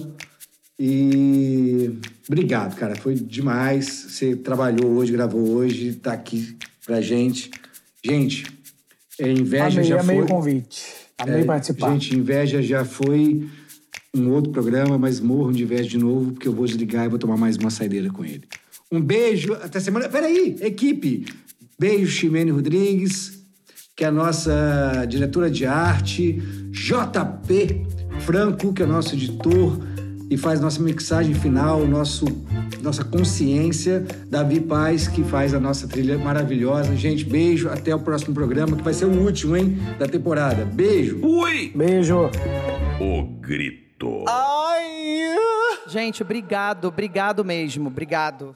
E 0.79 1.91
obrigado, 2.27 2.75
cara. 2.75 2.95
Foi 2.95 3.15
demais. 3.15 3.87
Você 4.09 4.35
trabalhou 4.35 4.91
hoje, 4.91 5.11
gravou 5.13 5.47
hoje, 5.55 5.93
tá 5.93 6.11
aqui 6.11 6.57
pra 6.87 7.01
gente. 7.01 7.51
Gente, 8.03 8.45
é, 9.19 9.29
inveja 9.29 9.79
Amei, 9.79 9.83
já 9.83 9.99
amei 9.99 10.15
foi. 10.15 10.25
o 10.25 10.27
convite. 10.27 10.83
Amei 11.17 11.41
É, 11.41 11.43
participar. 11.43 11.91
Gente, 11.91 12.15
inveja 12.15 12.61
já 12.61 12.85
foi 12.85 13.47
um 14.15 14.31
outro 14.31 14.51
programa, 14.51 14.97
mas 14.97 15.19
morro 15.19 15.51
de 15.51 15.63
inveja 15.63 15.89
de 15.89 15.97
novo, 15.97 16.31
porque 16.31 16.47
eu 16.47 16.53
vou 16.53 16.65
desligar 16.65 17.05
e 17.05 17.09
vou 17.09 17.19
tomar 17.19 17.35
mais 17.35 17.57
uma 17.57 17.69
saideira 17.69 18.09
com 18.09 18.23
ele. 18.23 18.43
Um 18.91 19.01
beijo, 19.01 19.53
até 19.53 19.79
semana. 19.79 20.07
Peraí, 20.07 20.55
equipe! 20.61 21.25
Beijo, 21.77 22.11
Ximene 22.11 22.51
Rodrigues, 22.51 23.43
que 23.95 24.03
é 24.03 24.07
a 24.07 24.11
nossa 24.11 25.05
diretora 25.07 25.51
de 25.51 25.65
arte, 25.65 26.41
JP 26.71 27.85
Franco, 28.21 28.73
que 28.73 28.81
é 28.81 28.85
nosso 28.85 29.13
editor 29.13 29.77
e 30.29 30.37
faz 30.37 30.59
nossa 30.59 30.81
mixagem 30.81 31.33
final, 31.33 31.85
nosso, 31.85 32.25
nossa 32.81 33.03
consciência, 33.03 34.05
Davi 34.29 34.59
Paz, 34.59 35.07
que 35.07 35.23
faz 35.23 35.53
a 35.53 35.59
nossa 35.59 35.87
trilha 35.87 36.17
maravilhosa. 36.17 36.95
Gente, 36.95 37.23
beijo, 37.23 37.69
até 37.69 37.93
o 37.95 37.99
próximo 37.99 38.33
programa, 38.33 38.75
que 38.75 38.83
vai 38.83 38.93
ser 38.93 39.05
o 39.05 39.11
último, 39.11 39.55
hein, 39.55 39.77
da 39.97 40.07
temporada. 40.07 40.65
Beijo! 40.65 41.19
Ui! 41.25 41.71
Beijo. 41.75 42.29
O 42.99 43.23
grito. 43.39 44.25
Gente, 45.87 46.21
obrigado, 46.21 46.85
obrigado 46.85 47.45
mesmo, 47.45 47.87
obrigado. 47.87 48.55